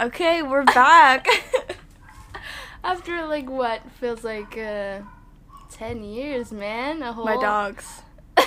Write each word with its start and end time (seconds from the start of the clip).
Okay, 0.00 0.42
we're 0.42 0.64
back. 0.64 1.28
After 2.84 3.26
like 3.26 3.48
what 3.48 3.80
feels 3.92 4.24
like 4.24 4.58
uh, 4.58 5.00
ten 5.70 6.02
years, 6.02 6.50
man. 6.50 7.00
A 7.02 7.12
whole 7.12 7.24
My 7.24 7.36
dogs. 7.36 8.02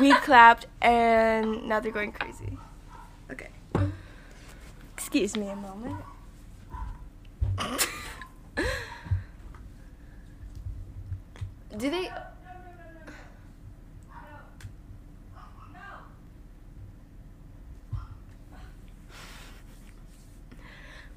We 0.00 0.12
clapped 0.12 0.66
and 0.82 1.68
now 1.68 1.78
they're 1.78 1.92
going 1.92 2.10
crazy. 2.10 2.58
Okay. 3.30 3.48
Excuse 4.96 5.36
me 5.36 5.48
a 5.48 5.54
moment. 5.56 5.96
Do 11.76 11.90
they? 11.90 12.10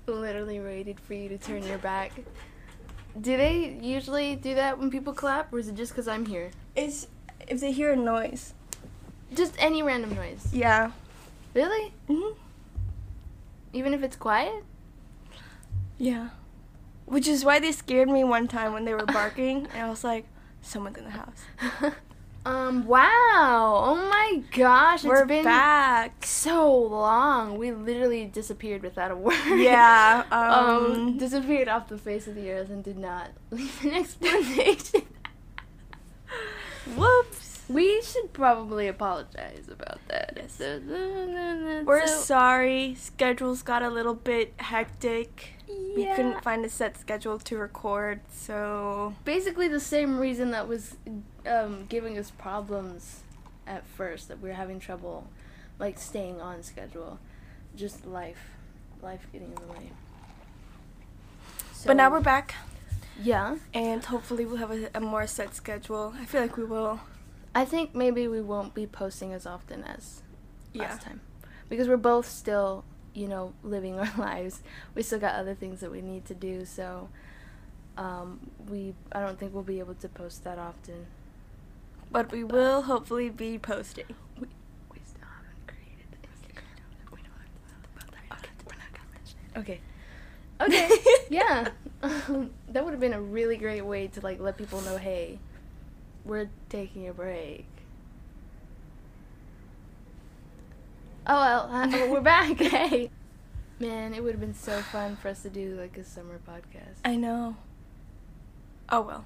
Literally 0.08 0.62
waited 0.62 1.02
for 1.02 1.14
you 1.14 1.28
to 1.28 1.38
turn 1.38 1.64
your 1.64 1.80
back. 1.80 2.14
Do 3.20 3.36
they 3.36 3.78
usually 3.82 4.38
do 4.38 4.56
that 4.56 4.80
when 4.80 4.90
people 4.90 5.12
clap, 5.12 5.52
or 5.52 5.60
is 5.60 5.68
it 5.68 5.76
just 5.76 5.92
because 5.92 6.08
I'm 6.08 6.26
here? 6.26 6.52
It's 6.78 7.08
if 7.48 7.60
they 7.60 7.74
hear 7.74 7.92
a 7.92 7.96
noise. 7.98 8.54
Just 9.34 9.56
any 9.60 9.84
random 9.84 10.16
noise. 10.16 10.48
Yeah. 10.54 10.92
Really? 11.54 11.92
hmm 12.08 12.34
Even 13.74 13.94
if 13.94 14.02
it's 14.02 14.16
quiet? 14.16 14.64
Yeah. 15.98 16.30
Which 17.05 17.28
is 17.28 17.44
why 17.44 17.60
they 17.60 17.74
scared 17.74 18.08
me 18.08 18.24
one 18.24 18.48
time 18.48 18.72
when 18.72 18.86
they 18.86 18.94
were 18.94 19.05
barking, 19.05 19.68
and 19.74 19.88
I 19.88 19.90
was 19.90 20.05
like, 20.05 20.26
someone's 20.62 20.98
in 20.98 21.04
the 21.04 21.12
house. 21.12 21.94
um. 22.48 22.86
Wow. 22.86 23.82
Oh 23.86 23.96
my 24.10 24.42
gosh. 24.55 25.04
we're 25.04 25.20
it's 25.20 25.28
been 25.28 25.44
back. 25.44 26.26
so 26.26 26.72
long. 26.74 27.58
We 27.58 27.72
literally 27.72 28.26
disappeared 28.26 28.84
without 28.84 29.12
a 29.12 29.16
word. 29.16 29.36
Yeah. 29.58 30.24
um, 30.32 30.91
Um. 30.91 31.18
disappeared 31.18 31.68
off 31.68 31.88
the 31.90 31.98
face 31.98 32.27
of 32.27 32.36
the 32.36 32.49
earth 32.52 32.70
and 32.70 32.84
did 32.84 32.98
not 32.98 33.30
leave 33.52 33.84
an 33.86 33.94
explanation. 33.94 35.02
whoops. 36.96 37.63
we 37.70 38.02
should 38.02 38.32
probably 38.34 38.88
apologize 38.88 39.68
about 39.70 39.99
that. 40.08 40.34
Yes. 40.38 40.60
We're 41.86 42.08
so- 42.08 42.21
sorry. 42.21 42.96
Schedules 42.96 43.62
got 43.62 43.84
a 43.84 43.90
little 43.90 44.14
bit 44.16 44.54
hectic. 44.58 45.54
Yeah. 45.70 45.76
We 45.96 46.05
couldn't 46.16 46.41
find 46.43 46.64
a 46.64 46.70
set 46.70 46.98
schedule 46.98 47.40
to 47.40 47.58
record, 47.58 48.21
so 48.32 49.14
basically 49.26 49.68
the 49.68 49.82
same 49.82 50.18
reason 50.18 50.52
that 50.52 50.66
was 50.68 50.96
um, 51.48 51.85
giving 51.90 52.17
us 52.17 52.31
problems 52.31 53.21
at 53.65 53.85
first 53.85 54.27
that 54.27 54.40
we 54.41 54.49
are 54.49 54.53
having 54.53 54.79
trouble 54.79 55.27
like 55.79 55.99
staying 55.99 56.41
on 56.41 56.63
schedule. 56.63 57.20
Just 57.76 58.05
life 58.05 58.49
life 59.01 59.27
getting 59.31 59.49
in 59.49 59.55
the 59.55 59.73
way. 59.73 59.91
But 61.85 61.95
now 61.95 62.09
we're 62.09 62.20
back, 62.21 62.55
yeah. 63.21 63.57
And 63.73 64.03
hopefully 64.03 64.45
we'll 64.45 64.57
have 64.57 64.72
a, 64.72 64.90
a 64.95 65.00
more 65.00 65.28
set 65.28 65.53
schedule. 65.56 66.13
I 66.19 66.25
feel 66.25 66.41
like 66.41 66.57
we 66.57 66.63
will. 66.63 67.00
i 67.56 67.63
think 67.66 67.95
maybe 67.95 68.28
we 68.28 68.41
won't 68.41 68.73
be 68.73 68.85
posting 68.88 69.31
as 69.34 69.45
often 69.45 69.84
as 69.84 70.22
Yeah. 70.73 70.84
last 70.84 71.01
time. 71.03 71.22
Because 71.69 71.88
we're 71.88 71.97
both 71.97 72.28
still 72.28 72.84
you 73.13 73.28
know 73.28 73.53
living 73.63 74.00
our 74.00 74.12
lives. 74.18 74.62
We 74.95 75.03
still 75.03 75.19
got 75.19 75.35
other 75.35 75.53
things 75.56 75.79
that 75.81 75.91
we 75.91 76.01
need 76.01 76.25
to 76.25 76.34
do. 76.34 76.66
So 76.66 77.09
um, 77.97 78.40
we 78.69 78.94
i 79.12 79.19
don't 79.19 79.40
think 79.40 79.53
we'll 79.53 79.63
be 79.63 79.79
able 79.79 79.95
to 79.95 80.09
post 80.09 80.44
that 80.44 80.57
often 80.59 81.07
But 82.12 82.31
we 82.31 82.44
will 82.44 82.84
hopefully 82.84 83.30
be 83.30 83.58
posting. 83.59 84.06
we, 84.40 84.47
we 84.91 85.00
still 85.06 85.28
haven't 85.28 85.68
created 85.68 86.08
the 86.12 86.18
instagram. 86.28 87.12
We 87.12 87.19
don't 87.22 87.31
have 87.68 87.84
about 87.96 88.12
that 88.12 88.40
okay. 88.40 88.50
we're 88.66 88.78
not 88.78 88.94
gonna 88.94 89.12
mention 89.14 89.40
it. 89.53 89.59
Okay. 89.59 89.81
Okay. 90.59 90.90
Yeah. 91.30 91.69
That 92.69 92.84
would 92.86 92.91
have 92.91 93.00
been 93.00 93.14
a 93.14 93.22
really 93.22 93.58
great 93.58 93.81
way 93.81 94.08
to 94.08 94.22
like 94.22 94.40
let 94.40 94.58
people 94.58 94.81
know 94.81 94.98
hey 94.98 95.40
we're 96.26 96.50
taking 96.70 97.08
a 97.08 97.14
break. 97.14 97.66
Oh 101.28 101.36
well 101.36 101.70
uh, 101.72 102.08
we're 102.10 102.22
back. 102.36 102.58
Hey. 102.58 103.12
Man 103.80 104.14
it 104.14 104.24
would 104.24 104.31
have 104.31 104.40
been 104.42 104.56
so 104.56 104.81
fun 104.81 105.16
for 105.18 105.28
us 105.28 105.44
to 105.44 105.50
do 105.50 105.76
like 105.80 105.98
a 105.98 106.04
summer 106.04 106.40
podcast. 106.48 106.98
I 107.06 107.16
know. 107.18 107.58
Oh 108.90 109.02
well. 109.02 109.26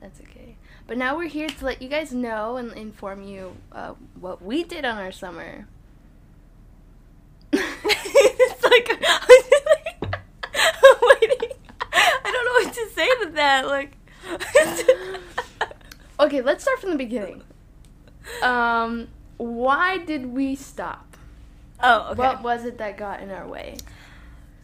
that's 0.00 0.20
okay 0.20 0.56
but 0.86 0.98
now 0.98 1.16
we're 1.16 1.28
here 1.28 1.48
to 1.48 1.64
let 1.64 1.80
you 1.80 1.88
guys 1.88 2.12
know 2.12 2.56
and 2.56 2.72
inform 2.72 3.22
you 3.22 3.56
uh, 3.72 3.94
what 4.18 4.42
we 4.42 4.62
did 4.64 4.84
on 4.84 4.98
our 4.98 5.12
summer 5.12 5.66
it's 7.52 8.62
like 8.62 8.90
I'm 10.56 11.18
waiting. 11.20 11.50
I 11.92 12.30
don't 12.30 12.44
know 12.44 12.64
what 12.64 12.74
to 12.74 12.88
say 12.94 13.08
to 13.24 13.30
that. 13.32 13.66
Like. 13.66 13.96
okay 16.20 16.40
let's 16.40 16.62
start 16.62 16.80
from 16.80 16.90
the 16.90 16.96
beginning 16.96 17.42
um 18.42 19.08
why 19.36 19.98
did 19.98 20.24
we 20.26 20.54
stop 20.54 21.16
oh, 21.82 22.10
okay. 22.10 22.18
what 22.18 22.42
was 22.42 22.64
it 22.64 22.78
that 22.78 22.96
got 22.96 23.20
in 23.20 23.30
our 23.30 23.46
way 23.46 23.76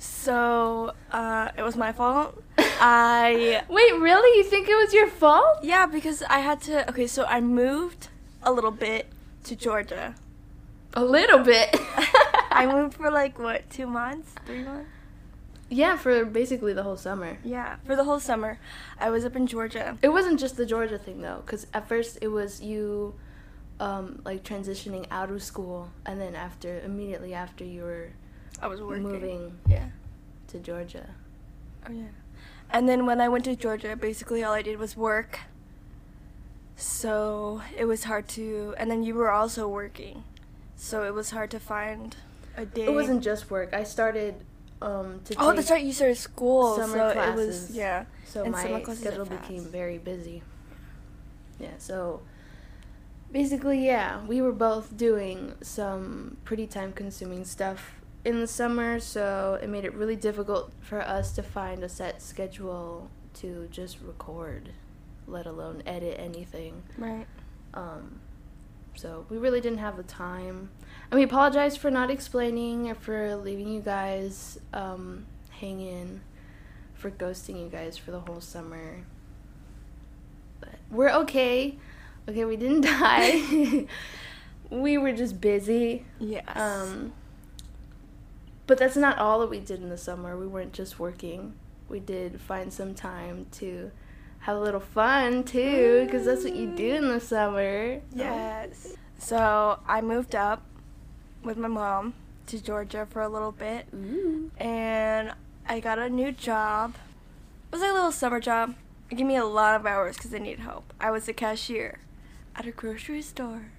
so 0.01 0.95
uh, 1.13 1.51
it 1.59 1.63
was 1.63 1.77
my 1.77 1.93
fault. 1.93 2.43
I 2.81 3.63
wait 3.69 3.93
really 4.01 4.39
you 4.39 4.45
think 4.45 4.69
it 4.69 4.75
was 4.75 4.93
your 4.95 5.07
fault 5.07 5.59
yeah 5.63 5.87
because 5.87 6.23
I 6.23 6.39
had 6.41 6.61
to. 6.63 6.89
Okay, 6.91 7.07
so 7.07 7.25
I 7.25 7.41
moved 7.41 8.09
a 8.43 8.51
little 8.53 8.71
bit 8.71 9.07
to 9.45 9.55
Georgia. 9.57 10.15
a 10.95 11.05
little 11.05 11.41
bit 11.41 11.69
I 12.51 12.67
moved 12.67 12.95
for 12.95 13.11
like 13.11 13.39
what 13.39 13.69
two 13.71 13.87
months, 13.87 14.33
three 14.47 14.63
months. 14.65 14.89
yeah 15.69 15.97
for 15.97 16.25
basically 16.25 16.73
the 16.73 16.83
whole 16.83 16.97
summer 16.97 17.39
Yeah, 17.45 17.77
for 17.85 17.95
the 17.97 18.05
whole 18.05 18.19
summer. 18.21 18.59
I 18.99 19.11
was 19.11 19.25
up 19.25 19.37
in 19.37 19.47
Georgia. 19.47 19.97
it 20.03 20.09
wasn't 20.09 20.41
just 20.41 20.57
the 20.57 20.67
georgia 20.67 20.99
thing 20.99 21.21
though 21.23 21.43
because 21.45 21.67
at 21.75 21.87
first 21.89 22.19
it 22.23 22.29
was 22.29 22.61
you 22.63 23.15
um 23.79 24.21
like 24.25 24.43
transitioning 24.43 25.07
out 25.11 25.31
of 25.31 25.43
school 25.43 25.89
and 26.07 26.21
then 26.21 26.35
after 26.35 26.81
immediately 26.81 27.33
after 27.35 27.65
you 27.65 27.83
were 27.83 28.11
I 28.61 28.67
was 28.67 28.81
working. 28.83 29.03
moving 29.05 29.59
Yeah. 29.67 29.89
to 30.49 30.59
georgia 30.59 31.07
Oh 31.89 31.93
yeah. 31.93 32.13
And 32.73 32.89
then 32.89 33.07
when 33.07 33.21
I 33.21 33.29
went 33.29 33.45
to 33.47 33.57
Georgia, 33.57 33.97
basically 33.97 34.45
all 34.45 34.53
I 34.53 34.63
did 34.63 34.79
was 34.79 34.97
work. 34.97 35.41
So 36.77 37.63
it 37.77 37.85
was 37.85 38.05
hard 38.05 38.29
to. 38.29 38.75
And 38.79 38.91
then 38.91 39.03
you 39.03 39.15
were 39.15 39.31
also 39.31 39.69
working, 39.69 40.25
so 40.77 41.05
it 41.05 41.13
was 41.15 41.31
hard 41.31 41.51
to 41.51 41.61
find 41.61 42.17
a 42.57 42.65
day. 42.65 42.85
it 42.85 42.93
wasn't 42.93 43.23
just 43.23 43.51
work 43.51 43.73
i 43.73 43.85
started 43.85 44.35
um 44.83 45.21
to 45.25 45.35
Oh, 45.39 45.53
that's 45.53 45.71
right. 45.71 45.85
You 45.85 45.93
started 45.93 46.17
school, 46.17 46.77
summer 46.77 47.13
so 47.15 47.21
it 47.21 47.35
was 47.35 47.71
yeah. 47.71 48.05
So 48.25 48.45
And 48.45 48.53
my 48.53 48.83
schedule 48.95 49.27
became 49.27 49.65
very 49.65 49.99
busy. 49.99 50.43
Yeah, 51.59 51.77
so 51.79 52.23
basically, 53.31 53.85
yeah, 53.85 54.25
we 54.25 54.41
were 54.41 54.53
both 54.53 54.97
doing 54.97 55.55
some 55.61 56.39
pretty 56.45 56.67
time 56.67 56.93
consuming 56.93 57.45
stuff 57.45 58.00
in 58.25 58.41
the 58.41 58.47
summer, 58.47 59.01
so 59.01 59.59
it 59.63 59.69
made 59.69 59.85
it 59.85 59.95
really 59.95 60.17
difficult 60.17 60.73
for 60.81 61.01
us 61.01 61.33
to 61.33 61.43
find 61.43 61.83
a 61.83 61.89
set 61.89 62.21
schedule 62.21 63.11
to 63.35 63.69
just 63.71 64.01
record, 64.01 64.71
let 65.27 65.47
alone 65.47 65.83
edit 65.87 66.19
anything. 66.19 66.83
Right. 66.99 67.27
Um, 67.73 68.21
so 68.95 69.25
we 69.31 69.39
really 69.39 69.61
didn't 69.61 69.79
have 69.79 69.97
the 69.97 70.03
time. 70.03 70.71
And 71.11 71.19
we 71.19 71.25
apologize 71.25 71.77
for 71.77 71.91
not 71.91 72.11
explaining 72.11 72.91
or 72.91 72.95
for 72.95 73.37
leaving 73.37 73.69
you 73.69 73.81
guys 73.81 74.59
um, 74.75 75.27
hang 75.51 75.81
in, 75.81 76.21
for 76.95 77.11
ghosting 77.11 77.59
you 77.61 77.69
guys 77.69 77.97
for 77.97 78.11
the 78.11 78.21
whole 78.21 78.41
summer. 78.41 79.05
But 80.61 80.75
we're 80.91 81.11
okay. 81.11 81.79
Okay, 82.29 82.45
we 82.45 82.57
didn't 82.57 82.81
die. 83.01 83.87
we 84.71 84.99
were 84.99 85.13
just 85.13 85.41
busy. 85.41 86.05
Yes. 86.19 86.45
Um, 86.55 87.15
but 88.71 88.78
that's 88.78 88.97
not 88.97 89.19
all 89.19 89.41
that 89.41 89.51
we 89.51 89.59
did 89.59 89.83
in 89.83 89.89
the 89.89 89.99
summer. 89.99 90.39
We 90.39 90.47
weren't 90.47 90.72
just 90.72 91.01
working. 91.01 91.55
We 91.89 91.99
did 91.99 92.41
find 92.41 92.72
some 92.72 92.95
time 92.95 93.47
to 93.55 93.91
have 94.39 94.57
a 94.57 94.61
little 94.61 94.78
fun 94.78 95.43
too, 95.43 96.05
because 96.05 96.25
that's 96.25 96.45
what 96.45 96.55
you 96.55 96.69
do 96.69 96.95
in 96.95 97.09
the 97.09 97.19
summer. 97.19 98.01
yes. 98.15 98.93
So 99.19 99.81
I 99.89 100.01
moved 100.03 100.37
up 100.37 100.63
with 101.43 101.57
my 101.57 101.67
mom 101.67 102.15
to 102.47 102.63
Georgia 102.63 103.09
for 103.11 103.22
a 103.22 103.28
little 103.28 103.51
bit, 103.51 103.89
Ooh. 103.93 104.53
and 104.57 105.33
I 105.69 105.81
got 105.81 105.99
a 105.99 106.09
new 106.09 106.31
job. 106.31 106.95
It 106.95 107.73
was 107.73 107.81
like 107.81 107.91
a 107.91 107.95
little 107.95 108.13
summer 108.13 108.39
job. 108.39 108.77
It 109.11 109.16
gave 109.16 109.27
me 109.27 109.34
a 109.34 109.45
lot 109.45 109.75
of 109.75 109.84
hours 109.84 110.16
because 110.16 110.33
I 110.33 110.39
needed 110.39 110.61
help. 110.61 110.95
I 111.01 111.11
was 111.11 111.27
a 111.27 111.33
cashier 111.33 111.99
at 112.55 112.69
a 112.69 112.71
grocery 112.71 113.23
store. 113.23 113.73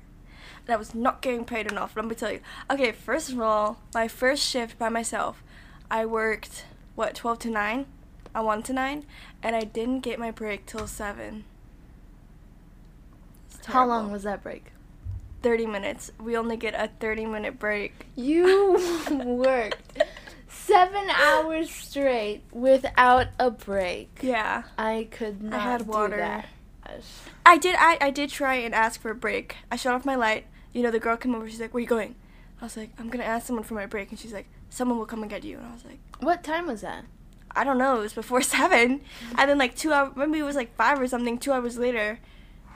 I 0.71 0.77
was 0.77 0.95
not 0.95 1.21
getting 1.21 1.45
paid 1.45 1.71
enough, 1.71 1.95
let 1.95 2.05
me 2.05 2.15
tell 2.15 2.31
you. 2.31 2.39
Okay, 2.69 2.91
first 2.91 3.29
of 3.31 3.39
all, 3.39 3.79
my 3.93 4.07
first 4.07 4.43
shift 4.47 4.77
by 4.77 4.89
myself, 4.89 5.43
I 5.89 6.05
worked, 6.05 6.65
what, 6.95 7.15
12 7.15 7.39
to 7.39 7.49
9? 7.49 7.85
I 8.33 8.41
1 8.41 8.63
to 8.63 8.73
9? 8.73 9.05
And 9.43 9.55
I 9.55 9.61
didn't 9.61 9.99
get 10.01 10.19
my 10.19 10.31
break 10.31 10.65
till 10.65 10.87
7. 10.87 11.43
How 13.65 13.85
long 13.85 14.11
was 14.11 14.23
that 14.23 14.41
break? 14.41 14.71
30 15.41 15.65
minutes. 15.67 16.11
We 16.19 16.37
only 16.37 16.57
get 16.57 16.73
a 16.73 16.89
30 16.99 17.25
minute 17.25 17.59
break. 17.59 18.05
You 18.15 19.05
worked 19.11 20.01
seven 20.47 21.09
hours 21.09 21.69
straight 21.69 22.41
without 22.51 23.27
a 23.39 23.51
break. 23.51 24.19
Yeah. 24.21 24.63
I 24.77 25.07
could 25.11 25.41
not 25.41 25.59
I 25.59 25.63
had 25.63 25.87
water. 25.87 26.15
do 26.15 26.17
that. 26.17 26.45
I 27.45 27.57
did. 27.57 27.75
I, 27.79 27.97
I 28.01 28.09
did 28.11 28.29
try 28.29 28.55
and 28.55 28.75
ask 28.75 28.99
for 28.99 29.11
a 29.11 29.15
break. 29.15 29.57
I 29.71 29.75
shut 29.75 29.93
off 29.93 30.05
my 30.05 30.15
light. 30.15 30.45
You 30.73 30.83
know, 30.83 30.91
the 30.91 30.99
girl 30.99 31.17
came 31.17 31.35
over. 31.35 31.49
She's 31.49 31.59
like, 31.61 31.73
"Where 31.73 31.81
you 31.81 31.87
going?" 31.87 32.15
I 32.61 32.65
was 32.65 32.77
like, 32.77 32.91
"I'm 32.97 33.09
gonna 33.09 33.23
ask 33.23 33.47
someone 33.47 33.63
for 33.63 33.73
my 33.73 33.85
break," 33.85 34.09
and 34.11 34.19
she's 34.19 34.33
like, 34.33 34.47
"Someone 34.69 34.97
will 34.97 35.05
come 35.05 35.21
and 35.21 35.29
get 35.29 35.43
you." 35.43 35.57
And 35.57 35.67
I 35.67 35.73
was 35.73 35.85
like, 35.85 35.99
What 36.19 36.43
time 36.43 36.67
was 36.67 36.81
that? 36.81 37.05
"I 37.55 37.63
don't 37.63 37.77
know. 37.77 37.97
It 37.97 38.03
was 38.03 38.13
before 38.13 38.41
seven. 38.57 39.01
And 39.37 39.49
then 39.49 39.57
like 39.57 39.75
two 39.75 39.91
hours, 39.93 40.13
maybe 40.15 40.39
it 40.39 40.43
was 40.43 40.55
like 40.55 40.75
five 40.75 40.99
or 40.99 41.07
something. 41.07 41.37
Two 41.37 41.51
hours 41.51 41.77
later, 41.77 42.19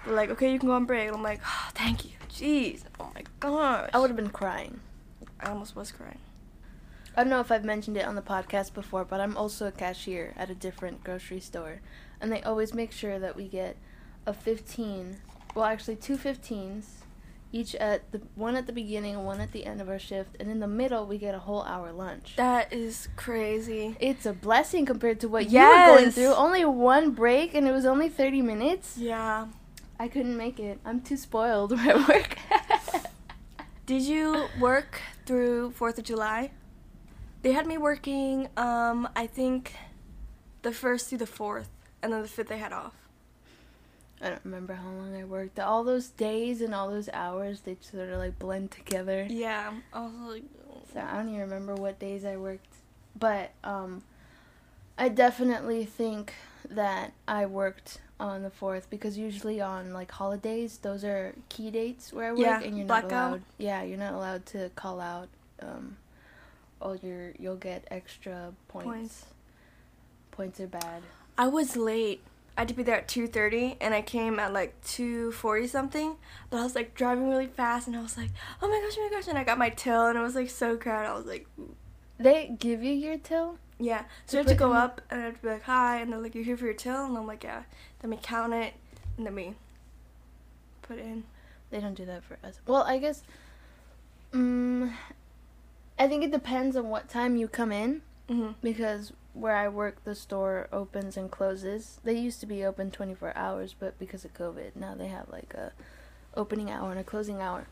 they're 0.06 0.16
like, 0.16 0.30
"Okay, 0.32 0.52
you 0.52 0.60
can 0.60 0.70
go 0.70 0.76
on 0.76 0.86
break." 0.86 1.08
And 1.08 1.16
I'm 1.16 1.24
like, 1.24 1.42
oh, 1.46 1.70
"Thank 1.74 2.06
you, 2.06 2.12
jeez, 2.30 2.84
oh 3.00 3.10
my 3.16 3.24
gosh." 3.40 3.90
I 3.94 4.00
would 4.00 4.10
have 4.10 4.18
been 4.18 4.30
crying. 4.30 4.80
I 5.40 5.50
almost 5.50 5.76
was 5.76 5.92
crying. 5.92 6.20
I 7.18 7.24
don't 7.24 7.30
know 7.30 7.40
if 7.40 7.50
I've 7.52 7.64
mentioned 7.64 7.96
it 7.96 8.06
on 8.06 8.16
the 8.16 8.22
podcast 8.22 8.74
before, 8.74 9.06
but 9.06 9.22
I'm 9.22 9.38
also 9.38 9.68
a 9.68 9.72
cashier 9.72 10.34
at 10.36 10.50
a 10.50 10.56
different 10.56 11.02
grocery 11.04 11.40
store. 11.40 11.80
And 12.20 12.30
they 12.30 12.42
always 12.44 12.74
make 12.74 12.92
sure 12.92 13.20
that 13.20 13.38
we 13.38 13.48
get 13.48 13.78
a 14.26 14.34
15, 14.34 15.18
well, 15.54 15.64
actually, 15.64 15.96
two 15.96 16.18
15s, 16.18 16.84
each 17.56 17.74
at 17.76 18.12
the 18.12 18.22
one 18.36 18.58
at 18.58 18.68
the 18.68 18.74
beginning 18.74 19.16
and 19.16 19.26
one 19.26 19.40
at 19.40 19.54
the 19.54 19.66
end 19.66 19.80
of 19.80 19.88
our 19.88 19.98
shift. 19.98 20.36
And 20.42 20.52
in 20.52 20.60
the 20.60 20.68
middle, 20.68 21.06
we 21.06 21.18
get 21.18 21.34
a 21.34 21.40
whole 21.40 21.64
hour 21.64 21.94
lunch. 21.94 22.34
That 22.36 22.74
is 22.74 23.08
crazy. 23.16 23.96
It's 24.02 24.26
a 24.26 24.34
blessing 24.34 24.86
compared 24.86 25.22
to 25.22 25.30
what 25.30 25.50
you 25.50 25.60
were 25.60 25.98
going 25.98 26.12
through. 26.12 26.34
Only 26.34 26.66
one 26.66 27.12
break, 27.12 27.56
and 27.56 27.66
it 27.66 27.72
was 27.72 27.86
only 27.86 28.10
30 28.10 28.42
minutes. 28.42 28.98
Yeah. 28.98 29.48
I 29.98 30.10
couldn't 30.10 30.36
make 30.36 30.60
it. 30.60 30.80
I'm 30.84 31.00
too 31.00 31.16
spoiled 31.16 31.72
where 31.78 31.96
I 31.96 32.08
work. 32.08 32.38
Did 33.86 34.02
you 34.02 34.48
work 34.60 35.00
through 35.26 35.72
Fourth 35.72 35.98
of 35.98 36.04
July? 36.04 36.52
They 37.42 37.54
had 37.54 37.66
me 37.68 37.78
working. 37.78 38.50
Um, 38.58 39.08
I 39.16 39.28
think 39.28 39.74
the 40.64 40.74
first 40.74 41.08
through 41.08 41.20
the 41.20 41.28
fourth, 41.28 41.70
and 42.02 42.12
then 42.12 42.22
the 42.22 42.28
fifth 42.28 42.50
they 42.50 42.58
had 42.58 42.74
off. 42.74 43.05
I 44.26 44.30
don't 44.30 44.42
remember 44.46 44.74
how 44.74 44.90
long 44.90 45.16
I 45.16 45.24
worked. 45.24 45.60
All 45.60 45.84
those 45.84 46.08
days 46.10 46.62
and 46.62 46.74
all 46.74 46.90
those 46.90 47.10
hours, 47.14 47.62
they 47.62 47.78
sort 47.80 48.10
of 48.10 48.18
like 48.18 48.40
blend 48.40 48.72
together. 48.72 49.28
Yeah, 49.30 49.72
I 49.94 50.02
was 50.02 50.14
like, 50.28 50.44
So 50.94 51.00
I 51.00 51.18
don't 51.18 51.30
even 51.30 51.42
remember 51.42 51.76
what 51.76 52.00
days 52.00 52.26
I 52.26 52.38
worked. 52.38 52.66
But 53.18 53.52
um 53.64 54.04
I 54.98 55.10
definitely 55.10 55.86
think 55.86 56.34
that 56.70 57.12
I 57.28 57.46
worked 57.46 58.00
on 58.20 58.44
the 58.44 58.50
4th 58.50 58.84
because 58.90 59.18
usually 59.18 59.60
on 59.62 59.92
like 59.94 60.10
holidays, 60.12 60.80
those 60.82 61.04
are 61.04 61.36
key 61.50 61.70
dates 61.70 62.12
where 62.14 62.30
I 62.30 62.32
work 62.32 62.40
Yeah, 62.40 62.62
and 62.64 62.78
you're 62.78 62.88
not 62.88 63.02
blackout. 63.04 63.12
allowed. 63.32 63.42
Yeah, 63.58 63.84
you're 63.84 63.98
not 64.00 64.14
allowed 64.14 64.46
to 64.48 64.70
call 64.76 65.00
out 65.00 65.28
um 65.62 65.98
all 66.82 66.96
your 66.96 67.34
you'll 67.38 67.56
get 67.58 67.86
extra 67.92 68.54
points. 68.70 68.88
Points. 68.88 69.26
Points 70.32 70.60
are 70.60 70.68
bad. 70.68 71.04
I 71.38 71.48
was 71.48 71.76
late. 71.78 72.22
I 72.58 72.62
had 72.62 72.68
to 72.70 72.74
be 72.74 72.84
there 72.84 72.98
at 72.98 73.08
two 73.08 73.28
thirty, 73.28 73.76
and 73.82 73.94
I 73.94 74.02
came 74.02 74.40
at 74.40 74.54
like 74.54 74.80
two 74.84 75.32
forty 75.34 75.68
something. 75.68 76.16
But 76.50 76.60
I 76.60 76.64
was 76.64 76.76
like 76.76 76.96
driving 76.96 77.30
really 77.30 77.48
fast, 77.48 77.88
and 77.88 77.96
I 77.96 78.02
was 78.02 78.18
like, 78.18 78.30
oh 78.62 78.68
my 78.68 78.80
gosh, 78.82 78.96
oh 78.98 79.04
my 79.10 79.16
gosh, 79.16 79.28
and 79.28 79.38
I 79.38 79.44
got 79.44 79.58
my 79.58 79.70
till, 79.70 80.08
and 80.08 80.18
it 80.18 80.22
was 80.22 80.36
like 80.36 80.50
so 80.50 80.78
crowded. 80.78 81.10
I 81.10 81.14
was 81.16 81.26
like, 81.26 81.48
ooh. 81.60 81.76
They 82.18 82.56
give 82.58 82.82
you 82.84 82.94
your 82.94 83.18
till? 83.18 83.58
yeah. 83.78 84.06
So 84.26 84.38
you 84.38 84.44
have 84.44 84.48
to 84.48 84.56
go 84.56 84.72
up, 84.72 85.02
and 85.10 85.22
I 85.22 85.26
have 85.26 85.36
to 85.36 85.42
be 85.42 85.50
like, 85.50 85.64
hi, 85.64 86.00
and 86.00 86.12
they're 86.12 86.20
like, 86.20 86.34
you're 86.34 86.46
here 86.46 86.56
for 86.56 86.66
your 86.66 86.74
till, 86.74 87.06
and 87.06 87.18
I'm 87.18 87.28
like, 87.28 87.44
yeah. 87.44 87.64
Then 88.00 88.12
we 88.12 88.18
count 88.18 88.54
it, 88.54 88.74
and 89.18 89.26
then 89.26 89.36
we 89.36 89.54
put 90.82 90.98
in. 90.98 91.26
They 91.72 91.82
don't 91.82 91.94
do 91.96 92.06
that 92.06 92.24
for 92.24 92.38
us. 92.42 92.62
Well, 92.66 92.84
I 92.84 93.00
guess. 93.00 93.22
Um, 94.34 94.94
I 96.00 96.08
think 96.08 96.24
it 96.24 96.32
depends 96.32 96.76
on 96.76 96.90
what 96.90 97.10
time 97.10 97.36
you 97.36 97.48
come 97.48 97.72
in 97.72 98.02
hmm 98.28 98.52
because 98.62 99.14
where 99.36 99.56
I 99.56 99.68
work, 99.68 100.04
the 100.04 100.16
store 100.16 100.68
opens 100.72 101.18
and 101.18 101.30
closes. 101.30 102.00
They 102.04 102.18
used 102.18 102.40
to 102.40 102.46
be 102.46 102.64
open 102.66 102.90
24 102.92 103.36
hours, 103.36 103.76
but 103.78 104.00
because 104.00 104.26
of 104.26 104.34
COVID, 104.34 104.76
now 104.76 104.96
they 104.96 105.08
have 105.08 105.30
like 105.30 105.54
a 105.54 105.72
opening 106.36 106.72
hour 106.72 106.90
and 106.92 107.00
a 107.00 107.04
closing 107.04 107.42
hour. 107.42 107.68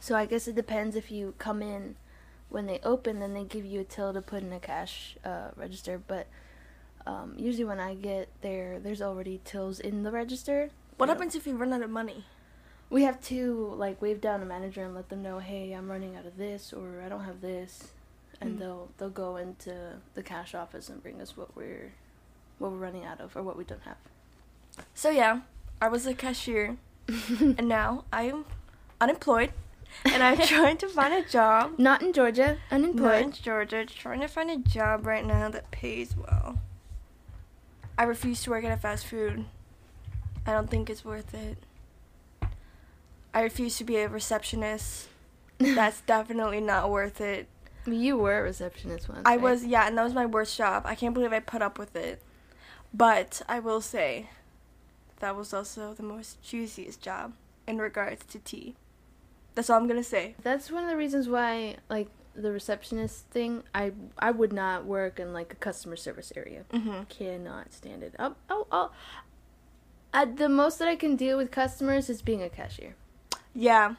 So 0.00 0.14
I 0.16 0.26
guess 0.26 0.46
it 0.48 0.54
depends 0.54 0.96
if 0.96 1.10
you 1.10 1.34
come 1.38 1.62
in 1.62 1.96
when 2.48 2.66
they 2.66 2.80
open, 2.84 3.20
then 3.20 3.34
they 3.34 3.44
give 3.44 3.64
you 3.64 3.80
a 3.80 3.84
till 3.84 4.12
to 4.12 4.22
put 4.22 4.42
in 4.42 4.52
a 4.52 4.60
cash 4.60 5.16
uh, 5.24 5.48
register. 5.56 6.00
But 6.06 6.26
um, 7.06 7.34
usually 7.36 7.64
when 7.64 7.80
I 7.80 7.94
get 7.94 8.28
there, 8.40 8.78
there's 8.78 9.02
already 9.02 9.40
tills 9.44 9.80
in 9.80 10.04
the 10.04 10.10
register. 10.12 10.70
What 10.96 11.06
You 11.06 11.08
know, 11.08 11.14
happens 11.14 11.34
if 11.34 11.46
you 11.46 11.54
run 11.56 11.72
out 11.72 11.82
of 11.82 11.90
money? 11.90 12.24
we 12.90 13.02
have 13.02 13.20
to 13.20 13.74
like 13.76 14.00
wave 14.00 14.18
down 14.18 14.40
a 14.40 14.46
manager 14.46 14.82
and 14.82 14.94
let 14.94 15.10
them 15.10 15.22
know, 15.22 15.40
hey, 15.40 15.72
I'm 15.72 15.90
running 15.90 16.16
out 16.16 16.24
of 16.24 16.38
this 16.38 16.72
or 16.72 17.02
I 17.04 17.10
don't 17.10 17.24
have 17.24 17.42
this, 17.42 17.92
and 18.40 18.56
Mm. 18.56 18.58
they'll 18.60 18.88
they'll 18.98 19.10
go 19.10 19.36
into 19.36 19.96
the 20.14 20.22
cash 20.22 20.54
office 20.54 20.88
and 20.88 21.02
bring 21.02 21.20
us 21.20 21.36
what 21.36 21.56
we're 21.56 21.92
what 22.58 22.70
we're 22.72 22.78
running 22.78 23.04
out 23.04 23.20
of 23.20 23.36
or 23.36 23.42
what 23.42 23.56
we 23.56 23.64
don't 23.64 23.82
have. 23.82 23.96
So 24.94 25.10
yeah, 25.10 25.40
I 25.80 25.88
was 25.88 26.06
a 26.06 26.14
cashier, 26.14 26.76
and 27.40 27.68
now 27.68 28.04
I'm 28.12 28.44
unemployed, 29.00 29.52
and 30.04 30.22
I'm 30.22 30.38
trying 30.46 30.76
to 30.78 30.88
find 30.88 31.12
a 31.14 31.28
job. 31.28 31.78
Not 31.78 32.02
in 32.02 32.12
Georgia, 32.12 32.58
Not 32.70 32.80
in. 33.22 33.32
Georgia, 33.32 33.84
trying 33.86 34.20
to 34.20 34.28
find 34.28 34.50
a 34.50 34.56
job 34.58 35.06
right 35.06 35.24
now 35.24 35.48
that 35.50 35.70
pays 35.70 36.16
well. 36.16 36.58
I 37.96 38.04
refuse 38.04 38.42
to 38.44 38.50
work 38.50 38.64
at 38.64 38.70
a 38.72 38.76
fast 38.76 39.06
food. 39.06 39.44
I 40.46 40.52
don't 40.52 40.70
think 40.70 40.88
it's 40.88 41.04
worth 41.04 41.34
it. 41.34 41.58
I 43.34 43.42
refuse 43.42 43.76
to 43.78 43.84
be 43.84 43.96
a 43.96 44.08
receptionist. 44.08 45.08
That's 45.58 46.00
definitely 46.02 46.60
not 46.60 46.90
worth 46.90 47.20
it. 47.20 47.48
You 47.92 48.16
were 48.16 48.38
a 48.38 48.42
receptionist 48.42 49.08
once. 49.08 49.22
I 49.24 49.32
right? 49.32 49.40
was, 49.40 49.64
yeah, 49.64 49.86
and 49.86 49.96
that 49.98 50.04
was 50.04 50.14
my 50.14 50.26
worst 50.26 50.56
job. 50.56 50.84
I 50.86 50.94
can't 50.94 51.14
believe 51.14 51.32
I 51.32 51.40
put 51.40 51.62
up 51.62 51.78
with 51.78 51.94
it. 51.96 52.22
But 52.92 53.42
I 53.48 53.60
will 53.60 53.80
say, 53.80 54.30
that 55.20 55.36
was 55.36 55.52
also 55.52 55.94
the 55.94 56.02
most 56.02 56.42
juiciest 56.42 57.00
job 57.02 57.34
in 57.66 57.78
regards 57.78 58.24
to 58.26 58.38
tea. 58.38 58.76
That's 59.54 59.68
all 59.68 59.76
I'm 59.76 59.88
gonna 59.88 60.04
say. 60.04 60.36
That's 60.42 60.70
one 60.70 60.84
of 60.84 60.90
the 60.90 60.96
reasons 60.96 61.28
why, 61.28 61.76
like 61.88 62.08
the 62.34 62.52
receptionist 62.52 63.26
thing, 63.26 63.64
I 63.74 63.92
I 64.18 64.30
would 64.30 64.52
not 64.52 64.84
work 64.84 65.18
in 65.18 65.32
like 65.32 65.52
a 65.52 65.56
customer 65.56 65.96
service 65.96 66.32
area. 66.36 66.64
Mm-hmm. 66.72 67.02
Cannot 67.08 67.72
stand 67.72 68.02
it. 68.02 68.14
Oh 68.18 68.36
oh 68.48 68.66
oh. 68.70 68.92
At 70.14 70.36
the 70.36 70.48
most 70.48 70.78
that 70.78 70.88
I 70.88 70.96
can 70.96 71.16
deal 71.16 71.36
with 71.36 71.50
customers 71.50 72.08
is 72.08 72.22
being 72.22 72.42
a 72.42 72.48
cashier. 72.48 72.94
Yeah, 73.52 73.96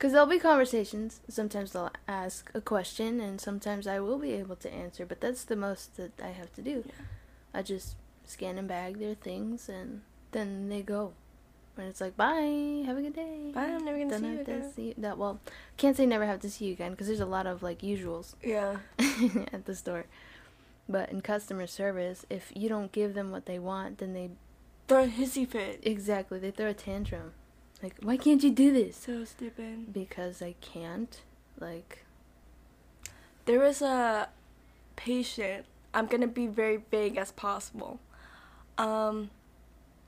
Because 0.00 0.12
there'll 0.12 0.26
be 0.26 0.38
conversations. 0.38 1.20
Sometimes 1.28 1.72
they'll 1.72 1.90
ask 2.08 2.50
a 2.54 2.62
question, 2.62 3.20
and 3.20 3.38
sometimes 3.38 3.86
I 3.86 4.00
will 4.00 4.18
be 4.18 4.32
able 4.32 4.56
to 4.56 4.72
answer, 4.72 5.04
but 5.04 5.20
that's 5.20 5.44
the 5.44 5.56
most 5.56 5.98
that 5.98 6.12
I 6.24 6.28
have 6.28 6.50
to 6.54 6.62
do. 6.62 6.84
Yeah. 6.86 6.92
I 7.52 7.60
just 7.60 7.96
scan 8.24 8.56
and 8.56 8.66
bag 8.66 8.98
their 8.98 9.14
things, 9.14 9.68
and 9.68 10.00
then 10.32 10.70
they 10.70 10.80
go. 10.80 11.12
And 11.76 11.86
it's 11.86 12.00
like, 12.00 12.16
bye, 12.16 12.82
have 12.86 12.96
a 12.96 13.02
good 13.02 13.14
day. 13.14 13.50
Bye, 13.52 13.64
I'm 13.64 13.84
never 13.84 13.98
gonna 13.98 14.08
Don't 14.08 14.22
see 14.22 14.28
you 14.28 14.40
again. 14.40 14.72
see 14.72 14.94
that. 14.96 15.18
Well, 15.18 15.38
can't 15.76 15.94
say 15.98 16.06
never 16.06 16.24
have 16.24 16.40
to 16.40 16.50
see 16.50 16.64
you 16.68 16.72
again, 16.72 16.92
because 16.92 17.06
there's 17.06 17.20
a 17.20 17.26
lot 17.26 17.46
of 17.46 17.62
like 17.62 17.80
usuals 17.82 18.36
yeah. 18.42 18.76
at 19.52 19.66
the 19.66 19.74
store. 19.74 20.06
But 20.88 21.10
in 21.10 21.20
customer 21.20 21.66
service, 21.66 22.24
if 22.30 22.50
you 22.56 22.70
don't 22.70 22.90
give 22.90 23.12
them 23.12 23.32
what 23.32 23.44
they 23.44 23.58
want, 23.58 23.98
then 23.98 24.14
they 24.14 24.30
Throw 24.88 25.04
a 25.04 25.08
hissy 25.08 25.46
fit. 25.46 25.80
exactly 25.82 26.38
they 26.38 26.52
throw 26.52 26.68
a 26.70 26.74
tantrum. 26.74 27.32
Like, 27.82 27.96
why 28.02 28.16
can't 28.16 28.42
you 28.42 28.50
do 28.50 28.72
this? 28.72 28.96
So 28.96 29.24
stupid. 29.24 29.92
Because 29.92 30.42
I 30.42 30.54
can't. 30.60 31.20
Like, 31.58 32.04
There 33.46 33.60
was 33.60 33.82
a 33.82 34.28
patient, 34.96 35.64
I'm 35.92 36.06
gonna 36.06 36.26
be 36.28 36.46
very 36.46 36.76
vague 36.76 37.16
as 37.16 37.32
possible, 37.32 37.98
um, 38.78 39.30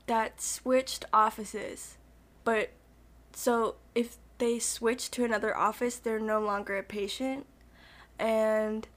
that 0.05 0.41
switched 0.41 1.05
offices. 1.11 1.97
But, 2.43 2.69
so 3.33 3.75
if 3.95 4.17
they 4.37 4.59
switch 4.59 5.11
to 5.11 5.25
another 5.25 5.55
office, 5.57 5.97
they're 5.97 6.19
no 6.19 6.39
longer 6.39 6.77
a 6.77 6.83
patient. 6.83 7.45
And 8.19 8.87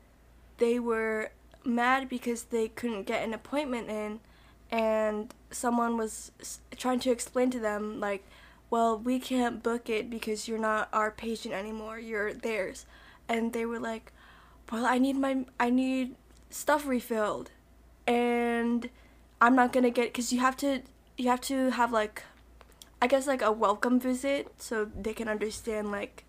they 0.58 0.78
were 0.78 1.30
mad 1.64 2.08
because 2.08 2.44
they 2.44 2.68
couldn't 2.68 3.04
get 3.04 3.24
an 3.24 3.34
appointment 3.34 3.88
in. 3.90 4.20
And 4.70 5.34
someone 5.50 5.96
was 5.96 6.32
trying 6.76 7.00
to 7.00 7.10
explain 7.10 7.50
to 7.50 7.58
them, 7.58 8.00
like, 8.00 8.24
well, 8.70 8.98
we 8.98 9.18
can't 9.18 9.62
book 9.62 9.88
it 9.88 10.10
because 10.10 10.48
you're 10.48 10.58
not 10.58 10.88
our 10.92 11.10
patient 11.10 11.54
anymore, 11.54 11.98
you're 11.98 12.34
theirs. 12.34 12.86
And 13.28 13.52
they 13.52 13.64
were 13.66 13.80
like, 13.80 14.12
well, 14.70 14.84
I 14.84 14.98
need 14.98 15.16
my 15.16 15.44
I 15.58 15.70
need 15.70 16.16
stuff 16.50 16.86
refilled, 16.86 17.50
and 18.06 18.88
I'm 19.40 19.54
not 19.54 19.72
gonna 19.72 19.90
get 19.90 20.12
because 20.12 20.32
you 20.32 20.40
have 20.40 20.56
to 20.58 20.82
you 21.16 21.28
have 21.28 21.40
to 21.42 21.70
have 21.70 21.92
like, 21.92 22.22
I 23.00 23.06
guess 23.06 23.26
like 23.26 23.42
a 23.42 23.52
welcome 23.52 23.98
visit 24.00 24.52
so 24.58 24.84
they 24.84 25.14
can 25.14 25.28
understand 25.28 25.90
like 25.90 26.24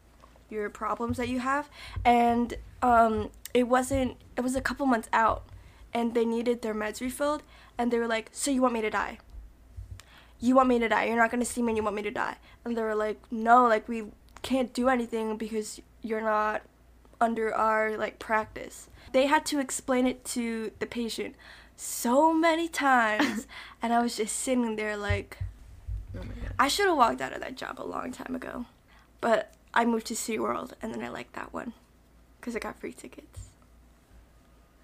your 0.50 0.70
problems 0.70 1.18
that 1.18 1.28
you 1.28 1.40
have, 1.40 1.70
and 2.06 2.56
um 2.82 3.30
it 3.54 3.68
wasn't 3.68 4.18
it 4.36 4.42
was 4.42 4.56
a 4.56 4.62
couple 4.62 4.86
months 4.86 5.10
out, 5.12 5.44
and 5.94 6.14
they 6.14 6.26
needed 6.26 6.62
their 6.62 6.76
meds 6.76 7.02
refilled, 7.02 7.44
and 7.78 7.92
they 7.92 8.00
were 8.00 8.08
like, 8.08 8.30
so 8.32 8.52
you 8.52 8.62
want 8.62 8.74
me 8.74 8.82
to 8.82 8.90
die? 8.90 9.18
You 10.40 10.56
want 10.56 10.70
me 10.70 10.80
to 10.80 10.90
die? 10.90 11.06
You're 11.06 11.18
not 11.18 11.32
gonna 11.32 11.46
see 11.46 11.62
me, 11.62 11.72
and 11.72 11.78
you 11.78 11.84
want 11.84 11.96
me 11.96 12.02
to 12.04 12.12
die? 12.12 12.38
And 12.64 12.78
they 12.78 12.82
were 12.82 12.96
like, 12.96 13.20
no, 13.32 13.68
like 13.68 13.88
we 13.88 14.06
can't 14.42 14.74
do 14.74 14.90
anything 14.90 15.38
because 15.38 15.82
you're 16.02 16.22
not 16.22 16.62
under 17.20 17.54
our 17.54 17.98
like 17.98 18.20
practice. 18.20 18.90
They 19.12 19.28
had 19.28 19.46
to 19.48 19.60
explain 19.60 20.06
it 20.06 20.24
to 20.26 20.72
the 20.80 20.86
patient 20.86 21.36
so 21.76 22.34
many 22.34 22.68
times, 22.68 23.48
and 23.82 23.94
I 23.94 24.02
was 24.02 24.18
just 24.18 24.36
sitting 24.36 24.76
there 24.76 24.98
like, 24.98 25.38
Oh. 26.16 26.22
I 26.60 26.68
should 26.68 26.88
have 26.88 26.98
walked 26.98 27.22
out 27.22 27.34
of 27.34 27.42
that 27.42 27.56
job 27.56 27.80
a 27.80 27.84
long 27.84 28.12
time 28.12 28.36
ago. 28.36 28.66
But 29.22 29.54
I 29.74 29.86
moved 29.86 30.08
to 30.08 30.14
SeaWorld, 30.14 30.74
and 30.82 30.94
then 30.94 31.04
I 31.04 31.10
liked 31.10 31.34
that 31.34 31.54
one 31.54 31.74
because 32.40 32.56
I 32.56 32.60
got 32.60 32.80
free 32.80 32.94
tickets. 32.94 33.50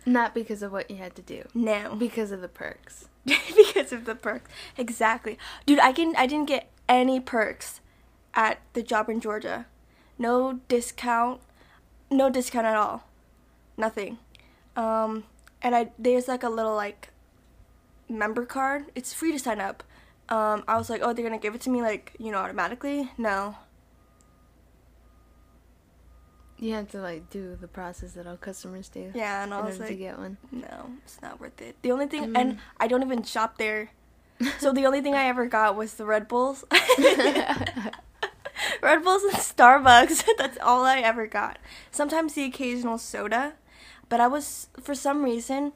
Not 0.05 0.33
because 0.33 0.61
of 0.61 0.71
what 0.71 0.91
you 0.91 0.97
had 0.97 1.15
to 1.15 1.21
do. 1.21 1.47
No. 1.53 1.95
Because 1.95 2.31
of 2.31 2.41
the 2.41 2.47
perks. 2.47 3.07
because 3.55 3.91
of 3.91 4.05
the 4.05 4.15
perks. 4.15 4.49
Exactly. 4.77 5.37
Dude, 5.65 5.79
I 5.79 5.91
can 5.93 6.15
I 6.17 6.27
didn't 6.27 6.47
get 6.47 6.69
any 6.89 7.19
perks 7.19 7.81
at 8.33 8.59
the 8.73 8.83
job 8.83 9.09
in 9.09 9.19
Georgia. 9.19 9.65
No 10.17 10.59
discount. 10.67 11.41
No 12.11 12.29
discount 12.29 12.67
at 12.67 12.75
all. 12.75 13.03
Nothing. 13.77 14.17
Um 14.75 15.23
and 15.61 15.75
I 15.75 15.91
there's 15.97 16.27
like 16.27 16.43
a 16.43 16.49
little 16.49 16.75
like 16.75 17.09
member 18.09 18.45
card. 18.45 18.85
It's 18.95 19.13
free 19.13 19.31
to 19.31 19.39
sign 19.39 19.61
up. 19.61 19.83
Um 20.29 20.63
I 20.67 20.77
was 20.77 20.89
like, 20.89 21.01
"Oh, 21.03 21.13
they're 21.13 21.27
going 21.27 21.39
to 21.39 21.41
give 21.41 21.55
it 21.55 21.61
to 21.61 21.69
me 21.69 21.81
like, 21.81 22.13
you 22.19 22.31
know, 22.31 22.39
automatically?" 22.39 23.11
No. 23.17 23.55
You 26.63 26.75
have 26.75 26.89
to 26.91 27.01
like 27.01 27.29
do 27.29 27.57
the 27.59 27.67
process 27.67 28.13
that 28.13 28.25
all 28.25 28.37
customers 28.37 28.87
do. 28.87 29.11
Yeah, 29.13 29.43
and 29.43 29.53
I 29.53 29.59
was 29.61 29.77
to 29.77 29.83
like, 29.83 29.97
get 29.97 30.17
one. 30.17 30.37
No, 30.49 30.91
it's 31.03 31.21
not 31.21 31.39
worth 31.39 31.61
it. 31.61 31.75
The 31.81 31.91
only 31.91 32.07
thing, 32.07 32.27
Mm. 32.33 32.37
and 32.39 32.57
I 32.79 32.87
don't 32.87 33.03
even 33.03 33.23
shop 33.23 33.57
there. 33.57 33.91
So 34.59 34.71
the 34.73 34.85
only 34.85 35.01
thing 35.01 35.13
I 35.13 35.25
ever 35.25 35.45
got 35.45 35.75
was 35.75 35.93
the 35.95 36.05
Red 36.05 36.27
Bulls. 36.27 36.63
Red 38.81 39.03
Bulls 39.03 39.23
and 39.23 39.33
Starbucks. 39.33 40.23
That's 40.37 40.57
all 40.59 40.83
I 40.85 40.99
ever 40.99 41.27
got. 41.27 41.59
Sometimes 41.91 42.33
the 42.33 42.43
occasional 42.45 42.97
soda, 42.97 43.53
but 44.09 44.19
I 44.19 44.27
was 44.27 44.67
for 44.81 44.95
some 44.95 45.23
reason 45.23 45.73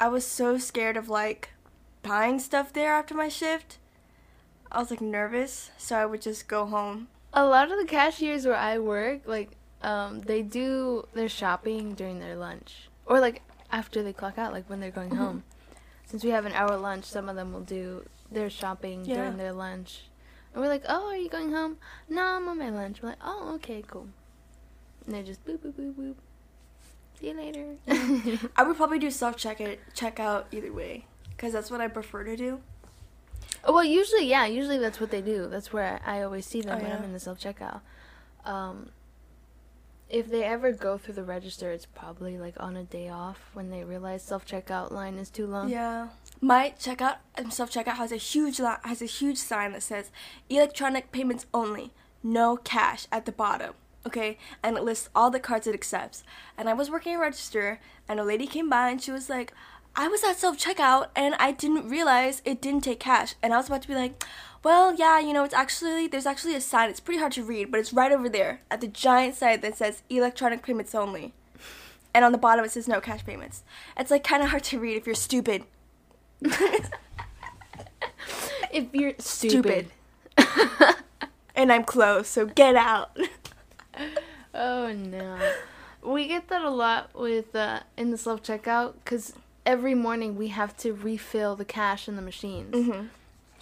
I 0.00 0.08
was 0.08 0.24
so 0.26 0.58
scared 0.58 0.96
of 0.96 1.08
like 1.08 1.50
buying 2.02 2.38
stuff 2.40 2.72
there 2.72 2.92
after 2.92 3.14
my 3.14 3.28
shift. 3.28 3.78
I 4.70 4.78
was 4.80 4.90
like 4.90 5.00
nervous, 5.00 5.70
so 5.78 5.96
I 5.96 6.06
would 6.06 6.22
just 6.22 6.48
go 6.48 6.66
home. 6.66 7.08
A 7.32 7.44
lot 7.44 7.70
of 7.70 7.78
the 7.78 7.84
cashiers 7.86 8.44
where 8.46 8.56
I 8.56 8.78
work, 8.78 9.22
like, 9.26 9.50
um, 9.84 10.20
they 10.22 10.42
do 10.42 11.06
their 11.14 11.28
shopping 11.28 11.94
during 11.94 12.18
their 12.20 12.36
lunch. 12.36 12.88
Or 13.06 13.20
like 13.20 13.42
after 13.70 14.02
they 14.02 14.12
clock 14.12 14.38
out, 14.38 14.52
like 14.52 14.68
when 14.68 14.80
they're 14.80 14.90
going 14.90 15.10
Mhm. 15.10 15.16
home. 15.18 15.44
Since 16.06 16.24
we 16.24 16.30
have 16.30 16.46
an 16.46 16.52
hour 16.52 16.76
lunch, 16.76 17.04
some 17.04 17.28
of 17.28 17.36
them 17.36 17.52
will 17.52 17.60
do 17.62 18.06
their 18.30 18.50
shopping 18.50 19.04
Yeah. 19.04 19.14
during 19.16 19.36
their 19.36 19.52
lunch. 19.52 20.04
And 20.52 20.62
we're 20.62 20.68
like, 20.68 20.84
Oh, 20.88 21.08
are 21.08 21.16
you 21.16 21.28
going 21.28 21.52
home? 21.52 21.78
No, 22.08 22.22
I'm 22.22 22.48
on 22.48 22.58
my 22.58 22.70
lunch. 22.70 23.02
We're 23.02 23.10
like, 23.10 23.18
Oh, 23.24 23.52
okay, 23.56 23.82
cool. 23.86 24.08
And 25.06 25.14
they 25.14 25.22
just 25.22 25.44
boop 25.44 25.58
boop 25.58 25.72
boop 25.74 25.94
boop. 25.94 26.14
See 27.20 27.28
you 27.28 27.34
later. 27.36 27.76
I 28.56 28.62
would 28.64 28.76
probably 28.76 28.98
do 28.98 29.10
self 29.10 29.36
check 29.36 29.60
it 29.60 29.80
checkout 29.94 30.44
either 30.52 30.72
way, 30.72 31.06
cause 31.38 31.52
that's 31.52 31.70
what 31.70 31.80
I 31.80 31.88
prefer 31.88 32.24
to 32.24 32.36
do. 32.36 32.60
Oh, 33.66 33.72
well, 33.72 33.84
usually, 33.84 34.26
yeah, 34.26 34.46
usually 34.46 34.78
that's 34.78 35.00
what 35.00 35.10
they 35.10 35.22
do. 35.22 35.48
That's 35.48 35.72
where 35.72 36.00
I, 36.04 36.18
I 36.18 36.22
always 36.22 36.44
see 36.46 36.60
them 36.60 36.78
Oh, 36.78 36.82
when 36.82 36.92
I'm 36.92 37.04
in 37.04 37.12
the 37.12 37.20
self 37.20 37.38
checkout. 37.38 37.80
Um, 38.44 38.90
if 40.10 40.28
they 40.30 40.44
ever 40.44 40.72
go 40.72 40.98
through 40.98 41.14
the 41.14 41.24
register, 41.24 41.70
it's 41.70 41.86
probably 41.86 42.38
like 42.38 42.54
on 42.60 42.76
a 42.76 42.84
day 42.84 43.08
off 43.08 43.50
when 43.52 43.70
they 43.70 43.84
realize 43.84 44.22
self 44.22 44.46
checkout 44.46 44.90
line 44.90 45.16
is 45.16 45.30
too 45.30 45.46
long. 45.46 45.68
Yeah. 45.68 46.08
My 46.40 46.74
checkout 46.78 47.16
um, 47.36 47.44
and 47.44 47.52
self 47.52 47.70
checkout 47.72 47.96
has 47.96 48.12
a 48.12 48.16
huge 48.16 48.60
li- 48.60 48.82
has 48.84 49.00
a 49.00 49.06
huge 49.06 49.38
sign 49.38 49.72
that 49.72 49.82
says 49.82 50.10
electronic 50.50 51.10
payments 51.10 51.46
only, 51.54 51.92
no 52.22 52.56
cash 52.56 53.06
at 53.10 53.24
the 53.24 53.32
bottom. 53.32 53.74
Okay, 54.06 54.36
and 54.62 54.76
it 54.76 54.84
lists 54.84 55.08
all 55.14 55.30
the 55.30 55.40
cards 55.40 55.66
it 55.66 55.74
accepts. 55.74 56.22
And 56.58 56.68
I 56.68 56.74
was 56.74 56.90
working 56.90 57.16
a 57.16 57.18
register, 57.18 57.80
and 58.06 58.20
a 58.20 58.24
lady 58.24 58.46
came 58.46 58.68
by 58.68 58.90
and 58.90 59.00
she 59.02 59.10
was 59.10 59.30
like, 59.30 59.54
"I 59.96 60.08
was 60.08 60.22
at 60.22 60.36
self 60.36 60.58
checkout 60.58 61.08
and 61.16 61.34
I 61.36 61.52
didn't 61.52 61.88
realize 61.88 62.42
it 62.44 62.60
didn't 62.60 62.84
take 62.84 63.00
cash." 63.00 63.34
And 63.42 63.54
I 63.54 63.56
was 63.56 63.68
about 63.68 63.82
to 63.82 63.88
be 63.88 63.94
like, 63.94 64.22
"Well, 64.64 64.94
yeah, 64.94 65.18
you 65.20 65.32
know, 65.32 65.44
it's 65.44 65.54
actually 65.54 66.08
there's 66.08 66.26
actually 66.26 66.56
a 66.56 66.60
sign. 66.60 66.90
It's 66.90 67.00
pretty 67.00 67.20
hard 67.20 67.32
to 67.32 67.44
read, 67.44 67.70
but 67.70 67.78
it's 67.78 67.92
right 67.92 68.10
over 68.10 68.28
there 68.28 68.60
at 68.70 68.80
the 68.80 68.88
giant 68.88 69.36
sign 69.36 69.60
that 69.60 69.76
says 69.76 70.02
electronic 70.10 70.62
payments 70.62 70.94
only." 70.94 71.32
And 72.12 72.24
on 72.24 72.32
the 72.32 72.38
bottom 72.38 72.64
it 72.64 72.70
says 72.70 72.86
no 72.88 73.00
cash 73.00 73.24
payments. 73.24 73.64
It's 73.96 74.10
like 74.10 74.22
kind 74.24 74.42
of 74.42 74.50
hard 74.50 74.62
to 74.64 74.78
read 74.78 74.96
if 74.96 75.06
you're 75.06 75.14
stupid. 75.14 75.64
If 78.72 78.92
you're 78.92 79.12
stupid. 79.18 79.90
and 81.54 81.72
I'm 81.72 81.84
close, 81.84 82.26
so 82.26 82.46
get 82.46 82.74
out. 82.74 83.16
oh 84.54 84.92
no, 84.92 85.38
we 86.02 86.26
get 86.26 86.48
that 86.48 86.62
a 86.62 86.70
lot 86.70 87.10
with 87.14 87.54
uh, 87.54 87.80
in 87.96 88.10
the 88.10 88.18
self 88.18 88.42
checkout 88.42 88.94
because 89.04 89.34
every 89.64 89.94
morning 89.94 90.36
we 90.36 90.48
have 90.48 90.76
to 90.78 90.92
refill 90.92 91.54
the 91.54 91.64
cash 91.64 92.08
in 92.08 92.16
the 92.16 92.22
machines. 92.22 92.74
hmm 92.74 93.06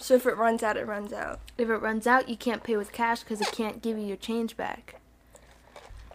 So 0.03 0.15
if 0.15 0.25
it 0.25 0.35
runs 0.35 0.61
out, 0.63 0.75
it 0.75 0.85
runs 0.85 1.13
out. 1.13 1.39
If 1.57 1.69
it 1.69 1.77
runs 1.77 2.05
out, 2.05 2.27
you 2.27 2.35
can't 2.35 2.61
pay 2.61 2.75
with 2.75 2.91
cash 2.91 3.21
because 3.21 3.39
it 3.39 3.53
can't 3.53 3.81
give 3.81 3.97
you 3.97 4.03
your 4.03 4.17
change 4.17 4.57
back. 4.57 4.95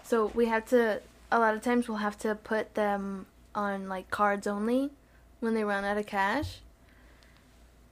So 0.03 0.31
we 0.35 0.45
have 0.45 0.67
to. 0.67 1.01
A 1.33 1.39
lot 1.39 1.55
of 1.55 1.63
times 1.63 1.89
we'll 1.89 1.97
have 1.97 2.19
to 2.19 2.35
put 2.35 2.75
them 2.75 3.25
on 3.55 3.89
like 3.89 4.11
cards 4.11 4.47
only 4.47 4.91
when 5.41 5.55
they 5.55 5.65
run 5.65 5.87
out 5.87 5.97
of 5.97 6.05
cash. 6.05 6.59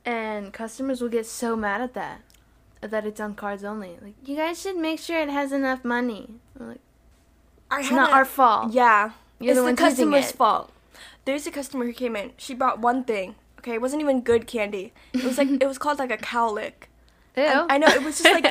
And 0.05 0.53
customers 0.53 1.01
will 1.01 1.09
get 1.09 1.25
so 1.25 1.57
mad 1.57 1.81
at 1.81 1.95
that, 1.95 2.21
that 2.83 3.07
it's 3.07 3.19
on 3.19 3.35
cards 3.35 3.65
only. 3.65 3.97
Like 4.03 4.17
you 4.23 4.37
guys 4.37 4.61
should 4.61 4.77
make 4.77 5.01
sure 5.01 5.19
it 5.23 5.31
has 5.31 5.51
enough 5.51 5.83
money. 5.83 6.35
We're 6.59 6.67
like, 6.67 6.81
it's 7.73 7.91
not 7.91 8.11
a- 8.11 8.13
our 8.13 8.27
fault. 8.27 8.75
Yeah, 8.75 9.13
You're 9.41 9.53
it's 9.53 9.61
the 9.63 9.71
the, 9.71 9.77
customer's 9.77 10.31
fault. 10.31 10.71
There's 11.25 11.47
a 11.47 11.51
customer 11.51 11.87
who 11.87 11.95
came 11.95 12.17
in. 12.17 12.33
She 12.37 12.53
bought 12.53 12.81
one 12.81 13.03
thing. 13.03 13.35
Okay, 13.67 13.75
it 13.75 13.83
wasn't 13.83 14.01
even 14.01 14.21
good 14.21 14.47
candy. 14.47 14.93
It 15.13 15.25
was 15.25 15.39
like 15.39 15.49
it 15.49 15.67
was 15.67 15.77
called 15.77 15.99
like 15.99 16.13
a 16.13 16.17
cowlick. 16.17 16.87
Ew. 17.37 17.43
I, 17.43 17.67
I 17.71 17.79
know 17.79 17.89
it 17.89 18.05
was 18.05 18.23
just 18.23 18.33
like 18.33 18.47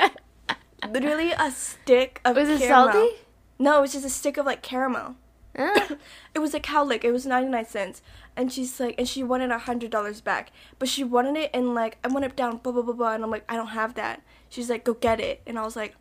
literally 0.90 1.32
a 1.32 1.52
stick 1.52 2.20
of. 2.26 2.36
Was 2.36 2.50
it 2.50 2.60
salty? 2.68 3.16
No, 3.58 3.78
it 3.78 3.82
was 3.82 3.94
just 3.94 4.06
a 4.06 4.10
stick 4.10 4.36
of 4.36 4.46
like 4.46 4.62
caramel. 4.62 5.16
Ah. 5.58 5.96
it 6.36 6.40
was 6.40 6.54
a 6.54 6.60
cowlick. 6.60 7.06
It 7.06 7.14
was 7.14 7.26
ninety 7.26 7.48
nine 7.48 7.66
cents, 7.66 8.02
and 8.36 8.52
she's 8.52 8.78
like, 8.78 8.96
and 8.98 9.08
she 9.08 9.24
wanted 9.24 9.52
a 9.52 9.60
hundred 9.60 9.90
dollars 9.90 10.20
back, 10.20 10.52
but 10.80 10.90
she 10.90 11.06
wanted 11.06 11.38
it 11.38 11.50
in 11.54 11.74
like 11.74 11.98
I 12.04 12.10
want 12.10 12.26
it 12.26 12.36
down, 12.36 12.58
blah 12.58 12.74
blah 12.74 12.82
blah 12.82 12.94
blah, 12.94 13.14
and 13.14 13.24
I'm 13.24 13.32
like, 13.32 13.46
I 13.48 13.56
don't 13.56 13.68
have 13.68 13.94
that. 13.94 14.22
She's 14.50 14.70
like, 14.70 14.84
go 14.84 14.96
get 14.96 15.22
it, 15.22 15.42
and 15.48 15.58
I 15.58 15.64
was 15.64 15.78
like, 15.78 15.96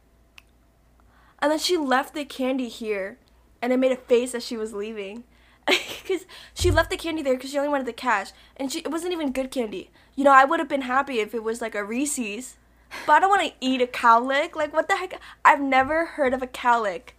and 1.39 1.53
then 1.53 1.61
she 1.61 1.77
left 1.77 2.15
the 2.15 2.25
candy 2.25 2.69
here, 2.69 3.19
and 3.63 3.73
I 3.73 3.77
made 3.77 3.93
a 3.93 3.97
face 3.97 4.35
as 4.35 4.45
she 4.45 4.57
was 4.57 4.73
leaving, 4.73 5.23
because 6.03 6.27
she 6.55 6.71
left 6.71 6.91
the 6.91 6.97
candy 6.97 7.23
there 7.23 7.35
because 7.35 7.51
she 7.51 7.59
only 7.59 7.71
wanted 7.71 7.87
the 7.87 7.93
cash, 7.93 8.33
and 8.57 8.71
she 8.71 8.81
it 8.81 8.91
wasn't 8.91 9.13
even 9.13 9.33
good 9.33 9.51
candy. 9.51 9.91
You 10.15 10.25
know, 10.25 10.33
I 10.33 10.45
would 10.45 10.61
have 10.61 10.69
been 10.69 10.83
happy 10.83 11.21
if 11.21 11.35
it 11.35 11.43
was 11.43 11.61
like 11.61 11.75
a 11.75 11.85
Reese's, 11.85 12.57
but 13.07 13.15
I 13.15 13.21
don't 13.21 13.31
want 13.31 13.43
to 13.43 13.53
eat 13.61 13.81
a 13.81 13.87
cowlick. 13.87 14.55
Like 14.55 14.73
what 14.73 14.89
the 14.89 14.97
heck? 14.97 15.21
I've 15.45 15.61
never 15.61 16.05
heard 16.05 16.35
of 16.35 16.43
a 16.43 16.47
cowlick. 16.47 17.15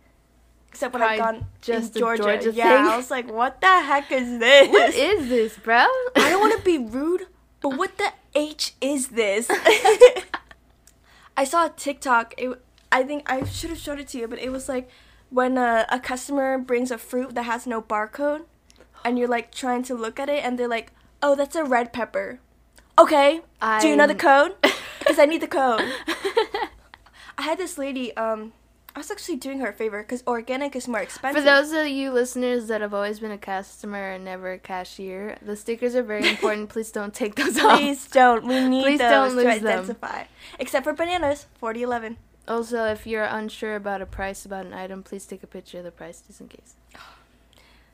Except 0.70 0.94
when 0.94 1.04
I've 1.04 1.18
Probably 1.18 1.40
gone 1.40 1.48
just 1.62 1.96
in 1.96 2.02
Georgia. 2.02 2.24
Georgia 2.24 2.52
yeah, 2.52 2.84
thing. 2.84 2.92
I 2.92 2.98
was 2.98 3.10
like, 3.10 3.32
what 3.32 3.62
the 3.62 3.68
heck 3.68 4.12
is 4.12 4.40
this? 4.40 4.68
what 4.68 4.94
is 4.94 5.30
this, 5.30 5.58
bro? 5.58 5.86
I 6.16 6.30
don't 6.30 6.42
want 6.42 6.58
to 6.58 6.64
be 6.66 6.78
rude, 6.78 7.28
but 7.62 7.78
what 7.78 7.98
the 7.98 8.12
H 8.36 8.74
is 8.82 9.08
this? 9.08 9.50
I 11.38 11.46
saw 11.46 11.68
a 11.68 11.70
TikTok. 11.70 12.34
It, 12.38 12.62
I 12.92 13.04
think 13.04 13.30
I 13.32 13.46
should 13.46 13.70
have 13.70 13.80
showed 13.80 14.00
it 14.00 14.10
to 14.10 14.18
you, 14.18 14.28
but 14.28 14.40
it 14.40 14.52
was 14.52 14.68
like 14.68 14.90
when 15.36 15.58
a, 15.58 15.86
a 15.90 16.00
customer 16.00 16.58
brings 16.58 16.92
a 16.92 16.98
fruit 16.98 17.36
that 17.36 17.44
has 17.44 17.68
no 17.68 17.82
barcode, 17.82 18.44
and 19.04 19.20
you're 19.20 19.28
like 19.38 19.52
trying 19.54 19.84
to 19.84 19.94
look 19.94 20.18
at 20.18 20.30
it, 20.30 20.42
and 20.46 20.58
they're 20.58 20.74
like, 20.78 20.94
"Oh, 21.22 21.36
that's 21.36 21.56
a 21.56 21.64
red 21.66 21.92
pepper." 21.92 22.40
Okay, 22.98 23.42
do 23.82 23.88
you 23.90 23.96
know 23.98 24.08
the 24.08 24.16
code? 24.16 24.56
Because 25.00 25.20
I 25.20 25.26
need 25.26 25.42
the 25.42 25.48
code. 25.48 25.86
I 27.38 27.42
had 27.44 27.60
this 27.60 27.78
lady. 27.78 28.16
Um, 28.18 28.54
I 28.96 29.00
was 29.00 29.12
actually 29.12 29.36
doing 29.36 29.60
her 29.60 29.68
a 29.68 29.74
favor 29.74 30.02
because 30.02 30.24
organic 30.26 30.76
is 30.76 30.88
more 30.88 31.02
expensive. 31.02 31.44
For 31.44 31.46
those 31.46 31.72
of 31.74 31.86
you 31.88 32.12
listeners 32.12 32.68
that 32.70 32.82
have 32.82 32.94
always 32.94 33.20
been 33.20 33.30
a 33.32 33.38
customer 33.38 34.14
and 34.14 34.24
never 34.26 34.54
a 34.54 34.58
cashier, 34.58 35.38
the 35.42 35.56
stickers 35.56 35.94
are 35.96 36.02
very 36.02 36.28
important. 36.28 36.70
Please 36.74 36.92
don't 36.92 37.14
take 37.14 37.36
those 37.36 37.60
off. 37.60 37.78
Please 37.78 38.08
don't. 38.08 38.48
We 38.48 38.66
need 38.68 38.84
Please 38.84 39.00
those 39.00 39.12
don't 39.12 39.30
to 39.32 39.36
lose 39.36 39.62
them. 39.62 39.80
identify. 39.80 40.24
Except 40.58 40.84
for 40.86 40.94
bananas, 40.94 41.46
forty 41.60 41.84
eleven. 41.84 42.18
Also, 42.48 42.86
if 42.86 43.08
you're 43.08 43.24
unsure 43.24 43.76
about 43.76 44.02
a 44.02 44.06
price 44.06 44.46
about 44.46 44.66
an 44.66 44.74
item, 44.74 45.02
please 45.04 45.26
take 45.26 45.42
a 45.44 45.48
picture 45.48 45.80
of 45.80 45.84
the 45.84 45.92
price 45.92 46.22
just 46.26 46.42
in 46.42 46.48
case. 46.48 46.76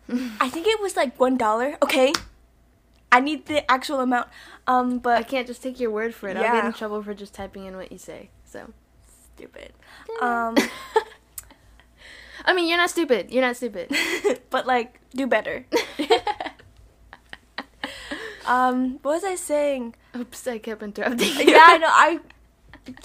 I 0.40 0.50
think 0.50 0.68
it 0.68 0.80
was 0.82 0.96
like 0.96 1.20
one 1.20 1.38
dollar. 1.38 1.78
Okay, 1.82 2.12
I 3.12 3.20
need 3.20 3.46
the 3.46 3.70
actual 3.70 4.00
amount. 4.00 4.28
Um, 4.68 5.00
but 5.00 5.18
I 5.18 5.24
can't 5.24 5.48
just 5.48 5.62
take 5.62 5.80
your 5.80 5.92
word 5.92 6.14
for 6.14 6.30
it. 6.30 6.38
I'll 6.38 6.44
get 6.44 6.66
in 6.66 6.74
trouble 6.74 7.04
for 7.04 7.14
just 7.14 7.34
typing 7.34 7.66
in 7.66 7.76
what 7.76 7.92
you 7.92 7.98
say. 7.98 8.30
So, 8.46 8.74
stupid. 9.36 9.74
Um, 10.22 10.56
I 12.46 12.54
mean, 12.54 12.68
you're 12.68 12.78
not 12.78 12.90
stupid. 12.90 13.32
You're 13.32 13.44
not 13.44 13.56
stupid. 13.56 13.96
but 14.50 14.66
like 14.66 15.00
do 15.12 15.28
better. 15.28 15.66
um, 18.46 19.00
what 19.02 19.14
was 19.14 19.24
I 19.24 19.36
saying? 19.36 19.96
Oops, 20.16 20.48
I 20.48 20.58
kept 20.58 20.84
interrupting 20.84 21.28
you. 21.28 21.54
yeah, 21.54 21.66
I 21.68 21.78
know. 21.78 21.88
I 21.90 22.20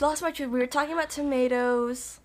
lost 0.00 0.22
my 0.22 0.30
train. 0.30 0.50
We 0.50 0.58
were 0.58 0.66
talking 0.66 0.92
about 0.94 1.10
tomatoes. 1.10 2.20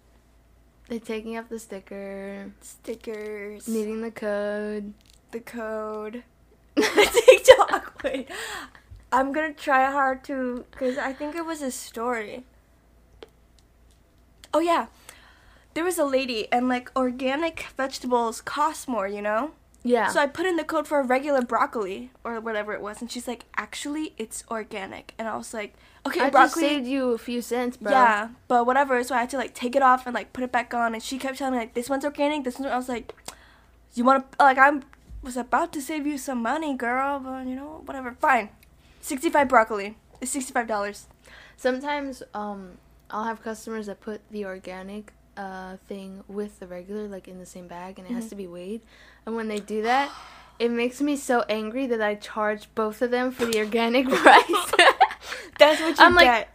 They're 0.87 0.99
taking 0.99 1.37
off 1.37 1.47
the 1.49 1.59
sticker, 1.59 2.51
stickers, 2.59 3.67
needing 3.67 4.01
the 4.01 4.11
code. 4.11 4.93
the 5.31 5.39
code, 5.39 6.23
TikTok. 6.75 8.03
Wait, 8.03 8.27
I'm 9.11 9.31
gonna 9.31 9.53
try 9.53 9.89
hard 9.89 10.23
to, 10.25 10.65
cause 10.71 10.97
I 10.97 11.13
think 11.13 11.35
it 11.35 11.45
was 11.45 11.61
a 11.61 11.71
story. 11.71 12.43
Oh 14.53 14.59
yeah, 14.59 14.87
there 15.75 15.85
was 15.85 15.97
a 15.97 16.03
lady, 16.03 16.51
and 16.51 16.67
like 16.67 16.91
organic 16.95 17.67
vegetables 17.77 18.41
cost 18.41 18.89
more, 18.89 19.07
you 19.07 19.21
know. 19.21 19.51
Yeah. 19.83 20.09
So 20.09 20.19
I 20.19 20.27
put 20.27 20.45
in 20.45 20.57
the 20.57 20.63
code 20.65 20.87
for 20.87 20.99
a 20.99 21.03
regular 21.03 21.41
broccoli 21.41 22.11
or 22.23 22.39
whatever 22.41 22.73
it 22.73 22.81
was, 22.81 22.99
and 23.01 23.09
she's 23.09 23.27
like, 23.29 23.45
"Actually, 23.55 24.13
it's 24.17 24.43
organic." 24.51 25.13
And 25.17 25.27
I 25.29 25.37
was 25.37 25.53
like, 25.53 25.73
"Okay, 26.05 26.19
I 26.21 26.29
broccoli." 26.29 26.61
saved 26.63 26.87
you 26.87 27.11
a 27.13 27.17
few 27.17 27.41
cents, 27.41 27.77
bro. 27.77 27.91
Yeah, 27.91 28.29
but 28.47 28.65
whatever. 28.65 29.03
So 29.03 29.15
I 29.15 29.19
had 29.19 29.29
to 29.31 29.37
like 29.37 29.53
take 29.53 29.75
it 29.75 29.81
off 29.81 30.05
and 30.05 30.13
like 30.13 30.33
put 30.33 30.43
it 30.43 30.51
back 30.51 30.73
on, 30.73 30.93
and 30.93 31.01
she 31.03 31.17
kept 31.17 31.37
telling 31.37 31.53
me 31.53 31.59
like, 31.59 31.73
"This 31.73 31.89
one's 31.89 32.05
organic. 32.05 32.43
This 32.43 32.57
one." 32.59 32.69
I 32.69 32.77
was 32.77 32.89
like, 32.89 33.13
"You 33.93 34.03
want 34.03 34.31
to 34.31 34.43
like 34.43 34.57
I'm 34.57 34.83
was 35.23 35.37
about 35.37 35.71
to 35.73 35.81
save 35.81 36.07
you 36.07 36.17
some 36.17 36.41
money, 36.41 36.75
girl, 36.75 37.19
but 37.19 37.45
you 37.45 37.55
know 37.55 37.81
whatever. 37.85 38.11
Fine, 38.13 38.49
sixty-five 39.01 39.47
broccoli. 39.47 39.95
It's 40.19 40.31
sixty-five 40.31 40.67
dollars. 40.67 41.07
Sometimes 41.57 42.23
um 42.33 42.77
I'll 43.11 43.25
have 43.25 43.43
customers 43.43 43.85
that 43.87 44.01
put 44.01 44.21
the 44.31 44.45
organic 44.45 45.13
uh 45.37 45.77
thing 45.87 46.23
with 46.27 46.59
the 46.59 46.67
regular 46.67 47.07
like 47.07 47.27
in 47.27 47.37
the 47.39 47.45
same 47.45 47.67
bag 47.67 47.99
and 47.99 48.07
it 48.07 48.13
has 48.13 48.25
Mhm. 48.25 48.29
to 48.29 48.35
be 48.35 48.47
weighed. 48.47 48.81
And 49.25 49.35
when 49.35 49.47
they 49.47 49.59
do 49.59 49.81
that, 49.83 50.09
it 50.59 50.71
makes 50.71 50.99
me 51.01 51.15
so 51.15 51.43
angry 51.47 51.85
that 51.87 52.01
I 52.01 52.15
charge 52.15 52.67
both 52.75 53.01
of 53.01 53.11
them 53.11 53.31
for 53.31 53.45
the 53.45 53.59
organic 53.59 54.09
price. 54.23 54.71
That's 55.59 55.79
what 55.81 55.97
you 55.97 56.05
I'm 56.05 56.15
like, 56.15 56.25
get. 56.25 56.49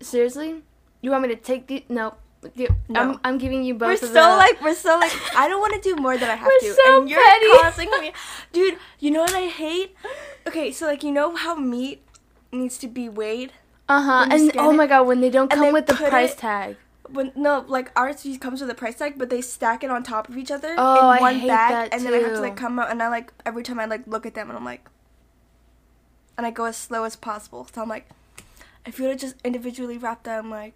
Seriously? 0.00 0.62
You 1.02 1.10
want 1.10 1.22
me 1.22 1.28
to 1.28 1.36
take 1.36 1.66
the 1.66 1.84
no? 1.88 2.14
You, 2.54 2.68
No. 2.88 3.00
I'm 3.00 3.20
I'm 3.22 3.38
giving 3.38 3.62
you 3.64 3.74
both 3.74 4.00
we're 4.00 4.08
so 4.08 4.14
the 4.14 4.20
like 4.22 4.62
we're 4.62 4.74
so 4.74 4.98
like 4.98 5.12
I 5.36 5.46
don't 5.46 5.60
want 5.60 5.74
to 5.74 5.80
do 5.86 5.94
more 6.00 6.16
than 6.16 6.30
I 6.30 6.36
have 6.36 6.46
We're 6.48 6.70
to, 6.70 6.74
so 6.74 7.00
and 7.00 7.10
you're 7.10 7.22
petty. 7.22 7.46
causing 7.60 7.90
me, 8.00 8.12
dude. 8.52 8.78
You 8.98 9.10
know 9.10 9.20
what 9.20 9.34
I 9.34 9.46
hate? 9.48 9.94
Okay, 10.46 10.72
so 10.72 10.86
like 10.86 11.02
you 11.02 11.12
know 11.12 11.36
how 11.36 11.54
meat 11.54 12.02
needs 12.50 12.78
to 12.78 12.88
be 12.88 13.08
weighed. 13.10 13.52
Uh-huh. 13.90 14.26
And 14.30 14.52
oh 14.56 14.70
it, 14.70 14.74
my 14.74 14.86
god, 14.86 15.02
when 15.06 15.20
they 15.20 15.28
don't 15.28 15.50
come 15.50 15.60
they 15.60 15.72
with 15.72 15.86
the 15.86 15.94
price 15.94 16.32
it- 16.32 16.38
tag. 16.38 16.76
When 17.10 17.32
no, 17.34 17.64
like 17.66 17.90
ours 17.98 18.24
comes 18.40 18.60
with 18.62 18.70
a 18.70 18.74
price 18.74 18.94
tag, 18.96 19.14
but 19.18 19.28
they 19.30 19.40
stack 19.42 19.82
it 19.84 19.90
on 19.90 20.02
top 20.04 20.28
of 20.28 20.38
each 20.38 20.50
other 20.52 20.74
Oh, 20.78 20.98
in 21.10 21.18
I 21.18 21.20
one 21.20 21.34
hate 21.40 21.48
bag, 21.48 21.70
that 21.90 21.92
and 21.94 22.06
then 22.06 22.14
I 22.14 22.18
have 22.18 22.34
to 22.36 22.40
like 22.40 22.56
come 22.56 22.78
out, 22.78 22.88
and 22.90 23.02
I 23.02 23.08
like 23.08 23.32
every 23.44 23.64
time 23.64 23.80
I 23.80 23.84
like 23.86 24.06
look 24.06 24.24
at 24.24 24.34
them, 24.34 24.48
and 24.48 24.56
I'm 24.56 24.64
like, 24.64 24.88
and 26.40 26.46
I 26.46 26.50
go 26.50 26.64
as 26.64 26.78
slow 26.78 27.04
as 27.04 27.16
possible. 27.16 27.68
So 27.70 27.82
I'm 27.82 27.88
like, 27.90 28.08
if 28.86 28.98
you 28.98 29.04
would 29.04 29.10
have 29.10 29.20
just 29.20 29.36
individually 29.44 29.98
wrapped 29.98 30.24
them, 30.24 30.48
like, 30.48 30.72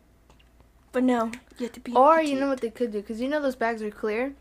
but 0.92 1.02
no, 1.02 1.33
you 1.56 1.64
have 1.64 1.73
to 1.73 1.80
be. 1.80 1.94
Or 1.94 2.21
you 2.21 2.38
know 2.38 2.49
what 2.49 2.61
they 2.61 2.68
could 2.68 2.92
do? 2.92 3.00
Because 3.00 3.18
you 3.18 3.28
know 3.28 3.40
those 3.40 3.56
bags 3.56 3.80
are 3.80 3.90
clear. 3.90 4.35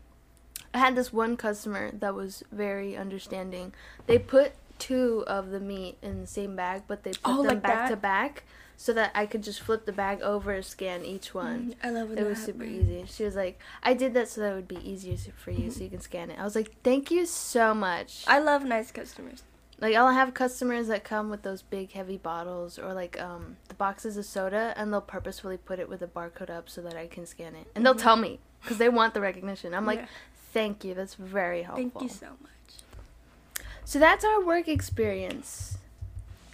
I 0.74 0.78
had 0.80 0.96
this 0.96 1.14
one 1.14 1.38
customer 1.38 1.92
that 1.94 2.14
was 2.14 2.42
very 2.52 2.94
understanding. 2.94 3.72
They 4.06 4.18
put 4.18 4.52
two 4.78 5.24
of 5.26 5.48
the 5.48 5.60
meat 5.60 5.96
in 6.02 6.20
the 6.20 6.26
same 6.26 6.56
bag, 6.56 6.82
but 6.86 7.04
they 7.04 7.12
put 7.12 7.20
Oh, 7.24 7.36
them 7.38 7.46
like 7.46 7.62
back 7.62 7.88
that? 7.88 7.88
to 7.88 7.96
back 7.96 8.42
so 8.76 8.92
that 8.92 9.10
I 9.14 9.24
could 9.24 9.42
just 9.42 9.62
flip 9.62 9.86
the 9.86 9.92
bag 9.92 10.20
over, 10.20 10.52
and 10.52 10.64
scan 10.64 11.06
each 11.06 11.32
one. 11.32 11.70
Mm, 11.70 11.74
I 11.82 11.90
love 11.90 12.10
when 12.10 12.18
It 12.18 12.24
was 12.24 12.38
super 12.38 12.64
easy. 12.64 13.06
She 13.08 13.24
was 13.24 13.34
like, 13.34 13.58
"I 13.82 13.94
did 13.94 14.12
that 14.12 14.28
so 14.28 14.42
that 14.42 14.52
it 14.52 14.56
would 14.56 14.68
be 14.68 14.86
easier 14.86 15.16
for 15.38 15.52
you, 15.52 15.70
so 15.70 15.84
you 15.84 15.88
can 15.88 16.00
scan 16.02 16.30
it." 16.30 16.38
I 16.38 16.44
was 16.44 16.54
like, 16.54 16.82
"Thank 16.82 17.10
you 17.10 17.24
so 17.24 17.72
much." 17.72 18.24
I 18.26 18.40
love 18.40 18.62
nice 18.62 18.90
customers. 18.92 19.42
Like 19.80 19.94
I'll 19.96 20.12
have 20.12 20.34
customers 20.34 20.86
that 20.88 21.02
come 21.04 21.30
with 21.30 21.42
those 21.42 21.62
big 21.62 21.92
heavy 21.92 22.16
bottles 22.16 22.78
or 22.78 22.94
like 22.94 23.20
um 23.20 23.56
the 23.68 23.74
boxes 23.74 24.16
of 24.16 24.24
soda 24.24 24.72
and 24.76 24.92
they'll 24.92 25.00
purposefully 25.00 25.56
put 25.56 25.78
it 25.78 25.88
with 25.88 26.00
a 26.02 26.06
barcode 26.06 26.48
up 26.50 26.68
so 26.70 26.80
that 26.82 26.94
I 26.94 27.06
can 27.08 27.26
scan 27.26 27.54
it. 27.54 27.66
And 27.74 27.84
they'll 27.84 27.94
Mhm. 27.94 28.02
tell 28.02 28.16
me 28.16 28.38
cuz 28.64 28.78
they 28.78 28.88
want 28.88 29.14
the 29.14 29.20
recognition. 29.20 29.74
I'm 29.74 29.84
like, 29.86 29.98
Yeah. 30.00 30.06
"Thank 30.52 30.84
you. 30.84 30.94
That's 30.94 31.14
very 31.14 31.62
helpful." 31.62 31.90
thank 31.90 32.02
you 32.02 32.08
so 32.08 32.28
much. 32.40 33.64
So 33.84 33.98
that's 33.98 34.24
our 34.24 34.40
work 34.42 34.68
experience. 34.68 35.76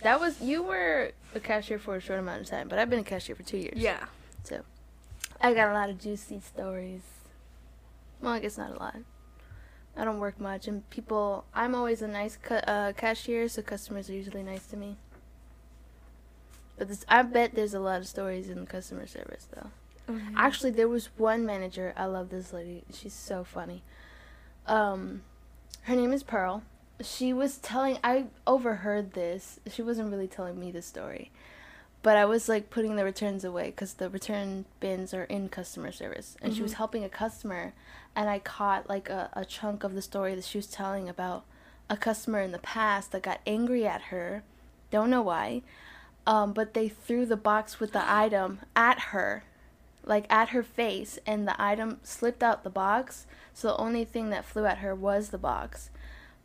That 0.03 0.19
was 0.19 0.41
you 0.41 0.63
were 0.63 1.13
a 1.35 1.41
cashier 1.41 1.79
for 1.79 1.97
a 1.97 2.01
short 2.01 2.19
amount 2.19 2.41
of 2.41 2.47
time, 2.49 2.69
but 2.69 2.79
I've 2.79 2.89
been 2.91 2.99
a 3.01 3.05
cashier 3.05 3.37
for 3.37 3.43
2 3.43 3.59
years. 3.59 3.77
Yeah. 3.79 4.07
So 4.45 4.63
I 5.43 5.53
got 5.55 5.71
a 5.71 5.75
lot 5.75 5.91
of 5.91 5.99
juicy 6.01 6.41
stories. 6.41 7.03
Well, 8.21 8.33
I 8.33 8.41
guess 8.41 8.57
not 8.59 8.71
a 8.73 8.79
lot. 8.79 8.97
I 10.01 10.05
don't 10.05 10.19
work 10.19 10.41
much, 10.41 10.67
and 10.67 10.89
people. 10.89 11.45
I'm 11.55 11.75
always 11.75 12.01
a 12.01 12.09
nice 12.09 12.39
uh, 12.51 12.95
cashier, 12.97 13.49
so 13.49 13.61
customers 13.61 14.09
are 14.09 14.15
usually 14.15 14.43
nice 14.43 14.65
to 14.69 14.77
me. 14.79 14.97
But 16.79 16.89
this, 16.89 17.05
I 17.07 17.21
bet 17.21 17.55
there's 17.55 17.75
a 17.75 17.81
lot 17.81 18.01
of 18.01 18.07
stories 18.07 18.49
in 18.49 18.65
customer 18.65 19.07
service, 19.07 19.47
though. 19.55 19.71
Mm-hmm. 20.11 20.39
Actually, 20.39 20.71
there 20.71 20.89
was 20.89 21.11
one 21.19 21.45
manager. 21.45 21.93
I 21.99 22.07
love 22.07 22.31
this 22.31 22.55
lady. 22.55 22.85
She's 22.91 23.13
so 23.13 23.45
funny. 23.45 23.83
Um, 24.67 25.21
her 25.83 25.95
name 25.95 26.15
is 26.15 26.23
Pearl. 26.23 26.63
She 27.03 27.35
was 27.35 27.59
telling. 27.59 27.99
I 28.03 28.29
overheard 28.47 29.13
this. 29.13 29.61
She 29.71 29.83
wasn't 29.83 30.11
really 30.11 30.29
telling 30.29 30.59
me 30.59 30.71
the 30.71 30.81
story, 30.81 31.31
but 32.03 32.17
I 32.17 32.25
was 32.25 32.49
like 32.49 32.71
putting 32.71 32.97
the 32.97 33.05
returns 33.05 33.45
away 33.45 33.67
because 33.67 33.95
the 33.95 34.09
return 34.09 34.65
bins 34.81 35.13
are 35.13 35.25
in 35.25 35.49
customer 35.49 35.93
service, 35.93 36.37
and 36.41 36.55
she 36.55 36.63
was 36.63 36.73
Mhm. 36.73 36.77
helping 36.77 37.05
a 37.05 37.09
customer, 37.09 37.73
and 38.17 38.29
I 38.29 38.39
caught 38.39 38.89
like 38.89 39.09
a, 39.11 39.31
a 39.35 39.45
chunk 39.45 39.85
of 39.85 39.95
the 39.95 40.03
story 40.03 40.35
that 40.35 40.45
she 40.45 40.59
was 40.59 40.67
telling 40.67 41.09
about 41.09 41.45
a 41.89 41.97
customer 41.97 42.41
in 42.41 42.53
the 42.53 42.59
past 42.59 43.13
that 43.13 43.23
got 43.23 43.41
angry 43.47 43.87
at 43.87 44.03
her. 44.03 44.43
Don't 44.91 45.11
know 45.11 45.23
why. 45.23 45.63
Um, 46.27 46.53
but 46.53 46.75
they 46.75 46.89
threw 46.89 47.27
the 47.27 47.37
box 47.37 47.81
with 47.81 47.93
the 47.93 48.13
item 48.13 48.61
at 48.77 48.99
her 49.13 49.45
like 50.03 50.25
at 50.33 50.49
her 50.51 50.63
face 50.63 51.19
and 51.27 51.47
the 51.47 51.61
item 51.63 52.01
slipped 52.03 52.43
out 52.43 52.65
the 52.65 52.71
box 52.71 53.27
so 53.53 53.69
the 53.69 53.77
only 53.77 54.03
thing 54.05 54.31
that 54.31 54.45
flew 54.47 54.65
at 54.65 54.79
her 54.79 54.95
was 54.95 55.29
the 55.29 55.37
box 55.39 55.91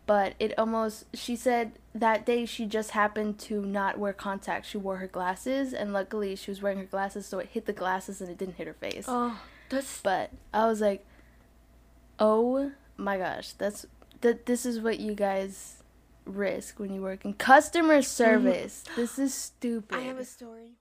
but 0.06 0.36
it 0.40 0.58
almost 0.58 1.06
she 1.16 1.36
said 1.36 1.74
that 1.94 2.26
day 2.26 2.46
she 2.46 2.66
just 2.66 2.92
happened 2.92 3.40
to 3.40 3.66
not 3.66 3.98
wear 3.98 4.14
contacts 4.14 4.70
she 4.70 4.78
wore 4.78 4.98
her 4.98 5.08
glasses 5.08 5.74
and 5.74 5.94
luckily 5.94 6.36
she 6.36 6.52
was 6.52 6.62
wearing 6.62 6.78
her 6.78 6.86
glasses 6.86 7.26
so 7.26 7.40
it 7.40 7.50
hit 7.52 7.66
the 7.66 7.74
glasses 7.74 8.22
and 8.22 8.30
it 8.30 8.38
didn't 8.38 8.56
hit 8.56 8.68
her 8.68 8.74
face 8.74 9.06
Oh, 9.08 9.40
that's 9.70 10.02
but 10.02 10.32
i 10.54 10.66
was 10.68 10.82
like 10.82 11.06
oh 12.20 12.72
my 12.98 13.18
gosh 13.18 13.52
that's 13.54 13.86
that 14.22 14.46
this 14.46 14.66
is 14.66 14.80
what 14.80 15.00
you 15.00 15.14
guys 15.14 15.84
risk 16.26 16.80
when 16.80 16.94
you 16.94 17.02
work 17.02 17.26
in 17.26 17.34
customer 17.34 18.00
mm-hmm. 18.00 18.02
service 18.02 18.84
this 18.96 19.20
is 19.20 19.34
stupid 19.34 19.98
I 19.98 20.02
have 20.02 20.18
a 20.18 20.26
story. 20.26 20.74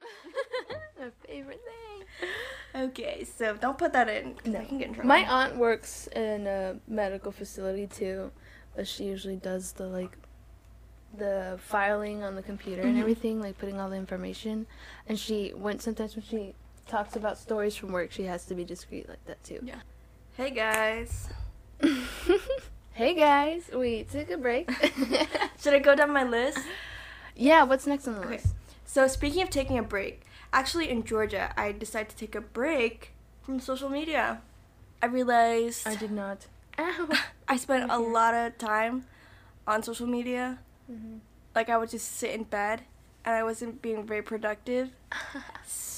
my 0.98 1.10
favorite 1.26 1.60
thing 1.64 2.28
Okay, 2.74 3.24
so 3.24 3.56
don't 3.56 3.78
put 3.78 3.92
that 3.92 4.08
in. 4.08 4.34
'cause 4.34 4.54
I 4.54 4.64
can 4.64 4.78
get 4.78 4.88
in 4.88 4.94
trouble. 4.94 5.08
My 5.08 5.24
aunt 5.28 5.56
works 5.56 6.06
in 6.08 6.46
a 6.46 6.78
medical 6.86 7.32
facility 7.32 7.86
too, 7.86 8.30
but 8.78 8.86
she 8.86 9.02
usually 9.02 9.34
does 9.34 9.72
the 9.72 9.84
like 9.88 10.16
the 11.18 11.58
filing 11.60 12.22
on 12.22 12.36
the 12.36 12.42
computer 12.44 12.82
and 12.82 12.96
Mhm. 12.96 13.00
everything, 13.00 13.40
like 13.40 13.58
putting 13.58 13.80
all 13.80 13.90
the 13.90 13.96
information. 13.96 14.68
And 15.08 15.18
she 15.18 15.50
when 15.50 15.80
sometimes 15.80 16.14
when 16.14 16.24
she 16.24 16.54
talks 16.86 17.16
about 17.16 17.38
stories 17.38 17.74
from 17.74 17.90
work, 17.90 18.12
she 18.12 18.22
has 18.26 18.46
to 18.46 18.54
be 18.54 18.64
discreet 18.64 19.08
like 19.08 19.24
that 19.26 19.42
too. 19.42 19.58
Yeah. 19.64 19.80
Hey 20.36 20.50
guys, 20.52 21.28
hey 22.92 23.14
guys, 23.14 23.68
we 23.74 24.04
took 24.04 24.30
a 24.30 24.36
break. 24.38 24.70
should 25.60 25.74
I 25.74 25.80
go 25.80 25.96
down 25.96 26.12
my 26.12 26.22
list? 26.22 26.60
yeah, 27.34 27.64
what's 27.64 27.84
next 27.84 28.06
on 28.06 28.14
the 28.14 28.20
Okay. 28.20 28.36
list? 28.36 28.54
So 28.84 29.08
speaking 29.08 29.42
of 29.42 29.50
taking 29.50 29.76
a 29.76 29.82
break, 29.82 30.22
actually 30.52 30.88
in 30.88 31.02
Georgia, 31.02 31.52
I 31.56 31.72
decided 31.72 32.10
to 32.10 32.16
take 32.16 32.36
a 32.36 32.40
break 32.40 33.10
from 33.42 33.58
social 33.58 33.88
media. 33.88 34.40
I 35.02 35.06
realized 35.06 35.84
I 35.84 35.96
did 35.96 36.12
not. 36.12 36.46
Ow. 36.78 37.08
I 37.48 37.56
spent 37.56 37.90
a 37.90 37.98
lot 37.98 38.34
of 38.34 38.58
time 38.58 39.06
on 39.66 39.82
social 39.82 40.06
media. 40.06 40.58
Mhm. 40.90 41.20
Like 41.54 41.68
I 41.68 41.76
would 41.76 41.90
just 41.90 42.12
sit 42.16 42.30
in 42.30 42.44
bed 42.44 42.82
and 43.24 43.34
I 43.34 43.42
wasn't 43.42 43.82
being 43.82 44.06
very 44.06 44.22
productive. 44.22 44.90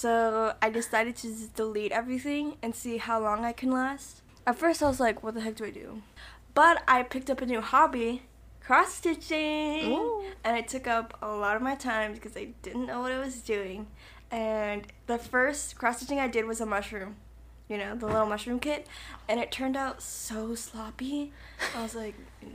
So 0.01 0.55
I 0.63 0.71
decided 0.71 1.15
to 1.17 1.29
just 1.29 1.55
delete 1.55 1.93
everything 1.93 2.57
and 2.63 2.75
see 2.75 2.97
how 2.97 3.21
long 3.21 3.45
I 3.45 3.53
can 3.53 3.71
last. 3.71 4.23
At 4.47 4.57
first 4.57 4.83
I 4.83 4.89
was 4.89 4.99
like, 4.99 5.23
what 5.23 5.35
the 5.35 5.43
heck 5.43 5.57
do 5.57 5.67
I 5.67 5.71
do? 5.71 6.01
But 6.55 6.83
I 6.89 7.03
picked 7.03 7.29
up 7.29 7.43
a 7.43 7.45
new 7.47 7.61
hobby, 7.61 8.23
cross 8.65 8.95
stitching. 8.95 9.93
Ooh. 9.93 10.25
And 10.43 10.57
it 10.57 10.69
took 10.69 10.87
up 10.87 11.19
a 11.21 11.29
lot 11.29 11.55
of 11.55 11.61
my 11.61 11.75
time 11.75 12.15
because 12.15 12.35
I 12.35 12.55
didn't 12.63 12.87
know 12.87 13.01
what 13.03 13.13
I 13.13 13.19
was 13.19 13.43
doing. 13.43 13.89
And 14.31 14.87
the 15.07 15.19
first 15.19 15.77
cross 15.77 15.99
stitching 15.99 16.19
I 16.19 16.29
did 16.29 16.47
was 16.47 16.63
a 16.63 16.67
mushroom. 16.67 17.17
You 17.71 17.79
know, 17.79 17.95
the 17.95 18.07
little 18.07 18.27
mushroom 18.27 18.59
kit. 18.59 18.87
And 19.29 19.41
it 19.41 19.51
turned 19.51 19.77
out 19.77 20.03
so 20.03 20.55
sloppy. 20.55 21.33
I 21.75 21.83
was 21.83 21.95
like, 21.95 22.17
mm. 22.45 22.51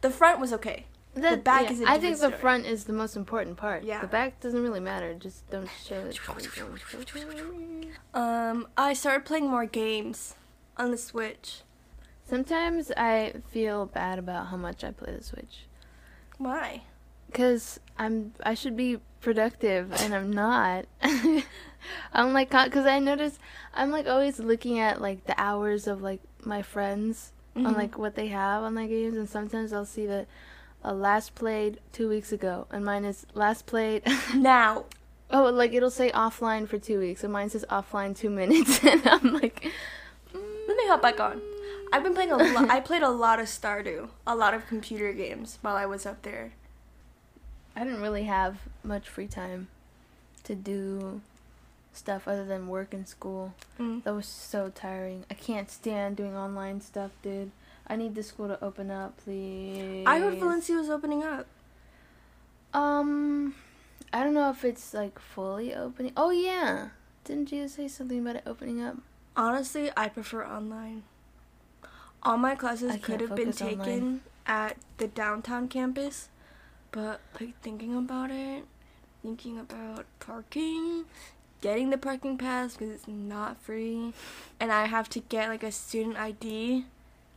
the 0.00 0.10
front 0.10 0.40
was 0.40 0.52
okay. 0.54 0.86
The, 1.14 1.36
back 1.36 1.64
yeah, 1.64 1.72
is 1.72 1.80
a 1.80 1.88
I 1.88 1.98
think 1.98 2.14
the 2.14 2.28
story. 2.28 2.40
front 2.40 2.66
is 2.66 2.84
the 2.84 2.92
most 2.92 3.16
important 3.16 3.56
part. 3.56 3.84
Yeah. 3.84 4.00
The 4.00 4.06
back 4.06 4.40
doesn't 4.40 4.62
really 4.62 4.80
matter. 4.80 5.14
Just 5.14 5.48
don't 5.50 5.68
show 5.84 6.10
it. 6.10 6.18
Um, 8.12 8.68
I 8.76 8.92
started 8.92 9.24
playing 9.24 9.48
more 9.48 9.66
games 9.66 10.34
on 10.76 10.90
the 10.90 10.98
Switch. 10.98 11.62
Sometimes 12.24 12.90
I 12.96 13.34
feel 13.48 13.86
bad 13.86 14.18
about 14.18 14.48
how 14.48 14.56
much 14.56 14.84
I 14.84 14.90
play 14.90 15.14
the 15.14 15.22
Switch. 15.22 15.66
Why? 16.38 16.82
because 17.26 17.80
I'm 17.98 18.32
I 18.42 18.54
should 18.54 18.76
be 18.76 18.98
productive 19.20 19.92
and 20.00 20.14
I'm 20.14 20.32
not. 20.32 20.86
I'm 22.12 22.32
like 22.32 22.50
because 22.50 22.86
I 22.86 22.98
notice 22.98 23.38
I'm 23.74 23.90
like 23.90 24.06
always 24.06 24.38
looking 24.38 24.78
at 24.78 25.00
like 25.00 25.24
the 25.26 25.34
hours 25.40 25.86
of 25.86 26.02
like 26.02 26.20
my 26.44 26.62
friends 26.62 27.32
on 27.54 27.64
Mhm. 27.64 27.76
like 27.76 27.98
what 27.98 28.14
they 28.16 28.26
have 28.28 28.62
on 28.62 28.74
their 28.74 28.86
games 28.86 29.16
and 29.16 29.28
sometimes 29.28 29.72
I'll 29.72 29.84
see 29.86 30.06
that 30.06 30.26
uh, 30.84 30.92
last 30.92 31.34
played 31.34 31.80
two 31.92 32.08
weeks 32.08 32.32
ago 32.32 32.66
and 32.70 32.84
mine 32.84 33.04
is 33.04 33.26
last 33.34 33.66
played 33.66 34.02
now. 34.34 34.84
oh 35.30 35.44
like 35.44 35.72
it'll 35.72 35.90
say 35.90 36.10
offline 36.10 36.68
for 36.68 36.78
two 36.78 36.98
weeks 37.00 37.24
and 37.24 37.32
mine 37.32 37.50
says 37.50 37.64
offline 37.70 38.16
two 38.16 38.30
minutes 38.30 38.84
and 38.84 39.06
I'm 39.06 39.32
like 39.34 39.64
Let 40.34 40.76
me 40.76 40.86
hop 40.88 41.02
back 41.02 41.20
on. 41.20 41.40
I've 41.92 42.02
been 42.02 42.14
playing 42.14 42.32
a 42.32 42.36
lot. 42.36 42.68
I 42.68 42.80
played 42.80 43.02
a 43.02 43.10
lot 43.10 43.38
of 43.38 43.46
Stardew, 43.46 44.08
a 44.26 44.34
lot 44.34 44.54
of 44.54 44.66
computer 44.66 45.12
games 45.12 45.58
while 45.62 45.76
I 45.76 45.86
was 45.86 46.04
up 46.04 46.22
there. 46.22 46.52
I 47.76 47.84
didn't 47.84 48.00
really 48.00 48.24
have 48.24 48.56
much 48.82 49.08
free 49.08 49.28
time 49.28 49.68
to 50.44 50.54
do 50.54 51.20
stuff 51.92 52.26
other 52.26 52.44
than 52.44 52.68
work 52.68 52.94
and 52.94 53.06
school. 53.06 53.54
Mm. 53.78 54.02
That 54.02 54.14
was 54.14 54.26
so 54.26 54.72
tiring. 54.74 55.24
I 55.30 55.34
can't 55.34 55.70
stand 55.70 56.16
doing 56.16 56.34
online 56.34 56.80
stuff, 56.80 57.10
dude. 57.22 57.50
I 57.86 57.96
need 57.96 58.14
the 58.14 58.22
school 58.22 58.48
to 58.48 58.62
open 58.64 58.90
up, 58.90 59.18
please. 59.18 60.04
I 60.06 60.18
heard 60.18 60.38
Valencia 60.38 60.76
was 60.76 60.88
opening 60.90 61.22
up. 61.22 61.46
Um, 62.74 63.54
I 64.12 64.24
don't 64.24 64.34
know 64.34 64.50
if 64.50 64.64
it's 64.64 64.92
like 64.92 65.18
fully 65.18 65.74
opening. 65.74 66.12
Oh 66.16 66.30
yeah, 66.30 66.88
didn't 67.24 67.52
you 67.52 67.68
say 67.68 67.88
something 67.88 68.20
about 68.20 68.36
it 68.36 68.42
opening 68.46 68.82
up? 68.82 68.96
Honestly, 69.36 69.90
I 69.96 70.08
prefer 70.08 70.44
online. 70.44 71.04
All 72.22 72.38
my 72.38 72.54
classes 72.54 72.96
could 73.02 73.20
have 73.20 73.36
been 73.36 73.52
focus 73.52 73.62
online. 73.62 73.78
taken 73.78 74.20
at 74.46 74.76
the 74.98 75.06
downtown 75.06 75.68
campus, 75.68 76.28
but 76.92 77.20
like 77.40 77.60
thinking 77.62 77.96
about 77.96 78.30
it, 78.30 78.64
thinking 79.22 79.58
about 79.58 80.04
parking, 80.20 81.04
getting 81.60 81.90
the 81.90 81.98
parking 81.98 82.38
pass 82.38 82.76
because 82.76 82.90
it's 82.92 83.08
not 83.08 83.60
free, 83.60 84.12
and 84.60 84.72
I 84.72 84.86
have 84.86 85.08
to 85.10 85.20
get 85.20 85.48
like 85.48 85.62
a 85.62 85.72
student 85.72 86.16
ID. 86.16 86.84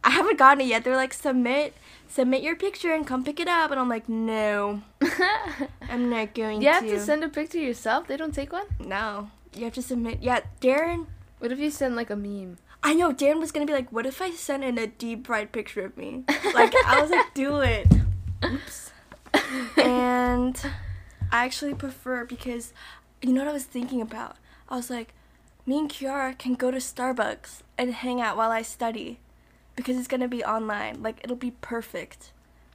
I 0.02 0.12
haven't 0.12 0.38
gotten 0.38 0.62
it 0.62 0.68
yet. 0.68 0.84
They're 0.86 0.96
like 0.96 1.14
submit, 1.14 1.74
submit 2.08 2.42
your 2.42 2.56
picture 2.56 2.94
and 2.94 3.06
come 3.06 3.24
pick 3.24 3.40
it 3.40 3.48
up, 3.50 3.72
and 3.72 3.80
I'm 3.80 3.90
like, 3.90 4.08
no, 4.08 4.82
I'm 5.90 6.10
not 6.10 6.34
going 6.34 6.60
to 6.62 6.66
you 6.66 6.72
have 6.72 6.84
to 6.84 7.00
send 7.00 7.24
a 7.24 7.30
picture 7.30 7.58
yourself. 7.60 8.08
They 8.08 8.16
don't 8.18 8.34
take 8.34 8.54
one. 8.54 8.66
no, 8.80 9.30
you 9.54 9.66
have 9.66 9.74
to 9.74 9.82
submit. 9.82 10.20
Yeah, 10.22 10.42
Darren. 10.62 11.08
What 11.40 11.52
if 11.52 11.60
you 11.60 11.72
send 11.72 11.96
like 11.96 12.10
a 12.10 12.16
meme? 12.16 12.58
I 12.82 12.94
know 12.94 13.12
Darren 13.12 13.40
was 13.40 13.52
gonna 13.52 13.66
be 13.66 13.74
like, 13.74 13.92
"What 13.92 14.06
if 14.06 14.22
I 14.22 14.32
sent 14.32 14.64
in 14.64 14.78
a 14.78 14.88
deep 14.88 15.28
fried 15.28 15.52
picture 15.52 15.84
of 15.86 15.98
me?" 15.98 16.24
Like 16.54 16.74
I 16.86 17.02
was 17.02 17.10
like, 17.12 17.34
"Do 17.34 17.60
it." 17.60 17.88
Oops. 18.46 18.89
And 19.78 20.60
I 21.32 21.46
actually 21.46 21.74
prefer 21.74 22.26
because 22.26 22.74
you 23.22 23.34
know 23.34 23.42
what 23.42 23.50
I 23.50 23.54
was 23.54 23.66
thinking 23.66 24.02
about. 24.02 24.36
I 24.68 24.76
was 24.76 24.90
like, 24.90 25.14
me 25.66 25.80
and 25.80 25.90
Kiara 25.90 26.38
can 26.38 26.56
go 26.56 26.72
to 26.72 26.78
Starbucks 26.78 27.62
and 27.78 27.94
hang 27.94 28.22
out 28.22 28.38
while 28.38 28.52
I 28.52 28.62
study 28.62 29.20
because 29.76 29.98
it's 29.98 30.08
gonna 30.08 30.28
be 30.28 30.44
online. 30.44 31.02
Like 31.02 31.20
it'll 31.24 31.36
be 31.36 31.52
perfect. 31.62 32.32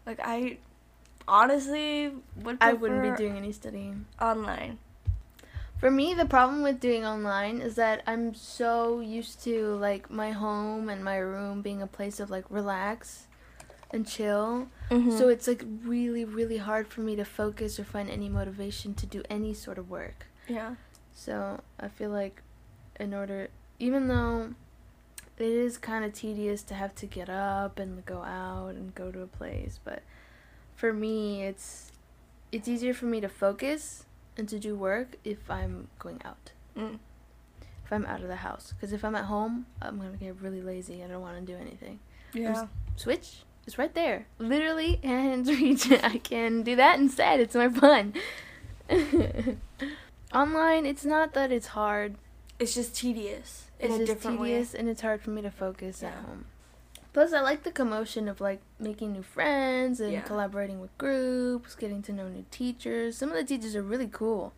Like 0.06 0.20
I 0.22 0.58
honestly 1.26 2.12
would. 2.42 2.58
I 2.60 2.72
wouldn't 2.72 3.02
be 3.02 3.22
doing 3.22 3.36
any 3.36 3.52
studying. 3.52 4.06
online. 4.20 4.78
For 5.78 5.90
me, 5.90 6.14
the 6.14 6.24
problem 6.24 6.62
with 6.62 6.80
doing 6.80 7.04
online 7.04 7.60
is 7.60 7.74
that 7.74 8.02
I'm 8.06 8.34
so 8.34 9.00
used 9.00 9.42
to 9.44 9.74
like 9.74 10.08
my 10.10 10.30
home 10.30 10.88
and 10.88 11.04
my 11.04 11.18
room 11.18 11.60
being 11.60 11.82
a 11.82 11.86
place 11.86 12.20
of 12.20 12.30
like 12.30 12.44
relax 12.48 13.26
and 13.94 14.06
chill. 14.06 14.68
Mm-hmm. 14.90 15.16
So 15.16 15.28
it's 15.28 15.46
like 15.46 15.64
really, 15.84 16.24
really 16.24 16.58
hard 16.58 16.88
for 16.88 17.00
me 17.00 17.16
to 17.16 17.24
focus 17.24 17.78
or 17.78 17.84
find 17.84 18.10
any 18.10 18.28
motivation 18.28 18.92
to 18.94 19.06
do 19.06 19.22
any 19.30 19.54
sort 19.54 19.78
of 19.78 19.88
work. 19.88 20.26
yeah. 20.48 20.74
So 21.16 21.60
I 21.78 21.86
feel 21.86 22.10
like 22.10 22.42
in 22.98 23.14
order, 23.14 23.48
even 23.78 24.08
though 24.08 24.54
it 25.38 25.46
is 25.46 25.78
kind 25.78 26.04
of 26.04 26.12
tedious 26.12 26.64
to 26.64 26.74
have 26.74 26.92
to 26.96 27.06
get 27.06 27.28
up 27.30 27.78
and 27.78 28.04
go 28.04 28.22
out 28.22 28.74
and 28.74 28.92
go 28.96 29.12
to 29.12 29.22
a 29.22 29.26
place, 29.28 29.78
but 29.84 30.02
for 30.74 30.92
me, 30.92 31.44
it's 31.44 31.92
it's 32.50 32.66
easier 32.66 32.92
for 32.92 33.06
me 33.06 33.20
to 33.20 33.28
focus 33.28 34.06
and 34.36 34.48
to 34.48 34.58
do 34.58 34.74
work 34.74 35.16
if 35.22 35.48
I'm 35.48 35.86
going 36.00 36.20
out. 36.24 36.50
Mm. 36.76 36.98
If 37.84 37.92
I'm 37.92 38.06
out 38.06 38.22
of 38.22 38.28
the 38.28 38.42
house, 38.48 38.74
because 38.74 38.92
if 38.92 39.04
I'm 39.04 39.14
at 39.14 39.26
home, 39.26 39.66
I'm 39.80 39.98
gonna 39.98 40.16
get 40.16 40.34
really 40.40 40.62
lazy. 40.62 41.04
I 41.04 41.06
don't 41.06 41.22
want 41.22 41.38
to 41.38 41.52
do 41.52 41.56
anything. 41.56 42.00
Yeah. 42.32 42.66
Switch 42.96 43.44
is 43.66 43.78
right 43.78 43.94
there, 43.94 44.26
literally 44.38 44.96
hands 45.02 45.48
reach. 45.60 45.90
I 45.90 46.18
can 46.18 46.62
do 46.62 46.76
that 46.76 46.98
instead. 46.98 47.40
It's 47.40 47.54
more 47.54 47.70
fun. 47.70 48.14
Online, 50.34 50.84
it's 50.86 51.04
not 51.04 51.32
that 51.34 51.52
it's 51.52 51.68
hard. 51.68 52.16
It's 52.58 52.74
just 52.74 52.94
tedious 52.96 53.66
It's 53.80 53.98
just 53.98 54.22
tedious 54.22 54.72
way. 54.72 54.78
and 54.80 54.88
it's 54.88 55.00
hard 55.00 55.20
for 55.22 55.30
me 55.30 55.42
to 55.42 55.50
focus 55.50 56.02
at 56.02 56.12
home. 56.14 56.46
Plus, 57.12 57.32
I 57.32 57.40
like 57.40 57.62
the 57.62 57.70
commotion 57.70 58.28
of 58.28 58.40
like 58.40 58.60
making 58.78 59.12
new 59.12 59.22
friends 59.22 60.00
and 60.00 60.12
Yeah. 60.12 60.20
collaborating 60.22 60.80
with 60.80 60.96
groups, 60.98 61.74
getting 61.76 62.02
to 62.02 62.12
know 62.12 62.28
new 62.28 62.44
teachers. 62.50 63.16
Some 63.16 63.30
of 63.30 63.36
the 63.36 63.44
teachers 63.44 63.76
are 63.76 63.82
really 63.82 64.08
cool. 64.10 64.52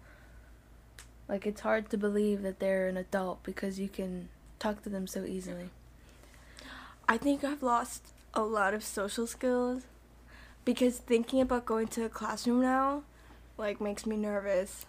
Like 1.29 1.47
it's 1.47 1.61
hard 1.61 1.91
to 1.91 1.99
believe 1.99 2.43
that 2.43 2.59
they're 2.61 2.89
an 2.89 2.97
adult 2.97 3.43
because 3.43 3.79
you 3.79 3.89
can 3.89 4.29
talk 4.59 4.83
to 4.85 4.89
them 4.89 5.07
so 5.07 5.25
easily. 5.25 5.71
I 7.09 7.19
think 7.19 7.45
I've 7.45 7.63
lost 7.63 8.09
a 8.37 8.43
lot 8.43 8.75
of 8.75 8.85
social 8.85 9.27
skills 9.27 9.83
because 10.65 10.99
thinking 10.99 11.41
about 11.41 11.65
going 11.65 11.89
to 11.89 12.05
a 12.05 12.09
classroom 12.09 12.61
now 12.61 13.03
like 13.59 13.81
makes 13.81 14.07
me 14.07 14.17
nervous. 14.17 14.87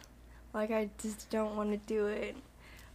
Like 0.54 0.72
I 0.72 0.90
just 1.02 1.30
don't 1.30 1.56
want 1.56 1.72
to 1.72 1.78
do 1.78 2.08
it 2.08 2.36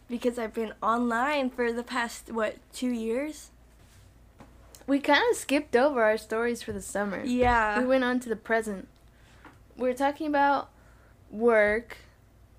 because 0.08 0.38
I've 0.38 0.54
been 0.54 0.74
online 0.82 1.50
for 1.50 1.72
the 1.72 1.82
past 1.82 2.30
what, 2.30 2.56
2 2.74 2.88
years? 2.88 3.50
We 4.86 4.98
kind 4.98 5.22
of 5.30 5.36
skipped 5.36 5.76
over 5.76 6.02
our 6.02 6.18
stories 6.18 6.62
for 6.62 6.72
the 6.72 6.82
summer. 6.82 7.22
Yeah. 7.24 7.78
we 7.78 7.86
went 7.86 8.04
on 8.04 8.20
to 8.20 8.28
the 8.28 8.36
present. 8.36 8.88
We 9.76 9.88
were 9.88 9.94
talking 9.94 10.26
about 10.26 10.70
work, 11.30 11.96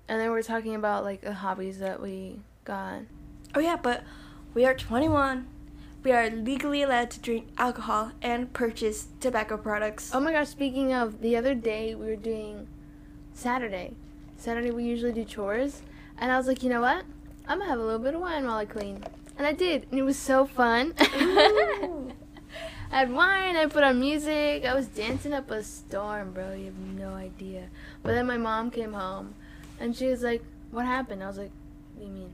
and 0.08 0.20
then 0.20 0.32
we 0.32 0.38
are 0.38 0.42
talking 0.42 0.74
about 0.74 1.04
like 1.04 1.20
the 1.20 1.34
hobbies 1.34 1.78
that 1.78 2.00
we 2.00 2.40
got. 2.64 3.02
oh 3.54 3.60
yeah, 3.60 3.76
but 3.76 4.02
we 4.52 4.64
are 4.64 4.74
21. 4.74 5.46
We 6.04 6.12
are 6.12 6.28
legally 6.28 6.82
allowed 6.82 7.10
to 7.12 7.20
drink 7.20 7.48
alcohol 7.56 8.12
and 8.20 8.52
purchase 8.52 9.08
tobacco 9.20 9.56
products. 9.56 10.10
Oh 10.12 10.20
my 10.20 10.32
gosh! 10.32 10.48
Speaking 10.48 10.92
of, 10.92 11.22
the 11.22 11.34
other 11.34 11.54
day 11.54 11.94
we 11.94 12.04
were 12.04 12.14
doing 12.14 12.66
Saturday. 13.32 13.94
Saturday 14.36 14.70
we 14.70 14.84
usually 14.84 15.12
do 15.12 15.24
chores, 15.24 15.80
and 16.18 16.30
I 16.30 16.36
was 16.36 16.46
like, 16.46 16.62
you 16.62 16.68
know 16.68 16.82
what? 16.82 17.04
I'm 17.48 17.58
gonna 17.58 17.70
have 17.70 17.78
a 17.78 17.82
little 17.82 18.00
bit 18.00 18.12
of 18.12 18.20
wine 18.20 18.44
while 18.44 18.58
I 18.58 18.66
clean, 18.66 19.02
and 19.38 19.46
I 19.46 19.54
did, 19.54 19.86
and 19.90 19.98
it 19.98 20.02
was 20.02 20.18
so 20.18 20.44
fun. 20.44 20.92
I 20.98 22.10
had 22.90 23.10
wine. 23.10 23.56
I 23.56 23.64
put 23.64 23.82
on 23.82 23.98
music. 23.98 24.66
I 24.66 24.74
was 24.74 24.88
dancing 24.88 25.32
up 25.32 25.50
a 25.50 25.62
storm, 25.62 26.32
bro. 26.32 26.52
You 26.52 26.66
have 26.66 26.78
no 26.78 27.14
idea. 27.14 27.68
But 28.02 28.12
then 28.12 28.26
my 28.26 28.36
mom 28.36 28.70
came 28.70 28.92
home, 28.92 29.34
and 29.80 29.96
she 29.96 30.08
was 30.08 30.22
like, 30.22 30.44
"What 30.70 30.84
happened?" 30.84 31.24
I 31.24 31.28
was 31.28 31.38
like, 31.38 31.52
"What 31.94 32.00
do 32.00 32.06
you 32.08 32.12
mean?" 32.12 32.32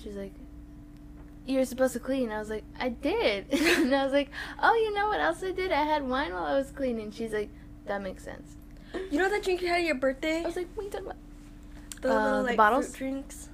She's 0.00 0.14
like, 0.14 0.32
"You 1.46 1.58
were 1.58 1.64
supposed 1.64 1.92
to 1.94 2.00
clean." 2.00 2.30
I 2.30 2.38
was 2.38 2.50
like, 2.50 2.64
"I 2.78 2.88
did," 2.90 3.46
and 3.52 3.94
I 3.94 4.04
was 4.04 4.12
like, 4.12 4.30
"Oh, 4.62 4.74
you 4.74 4.94
know 4.94 5.08
what 5.08 5.20
else 5.20 5.42
I 5.42 5.52
did? 5.52 5.72
I 5.72 5.82
had 5.84 6.08
wine 6.08 6.32
while 6.32 6.44
I 6.44 6.54
was 6.54 6.70
cleaning." 6.70 7.10
She's 7.10 7.32
like, 7.32 7.50
"That 7.86 8.02
makes 8.02 8.24
sense." 8.24 8.56
You 9.10 9.18
know 9.18 9.28
that 9.30 9.42
drink 9.42 9.62
you 9.62 9.68
had 9.68 9.78
at 9.80 9.84
your 9.86 9.94
birthday? 9.94 10.42
I 10.42 10.46
was 10.46 10.56
like, 10.56 10.68
"What 10.74 10.82
are 10.82 10.84
you 10.86 10.90
talking 10.90 11.06
about?" 11.06 11.16
The 12.02 12.10
Uh, 12.10 12.24
little 12.24 12.38
the 12.38 12.44
like 12.44 12.56
bottles? 12.56 12.86
fruit 12.96 12.98
drinks. 12.98 13.48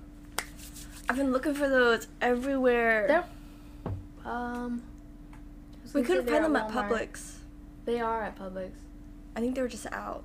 I've 1.08 1.16
been 1.16 1.32
looking 1.32 1.54
for 1.54 1.68
those 1.68 2.06
everywhere. 2.20 3.06
They're- 3.08 3.24
Um, 4.30 4.82
we 5.94 6.02
couldn't 6.02 6.26
find 6.28 6.44
them 6.44 6.56
at 6.56 6.66
at 6.66 6.70
Publix. 6.70 7.36
They 7.86 8.00
are 8.00 8.22
at 8.24 8.38
Publix. 8.38 8.72
I 9.34 9.40
think 9.40 9.54
they 9.54 9.62
were 9.62 9.68
just 9.68 9.86
out. 9.92 10.22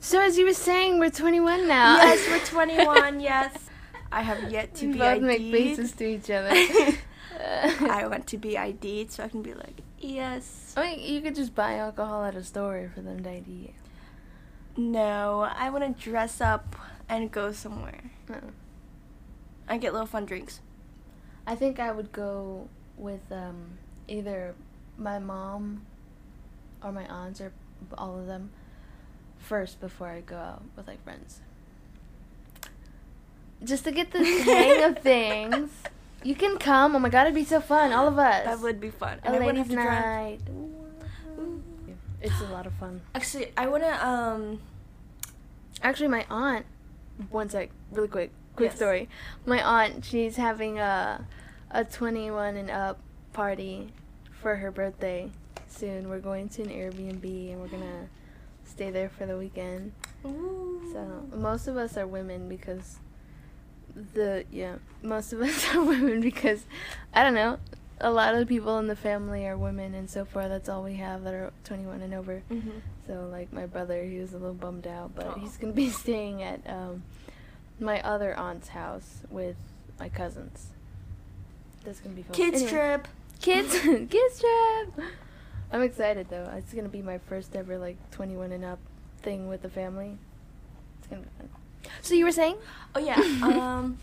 So 0.00 0.20
as 0.20 0.36
you 0.38 0.46
were 0.46 0.52
saying, 0.54 0.98
we're 0.98 1.10
21 1.10 1.68
now. 1.68 1.96
yes, 1.98 2.26
we're 2.28 2.44
21. 2.66 3.20
Yes, 3.20 3.52
I 4.12 4.22
have 4.22 4.50
yet 4.50 4.74
to 4.76 4.86
we 4.86 4.92
be 4.94 4.98
both 4.98 5.22
ID'd. 5.22 5.22
make 5.22 5.52
faces 5.52 5.92
to 5.92 6.04
each 6.04 6.30
other. 6.30 6.50
I 7.40 8.06
want 8.08 8.26
to 8.28 8.38
be 8.38 8.56
ID'd 8.58 9.10
so 9.12 9.24
I 9.24 9.28
can 9.28 9.42
be 9.42 9.54
like, 9.54 9.80
yes. 9.98 10.74
I 10.76 10.96
mean, 10.96 11.00
you 11.14 11.20
could 11.20 11.34
just 11.34 11.54
buy 11.54 11.76
alcohol 11.76 12.24
at 12.24 12.34
a 12.34 12.42
store 12.42 12.90
for 12.94 13.00
them 13.00 13.22
to 13.22 13.30
ID 13.30 13.50
you. 13.50 13.72
No, 14.76 15.40
I 15.54 15.70
want 15.70 15.96
to 15.96 16.02
dress 16.02 16.40
up 16.40 16.76
and 17.08 17.30
go 17.30 17.52
somewhere. 17.52 18.10
Uh-uh. 18.28 18.50
and 19.68 19.80
get 19.80 19.92
little 19.92 20.06
fun 20.06 20.24
drinks. 20.26 20.60
I 21.46 21.54
think 21.56 21.78
I 21.80 21.90
would 21.92 22.12
go 22.12 22.68
with 22.96 23.20
um, 23.32 23.78
either 24.08 24.54
my 24.98 25.18
mom 25.18 25.86
or 26.82 26.92
my 26.92 27.04
aunts 27.06 27.40
or 27.40 27.52
all 27.96 28.18
of 28.18 28.26
them 28.26 28.50
first 29.38 29.80
before 29.80 30.08
I 30.08 30.20
go 30.20 30.36
out 30.36 30.62
with 30.76 30.86
like 30.86 31.02
friends. 31.02 31.40
Just 33.64 33.84
to 33.84 33.92
get 33.92 34.10
the 34.12 34.24
hang 34.24 34.82
of 34.84 34.98
things. 35.02 35.70
You 36.22 36.34
can 36.34 36.58
come. 36.58 36.94
Oh 36.94 36.98
my 36.98 37.08
god, 37.08 37.22
it'd 37.22 37.34
be 37.34 37.44
so 37.44 37.60
fun. 37.60 37.92
All 37.92 38.06
of 38.08 38.18
us. 38.18 38.44
That 38.44 38.60
would 38.60 38.80
be 38.80 38.90
fun. 38.90 39.18
a 39.22 39.26
And 39.26 39.36
I 39.36 39.38
wouldn't 39.38 39.58
ladies' 39.58 39.74
have 39.74 39.84
to 39.84 39.90
drive. 39.90 40.04
night. 40.06 40.40
It's 42.22 42.40
a 42.40 42.52
lot 42.52 42.66
of 42.66 42.74
fun. 42.74 43.00
Actually, 43.14 43.52
I 43.56 43.66
wanna 43.68 43.98
um. 44.02 44.60
Actually, 45.82 46.08
my 46.08 46.26
aunt. 46.30 46.66
One 47.30 47.48
sec, 47.48 47.70
really 47.92 48.08
quick, 48.08 48.30
quick 48.56 48.70
Yes. 48.70 48.76
story. 48.76 49.08
My 49.46 49.62
aunt, 49.62 50.04
she's 50.04 50.36
having 50.36 50.78
a 50.78 51.26
a 51.70 51.84
21 51.84 52.56
and 52.56 52.70
up 52.70 52.98
party 53.32 53.92
for 54.32 54.56
her 54.56 54.70
birthday 54.70 55.30
soon. 55.68 56.08
We're 56.10 56.18
going 56.20 56.48
to 56.50 56.62
an 56.62 56.68
Airbnb 56.68 57.52
and 57.52 57.60
we're 57.60 57.68
gonna 57.68 58.08
stay 58.64 58.90
there 58.90 59.08
for 59.08 59.24
the 59.26 59.36
weekend. 59.38 59.92
Ooh. 60.26 60.82
So 60.92 61.24
most 61.36 61.66
of 61.68 61.76
us 61.78 61.96
are 61.96 62.06
women 62.06 62.48
because 62.48 62.98
the 64.14 64.44
yeah 64.50 64.76
most 65.02 65.32
of 65.32 65.40
us 65.48 65.74
are 65.74 65.82
women 65.82 66.20
because 66.20 66.64
I 67.14 67.22
don't 67.22 67.34
know 67.34 67.58
a 68.00 68.10
lot 68.10 68.32
of 68.34 68.40
the 68.40 68.46
people 68.46 68.78
in 68.78 68.86
the 68.86 68.96
family 68.96 69.46
are 69.46 69.58
women 69.58 69.94
and 69.94 70.08
so 70.08 70.24
far 70.24 70.48
that's 70.48 70.68
all 70.68 70.82
we 70.82 70.94
have 70.94 71.22
that 71.24 71.34
are 71.34 71.52
21 71.64 72.00
and 72.00 72.14
over. 72.14 72.42
Mhm. 72.50 72.80
So 73.06 73.28
like 73.30 73.52
my 73.52 73.66
brother, 73.66 74.02
he 74.04 74.18
was 74.18 74.32
a 74.32 74.38
little 74.38 74.54
bummed 74.54 74.86
out, 74.86 75.14
but 75.14 75.26
Aw. 75.26 75.34
he's 75.34 75.56
gonna 75.58 75.74
be 75.74 75.90
staying 76.04 76.42
at 76.42 76.60
um, 76.66 77.02
my 77.78 78.00
other 78.00 78.34
aunt's 78.38 78.68
house 78.68 79.18
with 79.30 79.56
my 79.98 80.08
cousins. 80.08 80.68
That's 81.84 82.00
gonna 82.00 82.14
be 82.14 82.22
fun. 82.22 82.32
Kids 82.34 82.62
Anyway, 82.62 82.70
trip. 82.70 83.08
Kids, 83.42 83.78
kids 84.10 84.40
trip. 84.40 85.06
I'm 85.70 85.82
excited 85.82 86.28
though. 86.30 86.50
It's 86.56 86.72
gonna 86.72 86.88
be 86.88 87.02
my 87.02 87.18
first 87.18 87.54
ever 87.54 87.76
like 87.76 87.96
21 88.12 88.52
and 88.52 88.64
up 88.64 88.78
thing 89.20 89.46
with 89.46 89.60
the 89.60 89.68
family. 89.70 90.16
It's 90.98 91.08
gonna 91.08 91.22
be 91.22 91.28
fun. 91.36 91.48
So 92.02 92.14
you 92.14 92.24
were 92.24 92.32
saying? 92.32 92.56
Oh 92.94 93.00
yeah. 93.00 93.16
um. 93.42 93.98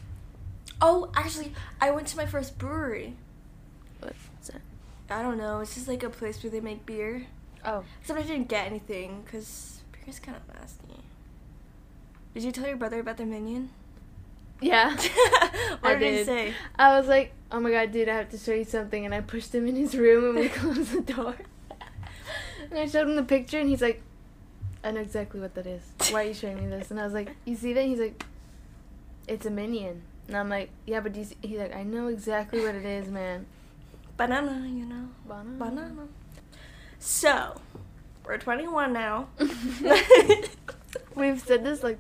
Oh, 0.81 1.09
actually, 1.15 1.53
I 1.81 1.91
went 1.91 2.07
to 2.07 2.17
my 2.17 2.25
first 2.25 2.57
brewery. 2.57 3.15
What's 3.99 4.49
that? 4.49 4.61
I 5.09 5.23
don't 5.23 5.37
know. 5.37 5.59
It's 5.61 5.73
just 5.73 5.87
like 5.87 6.03
a 6.03 6.09
place 6.09 6.43
where 6.43 6.51
they 6.51 6.59
make 6.59 6.85
beer. 6.85 7.25
Oh, 7.65 7.83
Except 8.01 8.19
I 8.19 8.23
didn't 8.23 8.47
get 8.47 8.67
anything 8.67 9.23
because 9.25 9.81
beer 9.91 10.03
is 10.07 10.19
kind 10.19 10.37
of 10.37 10.55
nasty. 10.55 11.01
Did 12.33 12.43
you 12.43 12.51
tell 12.51 12.67
your 12.67 12.77
brother 12.77 12.99
about 12.99 13.17
the 13.17 13.25
minion? 13.25 13.69
yeah. 14.61 14.95
what 15.79 15.79
I 15.83 15.95
did, 15.95 16.19
he 16.19 16.23
say? 16.23 16.53
I 16.77 16.97
was 16.97 17.07
like, 17.07 17.33
oh 17.51 17.59
my 17.59 17.71
god, 17.71 17.91
dude, 17.91 18.09
I 18.09 18.15
have 18.15 18.29
to 18.29 18.37
show 18.37 18.53
you 18.53 18.63
something. 18.63 19.05
And 19.05 19.13
I 19.13 19.21
pushed 19.21 19.53
him 19.53 19.67
in 19.67 19.75
his 19.75 19.95
room 19.95 20.35
and 20.35 20.39
we 20.39 20.49
closed 20.49 20.91
the 20.91 21.01
door. 21.01 21.35
and 22.69 22.79
I 22.79 22.85
showed 22.87 23.07
him 23.07 23.15
the 23.15 23.23
picture 23.23 23.59
and 23.59 23.69
he's 23.69 23.81
like, 23.81 24.01
I 24.87 24.91
know 24.91 25.01
exactly 25.01 25.39
what 25.41 25.53
that 25.55 25.67
is. 25.67 25.81
Why 26.11 26.23
are 26.23 26.27
you 26.27 26.33
showing 26.33 26.57
me 26.61 26.67
this? 26.67 26.91
And 26.91 26.99
I 26.99 27.03
was 27.03 27.13
like, 27.13 27.29
you 27.45 27.55
see 27.55 27.73
that? 27.73 27.83
He's 27.83 27.99
like, 27.99 28.23
it's 29.27 29.45
a 29.45 29.49
minion. 29.49 30.01
And 30.27 30.37
I'm 30.37 30.47
like, 30.49 30.69
yeah, 30.85 31.01
but 31.01 31.11
do 31.13 31.19
you 31.19 31.25
see? 31.25 31.35
he's 31.41 31.59
like, 31.59 31.75
I 31.75 31.83
know 31.83 32.07
exactly 32.07 32.61
what 32.61 32.73
it 32.75 32.85
is, 32.85 33.09
man. 33.09 33.45
Banana, 34.15 34.65
you 34.67 34.85
know. 34.85 35.09
Banana. 35.27 35.57
Banana. 35.57 36.07
So, 36.99 37.59
we're 38.25 38.37
21 38.37 38.93
now. 38.93 39.27
We've 41.15 41.39
said 41.39 41.63
this 41.63 41.83
like 41.83 41.99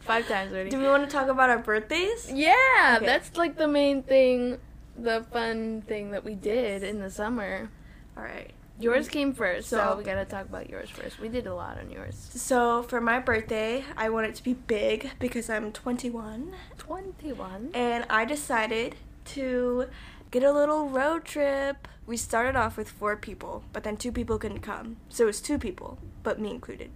five 0.00 0.28
times 0.28 0.52
already. 0.52 0.70
Do 0.70 0.78
we 0.78 0.86
want 0.86 1.04
to 1.04 1.10
talk 1.10 1.28
about 1.28 1.50
our 1.50 1.58
birthdays? 1.58 2.30
yeah, 2.32 2.94
Okay. 2.96 3.06
that's 3.06 3.36
like 3.36 3.56
the 3.56 3.68
main 3.68 4.02
thing, 4.02 4.58
the 4.96 5.24
fun 5.32 5.82
thing 5.82 6.10
that 6.12 6.24
we 6.24 6.34
did 6.34 6.82
in 6.82 7.00
the 7.00 7.10
summer. 7.10 7.70
All 8.16 8.22
right. 8.22 8.52
Yours 8.80 9.08
came 9.08 9.32
first, 9.32 9.68
so, 9.68 9.76
So- 9.76 9.96
we 9.96 10.04
gotta 10.04 10.24
talk 10.24 10.46
about 10.48 10.68
yours 10.68 10.90
first. 10.90 11.20
We 11.20 11.28
did 11.28 11.46
a 11.46 11.54
lot 11.54 11.78
on 11.78 11.90
yours. 11.90 12.16
So, 12.34 12.82
for 12.82 13.00
my 13.00 13.20
birthday, 13.20 13.84
I 13.96 14.08
want 14.08 14.26
it 14.26 14.34
to 14.36 14.42
be 14.42 14.54
big 14.54 15.10
because 15.20 15.48
I'm 15.48 15.70
21. 15.72 16.52
21. 16.78 17.70
And 17.72 18.04
I 18.10 18.24
decided 18.24 18.96
to 19.26 19.86
get 20.32 20.42
a 20.42 20.52
little 20.52 20.88
road 20.88 21.24
trip. 21.24 21.86
We 22.06 22.16
started 22.16 22.56
off 22.56 22.76
with 22.76 22.90
four 22.90 23.16
people, 23.16 23.62
but 23.72 23.84
then 23.84 23.96
two 23.96 24.10
people 24.12 24.38
couldn't 24.38 24.60
come. 24.60 24.96
So 25.08 25.24
it 25.24 25.26
was 25.28 25.40
two 25.40 25.58
people, 25.58 25.98
but 26.24 26.40
me 26.40 26.50
included. 26.50 26.90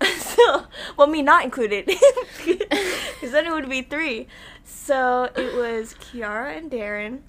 so, 0.18 0.64
well, 0.96 1.08
me 1.08 1.22
not 1.22 1.44
included. 1.44 1.90
Because 2.44 3.32
then 3.32 3.46
it 3.46 3.52
would 3.52 3.70
be 3.70 3.80
three. 3.80 4.26
So 4.64 5.30
it 5.34 5.54
was 5.54 5.94
Kiara 5.94 6.58
and 6.58 6.70
Darren, 6.70 7.20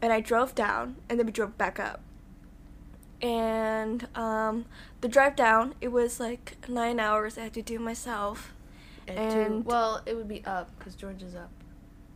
and 0.00 0.10
I 0.12 0.20
drove 0.20 0.54
down, 0.54 0.96
and 1.10 1.18
then 1.18 1.26
we 1.26 1.32
drove 1.32 1.58
back 1.58 1.78
up. 1.78 2.00
And 3.22 4.08
um, 4.16 4.66
the 5.00 5.08
drive 5.08 5.36
down, 5.36 5.74
it 5.80 5.88
was 5.88 6.18
like 6.18 6.56
nine 6.68 6.98
hours 6.98 7.38
I 7.38 7.42
had 7.42 7.54
to 7.54 7.62
do 7.62 7.78
myself. 7.78 8.52
And, 9.06 9.18
And- 9.18 9.64
two, 9.64 9.68
well, 9.68 10.02
it 10.06 10.16
would 10.16 10.28
be 10.28 10.44
up 10.44 10.70
because 10.78 10.94
Georgia's 10.96 11.34
up. 11.34 11.50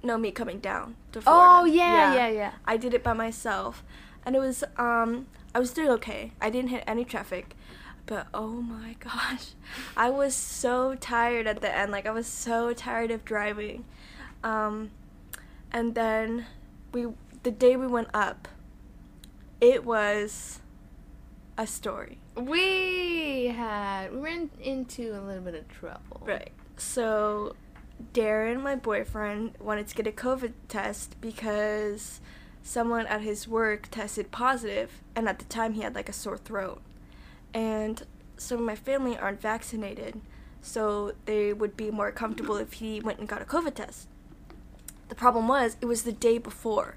No, 0.02 0.18
me 0.18 0.30
coming 0.30 0.58
down 0.60 0.96
to 1.12 1.20
Florida. 1.20 1.48
Oh 1.50 1.64
yeah, 1.64 2.14
yeah, 2.14 2.28
yeah. 2.28 2.52
I 2.64 2.76
did 2.76 2.94
it 2.94 3.02
by 3.02 3.12
myself, 3.12 3.82
and 4.24 4.36
it 4.36 4.38
was 4.38 4.62
um 4.76 5.26
I 5.54 5.58
was 5.58 5.72
doing 5.72 5.88
okay. 5.88 6.32
I 6.40 6.48
didn't 6.50 6.70
hit 6.70 6.84
any 6.86 7.04
traffic, 7.04 7.56
but 8.04 8.28
oh 8.32 8.60
my 8.60 8.94
gosh, 9.00 9.54
I 9.96 10.10
was 10.10 10.34
so 10.34 10.94
tired 10.94 11.46
at 11.48 11.60
the 11.60 11.74
end. 11.74 11.90
Like 11.90 12.06
I 12.06 12.12
was 12.12 12.26
so 12.28 12.72
tired 12.72 13.10
of 13.10 13.24
driving, 13.24 13.84
um, 14.44 14.90
and 15.72 15.96
then 15.96 16.46
we 16.92 17.06
the 17.42 17.50
day 17.50 17.74
we 17.74 17.88
went 17.88 18.08
up, 18.14 18.46
it 19.60 19.84
was 19.84 20.60
a 21.58 21.66
story. 21.66 22.18
We 22.34 23.46
had 23.46 24.12
we 24.12 24.18
ran 24.18 24.50
into 24.60 25.18
a 25.18 25.20
little 25.20 25.42
bit 25.42 25.54
of 25.54 25.68
trouble. 25.68 26.22
Right. 26.24 26.52
So, 26.76 27.56
Darren, 28.12 28.62
my 28.62 28.76
boyfriend, 28.76 29.54
wanted 29.58 29.88
to 29.88 29.94
get 29.94 30.06
a 30.06 30.12
COVID 30.12 30.52
test 30.68 31.16
because 31.20 32.20
someone 32.62 33.06
at 33.06 33.22
his 33.22 33.46
work 33.46 33.88
tested 33.90 34.30
positive, 34.30 35.02
and 35.14 35.28
at 35.28 35.38
the 35.38 35.44
time 35.46 35.74
he 35.74 35.82
had 35.82 35.94
like 35.94 36.08
a 36.08 36.12
sore 36.12 36.36
throat. 36.36 36.82
And 37.54 38.02
some 38.36 38.58
of 38.58 38.64
my 38.64 38.76
family 38.76 39.16
aren't 39.16 39.40
vaccinated, 39.40 40.20
so 40.60 41.12
they 41.24 41.52
would 41.52 41.76
be 41.76 41.90
more 41.90 42.10
comfortable 42.10 42.56
if 42.56 42.74
he 42.74 43.00
went 43.00 43.18
and 43.18 43.28
got 43.28 43.40
a 43.40 43.46
COVID 43.46 43.74
test. 43.74 44.08
The 45.08 45.14
problem 45.14 45.46
was, 45.48 45.76
it 45.80 45.86
was 45.86 46.02
the 46.02 46.12
day 46.12 46.38
before. 46.38 46.96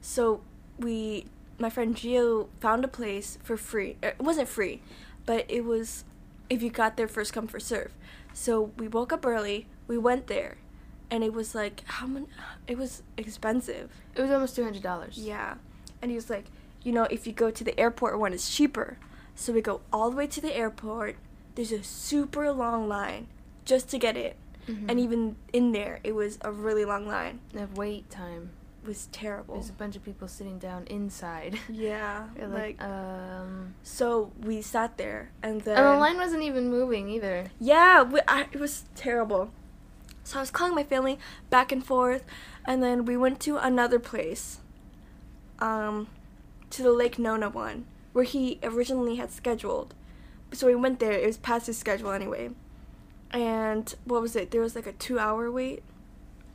So, 0.00 0.40
we, 0.78 1.26
my 1.62 1.70
friend 1.70 1.94
Gio, 1.96 2.48
found 2.60 2.84
a 2.84 2.88
place 2.88 3.38
for 3.46 3.56
free. 3.56 3.96
Uh, 4.02 4.08
It 4.18 4.22
wasn't 4.30 4.48
free, 4.48 4.82
but 5.26 5.44
it 5.48 5.64
was 5.64 6.04
if 6.50 6.58
you 6.62 6.70
got 6.70 6.96
there 6.96 7.08
first 7.08 7.32
come 7.32 7.46
first 7.46 7.66
serve. 7.68 7.92
So 8.34 8.72
we 8.80 8.86
woke 8.88 9.12
up 9.16 9.24
early, 9.24 9.58
we 9.86 9.96
went 10.08 10.26
there, 10.26 10.56
and 11.10 11.22
it 11.22 11.32
was 11.32 11.54
like 11.54 11.76
how 11.96 12.06
many? 12.06 12.26
It 12.66 12.76
was 12.82 13.02
expensive. 13.16 13.88
It 14.16 14.20
was 14.22 14.30
almost 14.30 14.56
two 14.56 14.64
hundred 14.64 14.82
dollars. 14.82 15.14
Yeah, 15.18 15.54
and 16.02 16.10
he 16.10 16.16
was 16.16 16.28
like, 16.28 16.46
you 16.82 16.92
know, 16.96 17.04
if 17.16 17.26
you 17.26 17.32
go 17.44 17.50
to 17.50 17.64
the 17.64 17.78
airport 17.78 18.18
one, 18.18 18.32
it's 18.36 18.50
cheaper. 18.56 18.98
So 19.34 19.52
we 19.52 19.62
go 19.62 19.80
all 19.92 20.10
the 20.10 20.16
way 20.16 20.26
to 20.26 20.40
the 20.40 20.54
airport. 20.54 21.16
There's 21.54 21.72
a 21.72 21.82
super 21.82 22.50
long 22.52 22.88
line 22.88 23.28
just 23.64 23.88
to 23.90 23.98
get 23.98 24.16
in, 24.16 24.34
Mhm. 24.68 24.86
and 24.90 24.96
even 25.00 25.36
in 25.52 25.72
there, 25.72 26.00
it 26.02 26.14
was 26.14 26.38
a 26.42 26.50
really 26.66 26.84
long 26.84 27.06
line. 27.06 27.40
the 27.52 27.68
wait 27.82 28.10
time. 28.10 28.50
Was 28.86 29.06
terrible. 29.12 29.54
There's 29.54 29.70
a 29.70 29.74
bunch 29.74 29.94
of 29.94 30.04
people 30.04 30.26
sitting 30.26 30.58
down 30.58 30.86
inside. 30.88 31.58
yeah, 31.68 32.26
like, 32.38 32.80
like, 32.80 32.82
um. 32.82 33.74
so 33.84 34.32
we 34.42 34.60
sat 34.60 34.96
there, 34.96 35.30
and 35.42 35.60
then 35.60 35.76
And 35.76 35.86
the 35.86 36.00
line 36.00 36.16
wasn't 36.16 36.42
even 36.42 36.68
moving 36.68 37.08
either. 37.08 37.46
Yeah, 37.60 38.02
we, 38.02 38.20
I, 38.26 38.46
it 38.52 38.58
was 38.58 38.84
terrible. 38.96 39.52
So 40.24 40.38
I 40.38 40.42
was 40.42 40.50
calling 40.50 40.74
my 40.74 40.82
family 40.84 41.18
back 41.48 41.70
and 41.70 41.84
forth, 41.84 42.24
and 42.64 42.82
then 42.82 43.04
we 43.04 43.16
went 43.16 43.38
to 43.40 43.56
another 43.56 43.98
place, 43.98 44.60
um, 45.60 46.08
to 46.70 46.82
the 46.82 46.92
Lake 46.92 47.18
Nona 47.18 47.48
one, 47.50 47.86
where 48.12 48.24
he 48.24 48.58
originally 48.62 49.16
had 49.16 49.30
scheduled. 49.30 49.94
So 50.52 50.66
we 50.66 50.74
went 50.74 50.98
there. 50.98 51.12
It 51.12 51.26
was 51.26 51.38
past 51.38 51.66
his 51.66 51.78
schedule 51.78 52.10
anyway. 52.10 52.50
And 53.30 53.94
what 54.04 54.20
was 54.20 54.36
it? 54.36 54.50
There 54.50 54.60
was 54.60 54.74
like 54.74 54.86
a 54.86 54.92
two-hour 54.92 55.50
wait. 55.50 55.82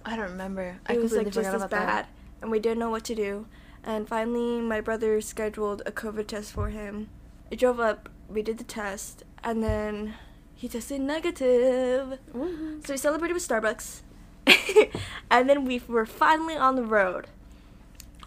I 0.05 0.15
don't 0.15 0.29
remember. 0.29 0.77
I 0.85 0.93
It 0.93 1.01
was 1.01 1.13
like 1.13 1.31
just 1.31 1.49
as 1.49 1.61
bad, 1.63 1.69
that. 1.71 2.09
And 2.41 2.51
we 2.51 2.59
didn't 2.59 2.79
know 2.79 2.89
what 2.89 3.03
to 3.05 3.15
do. 3.15 3.47
And 3.83 4.07
finally, 4.07 4.61
my 4.61 4.81
brother 4.81 5.21
scheduled 5.21 5.81
a 5.85 5.91
COVID 5.91 6.27
test 6.27 6.51
for 6.51 6.69
him. 6.69 7.09
I 7.51 7.55
drove 7.55 7.79
up. 7.79 8.09
We 8.27 8.41
did 8.41 8.57
the 8.57 8.65
test, 8.65 9.23
and 9.43 9.63
then 9.63 10.15
he 10.53 10.67
tested 10.67 10.99
negative. 10.99 12.19
Woohoo. 12.33 12.85
So 12.85 12.93
we 12.93 12.97
celebrated 12.97 13.33
with 13.33 13.47
Starbucks, 13.47 14.01
and 15.31 15.49
then 15.49 15.63
we 15.63 15.81
were 15.87 16.05
finally 16.05 16.57
on 16.57 16.75
the 16.75 16.83
road. 16.83 17.27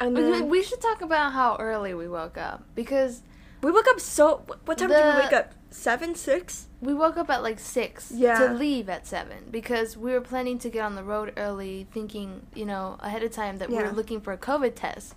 And 0.01 0.17
then 0.17 0.49
we 0.49 0.63
should 0.63 0.81
talk 0.81 1.03
about 1.03 1.35
how 1.35 1.57
early 1.59 1.93
we 1.93 2.09
woke 2.09 2.39
up 2.39 2.65
because 2.75 3.21
we 3.63 3.71
woke 3.71 3.89
up 3.89 4.01
so. 4.01 4.43
What 4.65 4.79
time 4.79 4.89
did 4.89 5.15
we 5.15 5.21
wake 5.23 5.33
up? 5.33 5.53
Seven, 5.73 6.15
six. 6.17 6.67
we 6.81 6.93
woke 6.93 7.17
up 7.17 7.31
at 7.31 7.43
like 7.43 7.59
six 7.61 8.11
Yeah. 8.11 8.39
to 8.41 8.55
leave 8.55 8.89
at 8.89 9.07
seven 9.07 9.45
because 9.51 9.97
we 9.97 10.13
were 10.13 10.21
planning 10.21 10.59
to 10.61 10.69
get 10.69 10.83
on 10.85 10.97
the 10.97 11.05
road 11.05 11.33
early, 11.37 11.87
thinking 11.93 12.47
you 12.55 12.65
know 12.67 12.97
ahead 13.01 13.23
of 13.23 13.31
time 13.33 13.59
that 13.59 13.69
we 13.71 13.77
were 13.77 13.91
looking 13.93 14.21
for 14.21 14.33
a 14.33 14.39
COVID 14.39 14.75
test. 14.75 15.15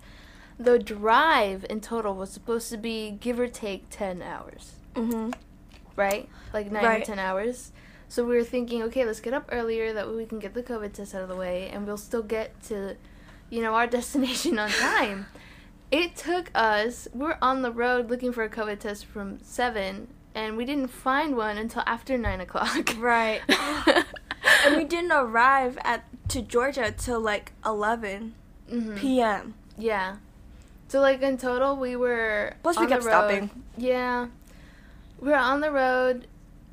The 0.58 0.78
drive 0.78 1.66
in 1.68 1.80
total 1.80 2.14
was 2.14 2.30
supposed 2.30 2.70
to 2.70 2.76
be 2.76 3.10
give 3.10 3.40
or 3.40 3.48
take 3.48 3.90
ten 3.90 4.22
hours, 4.22 4.74
Mm-hmm. 4.94 5.30
right? 5.96 6.28
Like 6.52 6.70
nine 6.70 6.84
or 6.84 7.04
ten 7.04 7.18
hours. 7.18 7.72
So 8.08 8.24
we 8.24 8.36
were 8.36 8.44
thinking, 8.44 8.80
okay, 8.84 9.04
let's 9.04 9.18
get 9.20 9.34
up 9.34 9.48
earlier. 9.50 9.92
That 9.92 10.06
way 10.06 10.14
we 10.14 10.26
can 10.26 10.38
get 10.38 10.54
the 10.54 10.62
COVID 10.62 10.92
test 10.92 11.14
out 11.16 11.22
of 11.22 11.28
the 11.28 11.34
way, 11.34 11.68
and 11.70 11.84
we'll 11.86 11.96
still 11.96 12.22
get 12.22 12.62
to, 12.64 12.96
you 13.50 13.60
know, 13.62 13.74
our 13.74 13.86
destination 13.98 14.56
on 14.60 14.70
time. 14.70 15.26
It 15.90 16.16
took 16.16 16.50
us. 16.54 17.06
we 17.12 17.26
are 17.26 17.38
on 17.40 17.62
the 17.62 17.70
road 17.70 18.10
looking 18.10 18.32
for 18.32 18.42
a 18.42 18.48
COVID 18.48 18.80
test 18.80 19.06
from 19.06 19.38
seven, 19.42 20.08
and 20.34 20.56
we 20.56 20.64
didn't 20.64 20.88
find 20.88 21.36
one 21.36 21.56
until 21.56 21.82
after 21.86 22.18
nine 22.18 22.40
o'clock. 22.40 22.94
Right. 22.98 23.40
and 24.66 24.76
we 24.76 24.84
didn't 24.84 25.12
arrive 25.12 25.78
at 25.84 26.04
to 26.28 26.42
Georgia 26.42 26.92
till 26.96 27.20
like 27.20 27.52
11 27.64 28.34
Mhm. 28.70 28.96
p.m. 28.96 29.54
Yeah. 29.78 30.16
So 30.88 31.00
like 31.00 31.22
in 31.22 31.36
total, 31.38 31.76
we 31.76 31.96
were. 31.96 32.54
Plus 32.62 32.78
we 32.78 32.86
kept 32.86 33.02
stopping. 33.04 33.50
Yeah, 33.76 34.28
we 35.20 35.28
were 35.30 35.36
on 35.36 35.60
the 35.60 35.70
road, 35.70 36.26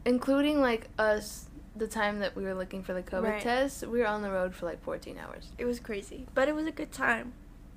including 0.06 0.62
like 0.62 0.88
us. 0.98 1.46
The 1.76 1.88
time 1.88 2.20
that 2.20 2.36
we 2.36 2.44
were 2.44 2.54
looking 2.54 2.84
for 2.84 2.94
the 2.94 3.02
COVID 3.02 3.24
Right. 3.30 3.42
test, 3.42 3.88
we 3.88 4.00
were 4.00 4.08
on 4.08 4.22
the 4.22 4.30
road 4.30 4.54
for 4.54 4.66
like 4.66 4.84
14 4.84 5.18
hours. 5.18 5.48
It 5.58 5.64
was 5.66 5.80
crazy, 5.80 6.28
but 6.34 6.50
it 6.50 6.54
was 6.56 6.66
a 6.68 6.72
good 6.72 6.92
time. 6.92 7.32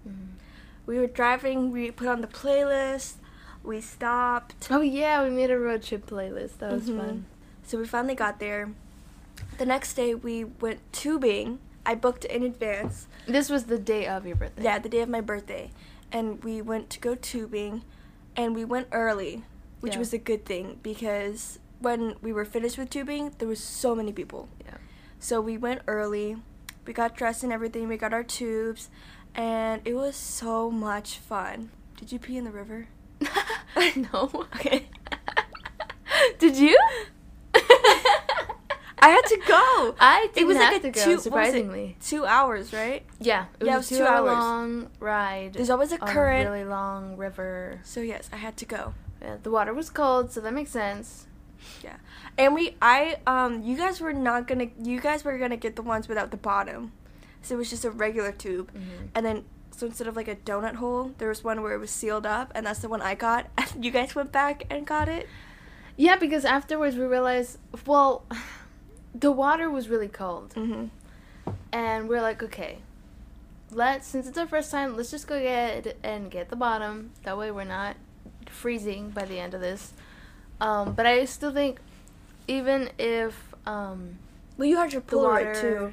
Mm-hmm. 0.06 0.32
We 0.86 0.98
were 0.98 1.06
driving. 1.06 1.70
We 1.70 1.90
put 1.90 2.08
on 2.08 2.20
the 2.20 2.26
playlist. 2.26 3.14
We 3.62 3.80
stopped. 3.80 4.68
Oh 4.70 4.80
yeah, 4.82 5.22
we 5.24 5.30
made 5.30 5.50
a 5.50 5.58
road 5.58 5.82
trip 5.82 6.06
playlist. 6.06 6.58
That 6.58 6.72
was 6.72 6.88
Mhm. 6.88 6.98
fun. 6.98 7.26
So 7.64 7.78
we 7.78 7.86
finally 7.86 8.14
got 8.14 8.38
there. 8.38 8.72
The 9.58 9.64
next 9.66 9.94
day 9.94 10.14
we 10.14 10.44
went 10.44 10.80
tubing. 10.92 11.60
I 11.86 11.94
booked 11.94 12.24
in 12.26 12.42
advance. 12.42 13.06
This 13.26 13.48
was 13.48 13.64
the 13.64 13.78
day 13.78 14.06
of 14.06 14.26
your 14.26 14.36
birthday. 14.36 14.62
Yeah, 14.64 14.78
the 14.78 14.88
day 14.88 15.00
of 15.00 15.08
my 15.08 15.20
birthday. 15.20 15.70
And 16.12 16.42
we 16.44 16.60
went 16.62 16.90
to 16.90 17.00
go 17.00 17.14
tubing 17.14 17.82
and 18.36 18.54
we 18.54 18.64
went 18.64 18.88
early, 18.92 19.44
which 19.80 19.94
Yeah. 19.94 19.98
was 20.00 20.12
a 20.12 20.18
good 20.18 20.44
thing 20.44 20.78
because 20.82 21.58
when 21.80 22.16
we 22.22 22.32
were 22.32 22.44
finished 22.44 22.76
with 22.78 22.90
tubing, 22.90 23.34
there 23.38 23.48
was 23.48 23.60
so 23.60 23.94
many 23.94 24.12
people. 24.12 24.48
Yeah. 24.64 24.76
So 25.18 25.40
we 25.40 25.56
went 25.56 25.82
early. 25.86 26.36
We 26.86 26.92
got 26.92 27.16
dressed 27.16 27.42
and 27.42 27.52
everything. 27.52 27.88
We 27.88 27.96
got 27.96 28.12
our 28.12 28.24
tubes 28.24 28.90
and 29.34 29.82
it 29.84 29.94
was 29.94 30.16
so 30.16 30.70
much 30.70 31.18
fun. 31.18 31.70
Did 31.96 32.12
you 32.12 32.18
pee 32.18 32.36
in 32.36 32.44
the 32.44 32.50
river? 32.50 32.88
no. 33.96 34.30
Okay. 34.54 34.86
Did 36.38 36.56
you? 36.56 36.78
I 37.54 39.08
had 39.10 39.26
to 39.26 39.36
go. 39.46 39.94
I 40.00 40.28
didn't 40.34 40.42
it 40.42 40.46
was 40.46 40.56
have 40.56 40.72
like 40.72 40.82
to 40.82 40.88
a 40.88 40.90
go, 40.92 41.04
two 41.04 41.10
was 41.12 41.22
surprisingly. 41.24 41.96
Two 42.02 42.24
hours, 42.24 42.72
right? 42.72 43.04
Yeah, 43.20 43.46
it 43.60 43.64
was 43.64 43.66
Yeah, 43.66 43.72
a 43.72 43.74
it 43.74 43.78
was 43.78 43.88
two 43.88 43.96
two 43.98 44.04
hour 44.04 44.28
hours. 44.28 44.38
long 44.38 44.90
ride. 44.98 45.52
There's 45.52 45.68
always 45.68 45.92
a 45.92 45.98
current. 45.98 46.48
really 46.48 46.64
long 46.64 47.16
river. 47.18 47.80
So 47.84 48.00
yes, 48.00 48.30
I 48.32 48.36
had 48.36 48.56
to 48.58 48.64
go. 48.64 48.94
Yeah, 49.20 49.36
the 49.42 49.50
water 49.50 49.74
was 49.74 49.90
cold, 49.90 50.32
so 50.32 50.40
that 50.40 50.54
makes 50.54 50.70
sense. 50.70 51.26
Yeah. 51.82 51.96
And 52.38 52.54
we 52.54 52.76
I 52.80 53.18
um 53.26 53.62
you 53.62 53.76
guys 53.76 54.00
were 54.00 54.12
not 54.14 54.46
gonna 54.46 54.68
you 54.82 55.00
guys 55.00 55.22
were 55.22 55.36
gonna 55.36 55.56
get 55.58 55.76
the 55.76 55.82
ones 55.82 56.08
without 56.08 56.30
the 56.30 56.36
bottom. 56.38 56.92
So 57.44 57.54
it 57.54 57.58
was 57.58 57.70
just 57.70 57.84
a 57.84 57.90
regular 57.90 58.32
tube. 58.32 58.70
Mhm. 58.74 59.08
And 59.14 59.24
then 59.24 59.44
so 59.70 59.86
instead 59.86 60.06
of 60.06 60.16
like 60.16 60.28
a 60.28 60.36
donut 60.36 60.76
hole, 60.76 61.12
there 61.18 61.28
was 61.28 61.42
one 61.44 61.60
where 61.62 61.74
it 61.74 61.78
was 61.78 61.90
sealed 61.90 62.26
up 62.26 62.52
and 62.54 62.64
that's 62.66 62.80
the 62.80 62.88
one 62.88 63.02
I 63.02 63.14
got. 63.14 63.46
And 63.74 63.84
you 63.84 63.90
guys 63.90 64.14
went 64.14 64.30
back 64.32 64.64
and 64.70 64.86
got 64.86 65.08
it? 65.08 65.28
Yeah, 65.96 66.16
because 66.16 66.44
afterwards 66.44 66.96
we 66.96 67.04
realized, 67.04 67.58
well, 67.86 68.24
the 69.14 69.30
water 69.32 69.68
was 69.70 69.88
really 69.88 70.08
cold, 70.08 70.54
Mm-hmm. 70.54 70.86
and 71.72 72.08
we're 72.08 72.22
like, 72.22 72.42
okay, 72.42 72.78
let's 73.70 74.06
since 74.06 74.26
it's 74.28 74.38
our 74.38 74.46
first 74.46 74.70
time, 74.70 74.96
let's 74.96 75.10
just 75.10 75.26
go 75.26 75.38
get 75.40 75.96
and 76.02 76.30
get 76.30 76.48
the 76.48 76.56
bottom. 76.56 77.10
That 77.24 77.36
way 77.38 77.50
we're 77.50 77.64
not 77.64 77.96
freezing 78.48 79.10
by 79.10 79.24
the 79.24 79.38
end 79.38 79.54
of 79.54 79.60
this. 79.60 79.92
Um, 80.60 80.94
but 80.94 81.06
I 81.06 81.24
still 81.26 81.52
think, 81.52 81.78
even 82.48 82.90
if 82.98 83.54
um, 83.66 84.18
Well 84.56 84.68
you 84.68 84.76
had 84.76 84.92
your 84.92 85.02
Polaroid 85.02 85.46
water, 85.46 85.54
too. 85.60 85.92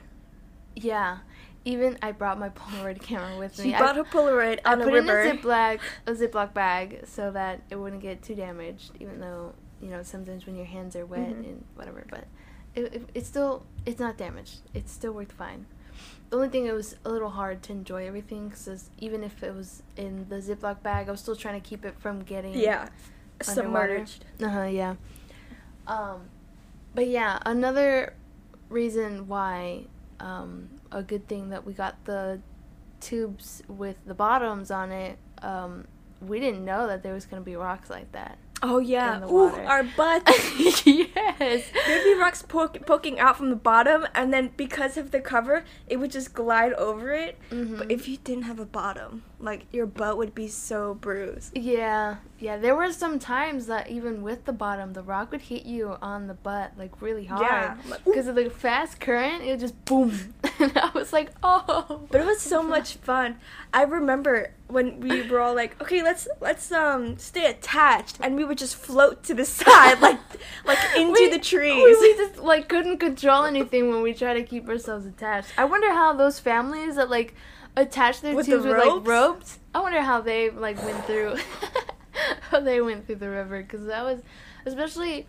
yeah, 0.76 1.20
even 1.66 1.98
I 2.02 2.12
brought 2.12 2.40
my 2.40 2.50
Polaroid 2.60 3.02
camera 3.02 3.38
with 3.38 3.58
me. 3.60 3.66
She 3.66 3.76
I- 3.76 3.80
bought 3.80 3.96
her 3.96 4.04
Polaroid 4.04 4.60
I 4.66 4.74
on 4.74 4.82
a 4.82 4.84
put 4.86 4.94
it 4.94 4.98
in 5.04 5.10
a 5.10 5.14
Ziploc, 5.14 5.80
a 6.08 6.12
Ziploc 6.14 6.54
bag 6.54 7.02
so 7.06 7.32
that 7.32 7.62
it 7.70 7.76
wouldn't 7.76 8.02
get 8.02 8.22
too 8.24 8.36
damaged. 8.36 8.92
Even 9.00 9.20
though 9.20 9.54
you 9.82 9.90
know 9.90 10.04
sometimes 10.04 10.46
when 10.46 10.56
your 10.56 10.66
hands 10.66 10.96
are 10.96 11.06
wet 11.06 11.20
Mhm. 11.30 11.40
and 11.50 11.66
whatever, 11.76 12.06
but 12.10 12.26
it, 12.76 12.94
it 12.94 13.10
it's 13.14 13.28
still 13.28 13.66
it's 13.86 14.00
not 14.00 14.18
damaged. 14.18 14.62
It 14.74 14.90
still 14.90 15.12
worked 15.14 15.32
fine. 15.34 15.66
The 16.30 16.38
only 16.38 16.48
thing 16.50 16.66
it 16.66 16.74
was 16.74 16.96
a 17.04 17.10
little 17.10 17.32
hard 17.32 17.62
to 17.64 17.74
enjoy 17.74 18.08
everything 18.08 18.48
because 18.50 18.90
even 19.00 19.22
if 19.24 19.44
it 19.44 19.54
was 19.54 19.84
in 19.98 20.28
the 20.30 20.38
Ziploc 20.38 20.82
bag, 20.82 21.10
I 21.10 21.12
was 21.12 21.20
still 21.20 21.36
trying 21.36 21.62
to 21.62 21.68
keep 21.68 21.84
it 21.84 21.96
from 22.00 22.22
getting 22.24 22.54
yeah. 22.54 22.88
Submerged. 23.42 24.24
Uh 24.42 24.50
huh. 24.50 24.64
Yeah. 24.64 24.96
Um, 25.88 26.22
but 26.96 27.08
yeah, 27.08 27.40
another 27.46 28.14
reason 28.70 29.28
why 29.28 29.86
um, 30.20 30.70
a 30.92 31.02
good 31.04 31.28
thing 31.28 31.50
that 31.50 31.66
we 31.66 31.74
got 31.74 32.04
the 32.06 32.40
tubes 33.00 33.64
with 33.68 33.98
the 34.06 34.14
bottoms 34.14 34.72
on 34.72 34.92
it. 34.92 35.18
Um, 35.42 35.88
we 36.22 36.40
didn't 36.40 36.64
know 36.64 36.88
that 36.88 37.02
there 37.04 37.14
was 37.14 37.26
gonna 37.26 37.42
be 37.42 37.56
rocks 37.56 37.90
like 37.90 38.12
that. 38.12 38.38
Oh 38.64 38.78
yeah. 38.78 39.26
Ooh, 39.26 39.48
our 39.56 39.84
butts. 39.98 40.32
yes. 40.86 41.64
There'd 41.88 42.04
be 42.04 42.14
rocks 42.14 42.44
poke- 42.44 42.86
poking 42.86 43.20
out 43.20 43.36
from 43.38 43.50
the 43.50 43.56
bottom, 43.56 44.06
and 44.14 44.32
then 44.32 44.52
because 44.56 44.98
of 44.98 45.10
the 45.10 45.20
cover, 45.20 45.64
it 45.88 45.98
would 45.98 46.12
just 46.12 46.34
glide 46.36 46.74
over 46.74 47.12
it. 47.12 47.40
Mhm. 47.50 47.80
But 47.80 47.92
if 47.92 48.08
you 48.08 48.18
didn't 48.18 48.44
have 48.44 48.60
a 48.60 48.66
bottom, 48.66 49.24
like 49.40 49.66
your 49.72 49.88
butt 49.88 50.16
would 50.18 50.36
be 50.36 50.48
so 50.48 50.94
bruised. 50.94 51.58
Yeah, 51.58 52.18
yeah. 52.42 52.58
There 52.58 52.76
were 52.76 52.92
some 52.92 53.20
times 53.20 53.68
that 53.68 53.90
even 53.90 54.22
with 54.22 54.46
the 54.46 54.52
bottom, 54.52 54.94
the 54.94 55.04
rock 55.04 55.32
would 55.32 55.42
hit 55.42 55.66
you 55.66 55.98
on 56.02 56.28
the 56.28 56.34
butt 56.34 56.74
like 56.78 57.02
really 57.02 57.26
hard. 57.26 57.44
Yeah, 57.44 57.78
like. 57.90 58.04
Because 58.04 58.28
of 58.28 58.36
the 58.36 58.50
fast 58.50 59.00
current, 59.00 59.44
it 59.44 59.52
would 59.52 59.60
just 59.60 59.86
boom, 59.86 60.34
and 60.60 60.78
I 60.78 60.90
was 60.94 61.14
like, 61.14 61.30
oh. 61.44 62.08
But 62.12 62.22
it 62.22 62.26
was 62.26 62.42
so 62.42 62.62
much 62.64 62.96
fun. 62.96 63.38
I 63.74 63.84
remember 63.84 64.52
when 64.68 65.00
we 65.00 65.28
were 65.30 65.40
all 65.40 65.54
like, 65.56 65.80
"Okay, 65.82 66.02
let's 66.04 66.28
let's 66.42 66.72
um 66.72 67.18
stay 67.18 67.46
attached," 67.46 68.18
and 68.22 68.36
we 68.36 68.44
would 68.44 68.58
just 68.58 68.76
float 68.76 69.24
to 69.24 69.34
the 69.34 69.46
side, 69.60 70.00
like 70.02 70.20
like 70.66 70.80
into 70.98 71.14
We- 71.14 71.30
the 71.30 71.40
trees. 71.40 71.84
We, 71.84 71.96
we 71.96 72.18
just 72.18 72.38
like 72.40 72.68
couldn't 72.68 72.98
control 72.98 73.46
anything 73.46 73.90
when 73.92 74.02
we 74.02 74.14
try 74.14 74.34
to 74.34 74.44
keep 74.44 74.68
ourselves 74.68 75.06
attached. 75.06 75.50
I 75.58 75.66
wonder 75.66 75.92
how 75.92 76.14
those 76.14 76.40
families 76.40 76.96
that 76.96 77.10
like 77.10 77.36
attach 77.78 78.22
their 78.22 78.36
With 78.36 78.48
the 78.48 78.58
with 78.58 78.66
like 78.66 79.08
ropes. 79.08 79.60
I 79.74 79.80
wonder 79.80 80.02
how 80.02 80.22
they 80.22 80.50
like 80.50 80.84
went 80.84 81.06
through 81.06 81.38
how 82.50 82.60
they 82.70 82.82
went 82.82 83.06
through 83.06 83.16
the 83.16 83.30
river 83.30 83.62
because 83.62 83.86
that 83.86 84.04
was 84.04 84.22
especially 84.66 85.28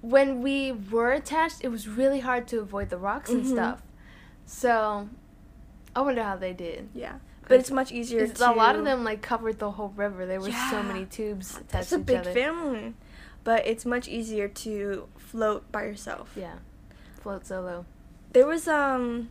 when 0.00 0.40
we 0.42 0.72
were 0.72 1.12
attached. 1.12 1.58
It 1.62 1.68
was 1.68 1.86
really 1.88 2.20
hard 2.20 2.48
to 2.48 2.60
avoid 2.60 2.88
the 2.90 2.96
rocks 2.98 3.30
and 3.30 3.44
Mhm. 3.44 3.50
stuff. 3.52 3.82
So 4.46 5.08
I 5.94 6.00
wonder 6.02 6.22
how 6.22 6.36
they 6.36 6.52
did. 6.52 6.88
yeah, 6.94 7.14
but 7.48 7.58
it's 7.60 7.70
much 7.70 7.92
easier. 7.92 8.20
It's- 8.20 8.38
to, 8.38 8.50
A 8.50 8.54
lot 8.54 8.76
of 8.76 8.84
them 8.84 9.04
like 9.04 9.20
covered 9.22 9.58
the 9.58 9.72
whole 9.72 9.92
river. 9.96 10.24
There 10.26 10.40
were 10.40 10.50
so 10.70 10.82
many 10.82 11.04
tubes 11.04 11.50
attached 11.56 11.70
That's 11.70 11.92
a 11.92 11.98
big 11.98 12.18
other. 12.18 12.32
family, 12.32 12.94
but 13.44 13.66
it's 13.66 13.84
much 13.84 14.08
easier 14.08 14.48
to 14.48 15.08
float 15.18 15.70
by 15.70 15.84
yourself. 15.84 16.32
Yeah, 16.36 16.54
float 17.20 17.46
solo. 17.46 17.84
There 18.32 18.46
was 18.46 18.66
um 18.68 19.28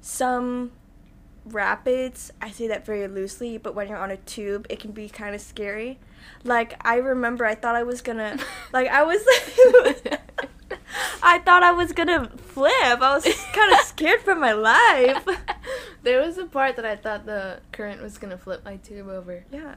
some 0.00 0.70
rapids. 1.46 2.32
I 2.40 2.50
say 2.50 2.68
that 2.68 2.84
very 2.84 3.06
loosely, 3.08 3.58
but 3.58 3.74
when 3.74 3.88
you're 3.88 3.96
on 3.98 4.10
a 4.10 4.16
tube, 4.18 4.66
it 4.68 4.80
can 4.80 4.92
be 4.92 5.08
kind 5.08 5.34
of 5.34 5.40
scary. 5.40 5.98
Like 6.44 6.74
I 6.84 6.96
remember, 6.96 7.44
I 7.44 7.54
thought 7.54 7.74
I 7.76 7.82
was 7.82 8.00
gonna, 8.02 8.38
like 8.72 8.88
I 8.88 9.02
was, 9.04 9.20
I 11.22 11.38
thought 11.40 11.62
I 11.62 11.72
was 11.72 11.92
gonna 11.92 12.28
flip. 12.28 12.72
I 12.82 13.14
was 13.14 13.24
kind 13.52 13.72
of 13.72 13.78
scared 13.86 14.20
for 14.20 14.34
my 14.34 14.52
life. 14.52 15.24
there 16.02 16.20
was 16.20 16.38
a 16.38 16.46
part 16.46 16.76
that 16.76 16.84
I 16.84 16.96
thought 16.96 17.26
the 17.26 17.60
current 17.72 18.02
was 18.02 18.18
gonna 18.18 18.38
flip 18.38 18.64
my 18.64 18.76
tube 18.76 19.08
over 19.08 19.44
Yeah. 19.52 19.76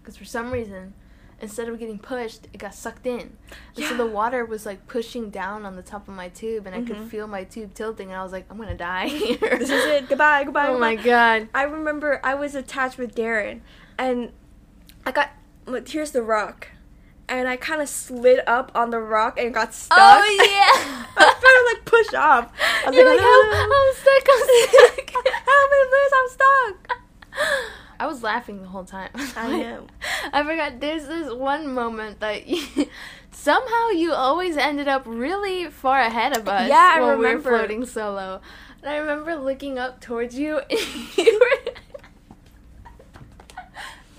because 0.00 0.16
for 0.16 0.24
some 0.24 0.50
reason, 0.50 0.94
instead 1.42 1.68
of 1.68 1.78
getting 1.78 1.98
pushed, 1.98 2.46
it 2.54 2.58
got 2.58 2.74
sucked 2.74 3.06
in. 3.06 3.36
And 3.76 3.84
so 3.84 3.96
the 3.96 4.06
water 4.06 4.44
was 4.46 4.64
like 4.64 4.86
pushing 4.86 5.28
down 5.28 5.66
on 5.66 5.76
the 5.76 5.82
top 5.82 6.08
of 6.08 6.14
my 6.14 6.28
tube, 6.28 6.64
and 6.66 6.74
I 6.74 6.80
could 6.82 6.96
Mhm. 6.96 7.08
feel 7.10 7.26
my 7.26 7.44
tube 7.44 7.74
tilting, 7.74 8.08
and 8.10 8.16
I 8.18 8.22
was 8.22 8.32
like, 8.32 8.46
I'm 8.48 8.56
gonna 8.56 8.74
die 8.76 9.08
here. 9.08 9.36
This 9.58 9.68
is 9.70 9.84
it. 9.84 10.08
Goodbye. 10.08 10.44
Goodbye. 10.48 10.68
Oh 10.68 10.78
my 10.78 10.94
god. 10.96 11.48
I 11.52 11.64
remember 11.64 12.20
I 12.24 12.34
was 12.34 12.54
attached 12.54 12.96
with 12.96 13.14
Darren, 13.14 13.60
and 13.98 14.30
I 15.04 15.10
got. 15.12 15.30
Look, 15.66 15.86
here's 15.88 16.10
the 16.12 16.22
rock, 16.22 16.68
and 17.28 17.46
I 17.48 17.56
kind 17.56 17.80
of 17.82 17.88
slid 17.88 18.40
up 18.46 18.72
on 18.74 18.90
the 18.90 18.98
rock 19.00 19.38
and 19.38 19.52
got 19.54 19.74
stuck. 19.74 19.98
Oh 20.00 20.24
yeah. 20.40 21.06
I 21.14 21.24
was 21.24 21.34
trying 21.42 21.58
to 21.60 21.64
like 21.74 21.84
push 21.84 22.14
off. 22.14 22.52
I 22.84 22.88
was 22.88 22.96
You're 22.96 23.04
like, 23.08 23.18
like, 23.18 23.26
"Help, 23.26 23.46
I'm 23.52 23.94
stuck. 23.94 24.26
I'm 24.30 24.40
stuck. 24.48 25.10
Help 25.50 25.70
me, 25.70 25.78
please! 25.90 26.12
I'm 26.18 26.28
stuck. 26.30 26.98
I 28.02 28.06
was 28.06 28.24
laughing 28.24 28.62
the 28.62 28.66
whole 28.66 28.84
time. 28.84 29.10
I 29.36 29.58
know. 29.58 29.86
I 30.32 30.42
forgot. 30.42 30.80
There's 30.80 31.06
this 31.06 31.32
one 31.32 31.72
moment 31.72 32.18
that 32.18 32.48
you, 32.48 32.88
somehow 33.30 33.90
you 33.90 34.12
always 34.12 34.56
ended 34.56 34.88
up 34.88 35.04
really 35.06 35.70
far 35.70 36.00
ahead 36.00 36.36
of 36.36 36.48
us. 36.48 36.68
Yeah, 36.68 36.94
I 36.96 37.00
when 37.00 37.20
we 37.20 37.32
were 37.32 37.40
floating 37.40 37.86
solo. 37.86 38.40
And 38.80 38.90
I 38.90 38.96
remember 38.96 39.36
looking 39.36 39.78
up 39.78 40.00
towards 40.00 40.36
you. 40.36 40.62
And 40.70 41.16
you 41.16 41.40
were. 41.40 41.72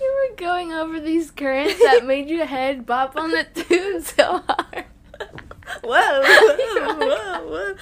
You 0.00 0.28
were 0.30 0.36
going 0.36 0.72
over 0.72 0.98
these 0.98 1.30
currents 1.30 1.78
that 1.78 2.06
made 2.06 2.30
your 2.30 2.46
head 2.46 2.86
bop 2.86 3.16
on 3.16 3.32
the 3.32 3.44
tube 3.44 4.02
so 4.02 4.42
hard. 4.48 4.84
Whoa, 5.82 6.22
whoa, 6.22 6.96
whoa, 6.96 7.48
whoa. 7.48 7.74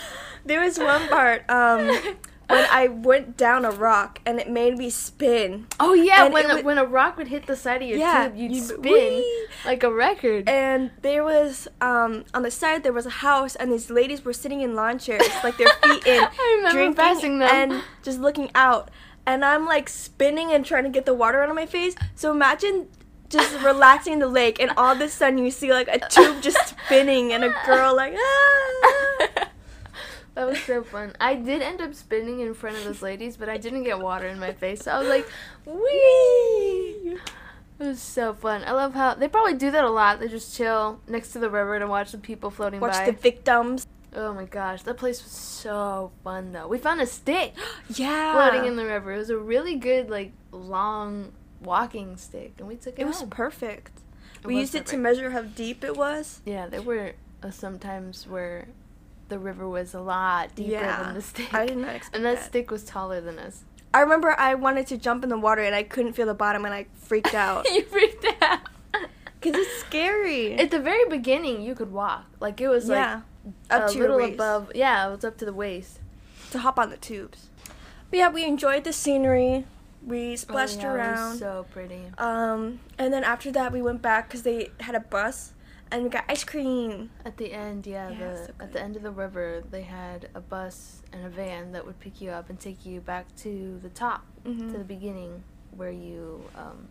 There 0.44 0.62
was 0.62 0.78
one 0.78 1.08
part. 1.08 1.48
Um, 1.48 2.16
when 2.48 2.66
I 2.70 2.88
went 2.88 3.36
down 3.36 3.64
a 3.64 3.70
rock 3.70 4.20
and 4.26 4.38
it 4.38 4.48
made 4.50 4.76
me 4.76 4.90
spin. 4.90 5.66
Oh 5.80 5.94
yeah, 5.94 6.24
And 6.24 6.34
when 6.34 6.50
a, 6.50 6.54
would- 6.56 6.64
when 6.64 6.78
a 6.78 6.84
rock 6.84 7.16
would 7.16 7.28
hit 7.28 7.46
the 7.46 7.56
side 7.56 7.82
of 7.82 7.88
your 7.88 7.98
Yeah, 7.98 8.28
tube, 8.28 8.36
you'd 8.36 8.52
you'd- 8.52 8.66
spin 8.66 8.82
whee! 8.92 9.46
like 9.64 9.82
a 9.82 9.92
record. 9.92 10.48
And 10.48 10.90
there 11.02 11.24
was 11.24 11.68
um 11.80 12.24
on 12.34 12.42
the 12.42 12.50
side 12.50 12.82
there 12.82 12.92
was 12.92 13.06
a 13.06 13.10
house 13.10 13.54
and 13.56 13.72
these 13.72 13.88
ladies 13.90 14.24
were 14.24 14.32
sitting 14.32 14.60
in 14.60 14.74
lawn 14.74 14.98
chairs, 14.98 15.22
like 15.44 15.56
their 15.56 15.68
feet 15.82 16.06
in, 16.14 16.26
drinking 16.70 16.94
passing 16.94 17.38
them. 17.38 17.48
and 17.72 17.82
just 18.02 18.18
looking 18.20 18.50
out. 18.54 18.90
And 19.24 19.44
I'm 19.44 19.64
like 19.66 19.88
spinning 19.88 20.50
and 20.52 20.64
trying 20.64 20.82
to 20.84 20.90
get 20.90 21.06
the 21.06 21.14
water 21.14 21.42
out 21.42 21.48
of 21.48 21.54
my 21.54 21.66
face. 21.66 21.94
So 22.16 22.30
imagine 22.32 22.88
just 23.28 23.54
relaxing 23.64 24.14
in 24.14 24.18
the 24.18 24.26
lake 24.28 24.60
and 24.60 24.72
all 24.76 24.92
of 24.92 25.00
a 25.00 25.08
sudden 25.08 25.38
you 25.38 25.50
see 25.50 25.72
like 25.72 25.88
a 25.88 25.98
tube 26.08 26.42
just 26.42 26.74
spinning 26.84 27.32
and 27.32 27.44
a 27.44 27.54
girl 27.64 27.94
like 27.96 28.14
ah. 28.18 29.48
That 30.34 30.46
was 30.48 30.58
so 30.62 30.82
fun. 30.82 31.14
I 31.20 31.34
did 31.34 31.62
end 31.62 31.80
up 31.80 31.94
spinning 31.94 32.40
in 32.40 32.54
front 32.54 32.76
of 32.76 32.84
those 32.84 33.02
ladies, 33.02 33.36
but 33.36 33.48
I 33.48 33.58
didn't 33.58 33.84
get 33.84 33.98
water 34.00 34.26
in 34.28 34.38
my 34.38 34.52
face. 34.52 34.82
So 34.84 34.92
I 34.92 34.98
was 34.98 35.08
like, 35.08 35.28
wee! 35.66 37.16
It 37.78 37.86
was 37.86 38.00
so 38.00 38.32
fun. 38.32 38.62
I 38.64 38.72
love 38.72 38.94
how 38.94 39.14
they 39.14 39.28
probably 39.28 39.54
do 39.54 39.70
that 39.72 39.84
a 39.84 39.90
lot. 39.90 40.20
They 40.20 40.28
just 40.28 40.56
chill 40.56 41.00
next 41.08 41.32
to 41.32 41.38
the 41.38 41.50
river 41.50 41.74
and 41.74 41.88
watch 41.90 42.12
the 42.12 42.18
people 42.18 42.50
floating 42.50 42.80
Watch 42.80 42.92
by. 42.92 42.98
Watch 42.98 43.06
the 43.06 43.12
victims. 43.20 43.86
oh 44.14 44.32
my 44.34 44.44
gosh, 44.44 44.82
that 44.82 44.96
place 44.98 45.22
was 45.22 45.32
so 45.32 46.12
fun 46.22 46.52
though. 46.52 46.68
We 46.68 46.78
found 46.78 47.00
a 47.00 47.06
stick 47.06 47.54
Yeah. 47.88 48.34
floating 48.34 48.68
in 48.68 48.76
the 48.76 48.84
river. 48.86 49.12
It 49.12 49.18
was 49.18 49.30
a 49.30 49.38
really 49.38 49.76
good, 49.76 50.10
like, 50.10 50.32
long 50.52 51.32
walking 51.60 52.16
stick, 52.16 52.52
and 52.58 52.68
we 52.68 52.76
took 52.76 52.98
it. 52.98 53.02
It 53.02 53.06
was 53.06 53.20
home. 53.20 53.30
perfect. 53.30 53.90
It 54.42 54.46
we 54.46 54.54
was 54.54 54.60
used 54.62 54.74
it 54.76 54.86
to 54.86 54.96
measure 54.96 55.30
how 55.30 55.42
deep 55.42 55.82
it 55.82 55.96
was. 55.96 56.40
Yeah, 56.44 56.66
there 56.66 56.82
were 56.82 57.12
uh, 57.42 57.50
some 57.50 57.78
times 57.78 58.26
where 58.28 58.68
the 59.32 59.38
river 59.38 59.66
was 59.66 59.94
a 59.94 60.00
lot 60.00 60.54
deeper 60.54 60.72
yeah. 60.72 61.02
than 61.02 61.14
the 61.14 61.22
stick. 61.22 61.52
I 61.54 61.64
did 61.66 61.78
not 61.78 61.96
expect 61.96 62.14
and 62.16 62.24
that, 62.26 62.36
that. 62.36 62.44
stick 62.44 62.70
was 62.70 62.84
taller 62.84 63.20
than 63.22 63.38
us. 63.38 63.64
I 63.94 64.00
remember 64.00 64.34
I 64.38 64.54
wanted 64.54 64.86
to 64.88 64.98
jump 64.98 65.24
in 65.24 65.30
the 65.30 65.38
water 65.38 65.62
and 65.62 65.74
I 65.74 65.82
couldn't 65.84 66.12
feel 66.12 66.26
the 66.26 66.34
bottom 66.34 66.66
and 66.66 66.74
I 66.74 66.86
freaked 66.94 67.34
out. 67.46 67.64
you 67.70 67.82
freaked 67.84 68.26
out. 68.42 68.60
Cause 69.40 69.54
it's 69.56 69.80
scary. 69.80 70.54
At 70.54 70.70
the 70.70 70.78
very 70.78 71.08
beginning, 71.08 71.62
you 71.62 71.74
could 71.74 71.90
walk. 71.92 72.26
Like 72.40 72.60
it 72.60 72.68
was 72.68 72.88
yeah, 72.88 73.22
like 73.70 73.82
up 73.82 73.88
a 73.90 73.92
to 73.94 73.98
little 73.98 74.18
waist. 74.18 74.34
above. 74.34 74.70
Yeah, 74.74 75.08
it 75.08 75.10
was 75.10 75.24
up 75.24 75.36
to 75.38 75.44
the 75.46 75.52
waist. 75.54 75.98
to 76.50 76.58
hop 76.58 76.78
on 76.78 76.90
the 76.90 76.96
tubes. 76.98 77.48
But 78.10 78.18
yeah, 78.18 78.28
we 78.28 78.44
enjoyed 78.44 78.84
the 78.84 78.92
scenery. 78.92 79.64
We 80.06 80.36
splashed 80.36 80.78
Oh, 80.80 80.94
yeah, 80.94 81.08
it 81.08 81.10
was 81.12 81.18
around. 81.20 81.38
so 81.38 81.66
pretty. 81.72 82.02
um, 82.18 82.80
and 82.98 83.12
then 83.12 83.24
after 83.24 83.50
that, 83.52 83.72
we 83.72 83.80
went 83.80 84.02
back 84.02 84.28
because 84.28 84.42
they 84.42 84.70
had 84.80 84.94
a 84.94 85.00
bus 85.00 85.54
and 85.92 86.02
we 86.04 86.08
got 86.08 86.24
ice 86.28 86.42
cream. 86.44 87.10
At 87.24 87.36
the 87.36 87.52
end, 87.52 87.86
yeah, 87.86 88.10
Yeah, 88.10 88.18
the 88.18 88.36
so 88.46 88.52
at 88.60 88.72
the 88.72 88.80
end 88.82 88.96
of 88.96 89.02
the 89.02 89.10
river, 89.10 89.62
they 89.70 89.82
had 89.82 90.28
a 90.34 90.40
bus 90.40 91.02
and 91.12 91.24
a 91.24 91.28
van 91.28 91.72
that 91.72 91.86
would 91.86 92.00
pick 92.00 92.20
you 92.20 92.30
up 92.30 92.48
and 92.50 92.58
take 92.58 92.84
you 92.84 93.00
back 93.00 93.26
to 93.36 93.78
the 93.82 93.88
top, 93.90 94.24
Mhm. 94.44 94.72
to 94.72 94.78
the 94.78 94.84
beginning, 94.84 95.44
where 95.76 95.90
you 95.90 96.44
um, 96.56 96.88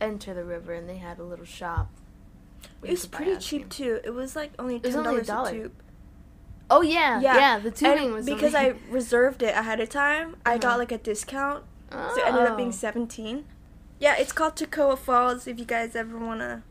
enter 0.00 0.32
the 0.34 0.44
river, 0.44 0.72
and 0.74 0.88
they 0.88 0.96
had 0.98 1.18
a 1.18 1.24
little 1.24 1.44
shop. 1.44 1.88
It 2.82 2.90
was 2.90 3.06
pretty 3.06 3.36
cheap 3.38 3.68
too. 3.68 4.00
It 4.04 4.10
was 4.10 4.34
like 4.36 4.52
only 4.58 4.80
ten 4.80 5.02
dollars 5.02 5.28
a 5.28 5.32
dollar. 5.32 5.50
tube. 5.52 5.72
Oh 6.70 6.80
yeah, 6.82 7.20
Yeah. 7.20 7.36
yeah. 7.36 7.58
the 7.58 7.70
tubing 7.70 8.06
And 8.06 8.14
was 8.14 8.24
because 8.26 8.54
only- 8.54 8.70
I 8.70 8.74
reserved 8.90 9.42
it 9.42 9.54
ahead 9.54 9.78
of 9.80 9.88
time. 9.90 10.36
I 10.46 10.56
got 10.58 10.64
Uh-huh. 10.70 10.78
like 10.78 10.92
a 10.92 10.98
discount, 10.98 11.64
so 11.90 11.98
it 12.16 12.26
ended 12.26 12.42
up 12.46 12.56
being 12.56 12.68
Oh. 12.70 12.72
seventeen. 12.72 13.44
Yeah, 13.98 14.14
it's 14.16 14.32
called 14.32 14.56
Toccoa 14.56 14.96
Falls. 14.98 15.46
If 15.46 15.58
you 15.60 15.64
guys 15.64 15.94
ever 15.94 16.18
wanna 16.18 16.62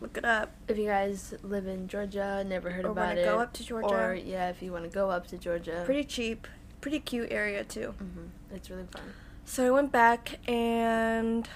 look 0.00 0.16
it 0.16 0.24
up 0.24 0.52
If 0.68 0.78
you 0.78 0.86
guys 0.86 1.34
live 1.42 1.66
in 1.66 1.88
Georgia, 1.88 2.44
never 2.46 2.70
heard 2.70 2.84
or 2.84 2.90
about 2.90 3.18
it, 3.18 3.24
go 3.24 3.38
up 3.38 3.52
to 3.54 3.64
Georgia, 3.64 3.88
or 3.88 4.14
yeah, 4.14 4.48
if 4.48 4.62
you 4.62 4.72
want 4.72 4.84
to 4.84 4.90
go 4.90 5.10
up 5.10 5.26
to 5.28 5.38
Georgia, 5.38 5.82
pretty 5.84 6.04
cheap, 6.04 6.46
pretty 6.80 7.00
cute 7.00 7.30
area 7.30 7.64
too. 7.64 7.94
hmm 7.98 8.26
it's 8.54 8.68
really 8.70 8.86
fun. 8.92 9.02
So 9.44 9.66
I 9.66 9.70
went 9.70 9.92
back 9.92 10.38
and 10.48 11.48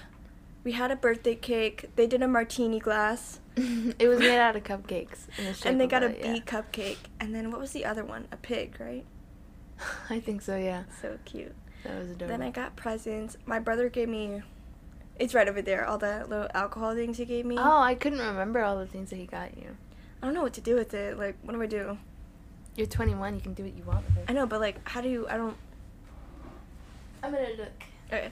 we 0.63 0.71
had 0.73 0.91
a 0.91 0.95
birthday 0.95 1.35
cake. 1.35 1.89
They 1.95 2.07
did 2.07 2.21
a 2.21 2.27
martini 2.27 2.79
glass. 2.79 3.39
it 3.99 4.07
was 4.07 4.19
made 4.19 4.39
out 4.39 4.55
of 4.55 4.63
cupcakes, 4.63 5.27
in 5.37 5.45
the 5.45 5.61
and 5.65 5.79
they 5.79 5.87
got 5.87 6.03
a 6.03 6.13
yeah. 6.17 6.33
bee 6.33 6.41
cupcake. 6.41 6.97
And 7.19 7.33
then 7.33 7.51
what 7.51 7.59
was 7.59 7.71
the 7.71 7.85
other 7.85 8.03
one? 8.03 8.27
A 8.31 8.37
pig, 8.37 8.77
right? 8.79 9.05
I 10.09 10.19
think 10.19 10.41
so. 10.41 10.57
Yeah, 10.57 10.83
So 11.01 11.17
cute. 11.25 11.53
that 11.83 11.97
was 11.99 12.09
adorable. 12.09 12.37
Then 12.37 12.41
I 12.41 12.51
got 12.51 12.75
presents. 12.75 13.37
My 13.45 13.59
brother 13.59 13.87
gave 13.89 14.09
me. 14.09 14.41
It's 15.17 15.33
right 15.33 15.47
over 15.47 15.61
there. 15.61 15.85
All 15.85 15.97
the 15.97 16.25
little 16.27 16.47
alcohol 16.53 16.93
things 16.95 17.17
he 17.17 17.25
gave 17.25 17.45
me. 17.45 17.57
Oh, 17.57 17.79
I 17.81 17.95
couldn't 17.95 18.19
remember 18.19 18.61
all 18.61 18.77
the 18.77 18.87
things 18.87 19.09
that 19.11 19.15
he 19.17 19.25
got 19.25 19.57
you. 19.57 19.77
I 20.21 20.25
don't 20.25 20.33
know 20.33 20.41
what 20.43 20.53
to 20.53 20.61
do 20.61 20.75
with 20.75 20.93
it. 20.93 21.17
Like, 21.17 21.35
what 21.43 21.53
do 21.53 21.61
I 21.61 21.67
do? 21.67 21.97
You're 22.75 22.87
21. 22.87 23.35
You 23.35 23.41
can 23.41 23.53
do 23.53 23.63
what 23.63 23.77
you 23.77 23.83
want 23.83 24.05
with 24.05 24.17
it. 24.17 24.25
I 24.27 24.33
know, 24.33 24.45
but 24.45 24.59
like, 24.59 24.85
how 24.87 25.01
do 25.01 25.07
you? 25.09 25.27
I 25.29 25.37
don't. 25.37 25.55
I'm 27.23 27.31
gonna 27.31 27.47
look. 27.57 27.83
Okay. 28.11 28.29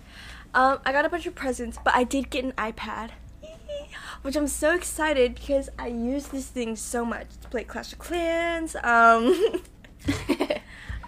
Um, 0.54 0.80
I 0.86 0.92
got 0.92 1.06
a 1.06 1.10
bunch 1.10 1.26
of 1.26 1.34
presents, 1.34 1.80
but 1.84 1.96
I 1.96 2.04
did 2.04 2.30
get 2.30 2.44
an 2.44 2.52
iPad, 2.54 3.12
which 4.22 4.36
I'm 4.36 4.48
so 4.48 4.76
excited 4.76 5.36
because 5.36 5.70
I 5.80 5.88
use 5.88 6.28
this 6.28 6.48
thing 6.48 6.76
so 6.76 7.04
much 7.06 7.28
to 7.42 7.48
play 7.48 7.64
Clash 7.64 7.94
of 7.94 8.00
Clans. 8.00 8.76
Um, 8.76 9.62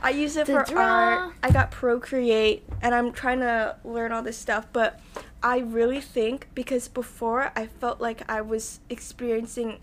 I 0.01 0.11
use 0.11 0.35
it 0.37 0.47
for 0.47 0.63
draw. 0.63 0.81
art. 0.81 1.33
I 1.43 1.51
got 1.51 1.71
Procreate, 1.71 2.63
and 2.81 2.95
I'm 2.95 3.11
trying 3.11 3.39
to 3.41 3.75
learn 3.83 4.11
all 4.11 4.23
this 4.23 4.37
stuff. 4.37 4.67
But 4.71 4.99
I 5.45 5.59
really 5.59 6.01
think 6.01 6.47
because 6.55 6.87
before 6.87 7.51
I 7.55 7.67
felt 7.67 8.01
like 8.01 8.27
I 8.27 8.41
was 8.41 8.79
experiencing 8.89 9.77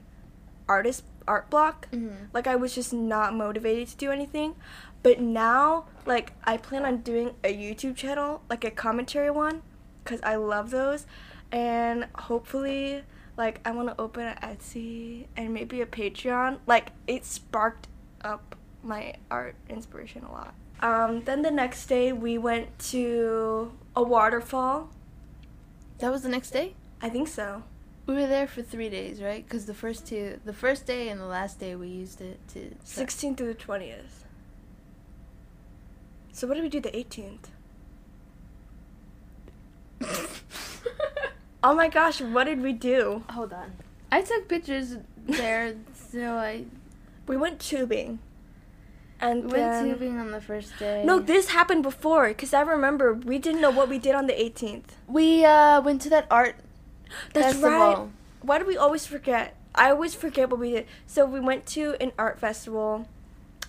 artist 0.69 1.05
art 1.29 1.49
block, 1.51 1.87
Mhm. 1.93 2.27
like 2.33 2.49
I 2.49 2.57
was 2.57 2.75
just 2.75 2.93
not 2.93 3.33
motivated 3.35 3.87
to 3.89 3.97
do 3.97 4.11
anything. 4.11 4.57
But 5.05 5.21
now, 5.21 5.87
like 6.05 6.33
I 6.43 6.57
plan 6.57 6.85
on 6.85 6.99
doing 6.99 7.35
a 7.45 7.55
YouTube 7.57 7.95
channel, 7.95 8.43
like 8.51 8.65
a 8.65 8.73
commentary 8.73 9.31
one, 9.31 9.63
cuz 10.05 10.21
I 10.25 10.35
love 10.35 10.71
those 10.71 11.07
and 11.53 12.09
hopefully 12.17 13.05
like 13.37 13.61
I 13.65 13.71
want 13.71 13.89
to 13.89 14.01
open 14.01 14.27
an 14.27 14.37
Etsy 14.43 15.27
and 15.37 15.55
maybe 15.55 15.81
a 15.81 15.87
Patreon. 15.87 16.59
Like 16.67 16.91
it 17.07 17.25
sparked 17.25 17.87
up 18.23 18.57
my 18.83 19.15
art 19.31 19.55
inspiration 19.69 20.25
a 20.25 20.33
lot. 20.33 20.55
Um, 20.81 21.23
then 21.23 21.43
the 21.43 21.53
next 21.53 21.87
day 21.87 22.13
we 22.13 22.37
went 22.37 22.77
to 22.91 23.71
a 23.95 24.03
waterfall. 24.03 24.91
That 26.03 26.11
was 26.11 26.23
the 26.23 26.29
next 26.29 26.51
day. 26.51 26.75
I 27.01 27.09
think 27.09 27.29
so. 27.29 27.63
We 28.07 28.15
were 28.15 28.27
there 28.27 28.49
for 28.49 28.61
three 28.61 28.89
days, 28.91 29.23
right? 29.23 29.47
Because 29.47 29.67
the 29.67 29.75
first 29.75 30.05
two, 30.05 30.41
the 30.45 30.53
first 30.53 30.85
day 30.85 31.09
and 31.11 31.21
the 31.21 31.27
last 31.27 31.61
day, 31.61 31.77
we 31.77 31.87
used 31.87 32.21
it 32.21 32.41
to. 32.55 32.75
16th 32.85 33.37
through 33.37 33.47
the 33.47 33.55
20th. 33.55 34.25
So 36.33 36.49
what 36.49 36.55
did 36.55 36.65
we 36.65 36.69
do 36.69 36.81
the 36.81 36.91
18th? 36.91 37.51
Oh 41.65 41.77
my 41.77 41.87
gosh, 41.87 42.21
what 42.21 42.45
did 42.45 42.61
we 42.61 42.73
do? 42.73 43.23
Hold 43.31 43.53
on. 43.53 43.71
I 44.11 44.23
took 44.23 44.49
pictures 44.49 44.97
there, 45.29 45.77
so 46.11 46.35
I 46.35 46.65
We 47.29 47.37
went 47.37 47.61
tubing. 47.61 48.19
And 49.23 49.45
went 49.45 49.55
then- 49.55 49.85
tubing 49.89 50.19
on 50.19 50.33
the 50.33 50.41
first 50.41 50.77
day. 50.79 51.05
No, 51.07 51.19
this 51.21 51.51
happened 51.51 51.83
before 51.85 52.27
because 52.29 52.53
I 52.53 52.63
remember 52.63 53.15
we 53.15 53.39
didn't 53.39 53.61
know 53.61 53.71
what 53.71 53.89
we 53.89 53.99
did 53.99 54.15
on 54.15 54.27
the 54.27 54.35
18th. 54.35 54.99
we 55.07 55.45
uh 55.45 55.81
went 55.81 56.03
to 56.03 56.11
that 56.11 56.27
art 56.31 56.57
That's 57.33 57.47
festival. 57.55 57.71
right. 57.71 57.99
Why 58.43 58.59
do 58.59 58.67
we 58.67 58.77
always 58.77 59.07
forget? 59.07 59.55
I 59.75 59.91
always 59.95 60.15
forget 60.15 60.51
what 60.51 60.59
we 60.61 60.73
did. 60.73 60.87
So 61.07 61.25
we 61.25 61.41
went 61.41 61.65
to 61.79 61.95
an 62.01 62.11
art 62.19 62.39
festival. 62.41 63.07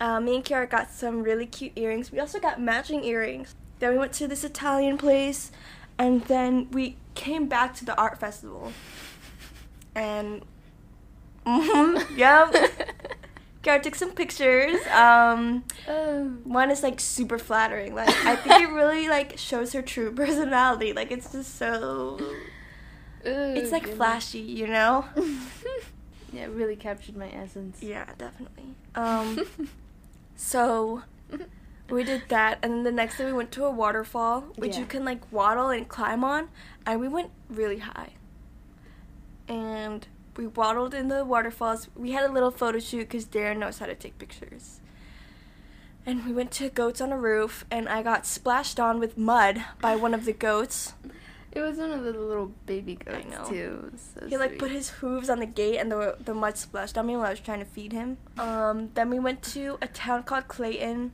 Uh, 0.02 0.20
me 0.20 0.36
and 0.38 0.44
Kiara 0.44 0.68
got 0.68 0.90
some 0.92 1.22
really 1.24 1.46
cute 1.46 1.74
earrings. 1.76 2.12
We 2.12 2.20
also 2.20 2.40
got 2.40 2.60
matching 2.60 3.04
earrings. 3.06 3.54
Then 3.80 3.92
we 3.94 3.98
went 4.00 4.12
to 4.14 4.28
this 4.28 4.44
Italian 4.44 4.98
place, 4.98 5.52
and 6.00 6.24
then 6.26 6.68
we 6.72 6.98
came 7.14 7.46
back 7.48 7.76
to 7.76 7.86
the 7.86 7.96
art 7.96 8.18
festival. 8.20 8.74
And 9.96 10.42
mm 11.46 12.18
yeah, 12.18 12.50
Kiara 13.64 13.82
took 13.82 13.96
some 13.96 14.12
pictures. 14.12 14.86
Um, 14.88 15.64
Oh. 15.88 16.26
one 16.44 16.70
is 16.70 16.84
like 16.84 17.00
super 17.00 17.40
flattering. 17.40 17.96
Like 17.96 18.10
I 18.26 18.36
think 18.36 18.62
it 18.62 18.70
really 18.74 19.08
like 19.08 19.38
shows 19.38 19.74
her 19.74 19.82
true 19.82 20.12
personality. 20.24 20.94
Like 20.94 21.12
it's 21.12 21.32
just 21.32 21.56
so. 21.58 22.20
It's 23.26 23.72
like 23.72 23.88
flashy, 23.88 24.40
you 24.40 24.68
know. 24.68 25.06
yeah, 26.34 26.44
it 26.44 26.50
really 26.50 26.76
captured 26.76 27.16
my 27.16 27.30
essence. 27.32 27.82
Yeah, 27.82 28.06
definitely. 28.18 28.76
Um, 28.96 29.40
so 30.36 31.04
we 31.90 32.04
did 32.04 32.24
that, 32.28 32.60
and 32.62 32.74
then 32.74 32.84
the 32.84 32.92
next 32.92 33.18
day 33.18 33.26
we 33.26 33.32
went 33.34 33.52
to 33.54 33.64
a 33.64 33.72
waterfall, 33.72 34.42
which 34.58 34.74
Yeah. 34.74 34.82
you 34.82 34.86
can 34.86 35.06
like 35.06 35.32
waddle 35.32 35.70
and 35.70 35.88
climb 35.88 36.26
on, 36.26 36.50
and 36.86 37.00
we 37.00 37.08
went 37.08 37.30
really 37.50 37.78
high. 37.80 38.10
And 39.48 40.06
we 40.38 40.48
waddled 40.48 40.94
in 40.94 41.08
the 41.08 41.24
waterfalls. 41.26 41.90
We 41.96 42.12
had 42.12 42.26
a 42.26 42.32
little 42.32 42.52
photo 42.52 42.80
shoot 42.80 43.00
because 43.10 43.26
Darren 43.26 43.58
knows 43.58 43.80
how 43.80 43.86
to 43.86 43.96
take 43.96 44.18
pictures. 44.18 44.80
And 46.06 46.26
we 46.26 46.34
went 46.34 46.52
to 46.54 46.70
goats 46.70 47.00
on 47.00 47.12
a 47.14 47.18
roof, 47.18 47.66
and 47.72 47.88
I 47.88 48.04
got 48.04 48.26
splashed 48.26 48.80
on 48.80 49.00
with 49.00 49.18
mud 49.18 49.64
by 49.80 49.96
one 49.96 50.14
of 50.14 50.26
the 50.26 50.34
goats. 50.34 50.94
It 51.54 51.62
was 51.62 51.78
one 51.78 51.92
of 51.92 52.04
the 52.04 52.12
little 52.12 52.52
baby 52.66 52.98
I 53.08 53.12
goats 53.12 53.30
know. 53.30 53.48
too. 53.48 53.92
So 54.20 54.28
He 54.28 54.38
like 54.38 54.52
sweet. 54.52 54.60
put 54.60 54.72
his 54.72 54.90
hooves 54.90 55.30
on 55.30 55.40
the 55.40 55.46
gate 55.46 55.78
and 55.78 55.92
the 55.92 56.18
the 56.20 56.34
mud 56.34 56.58
splashed 56.58 56.98
on 56.98 57.06
me 57.06 57.16
while 57.16 57.28
I 57.28 57.30
was 57.30 57.40
trying 57.40 57.60
to 57.60 57.66
feed 57.66 57.92
him. 57.94 58.18
Um, 58.40 58.90
then 58.96 59.10
we 59.12 59.20
went 59.20 59.44
to 59.54 59.78
a 59.82 59.88
town 59.88 60.24
called 60.24 60.48
Clayton, 60.48 61.12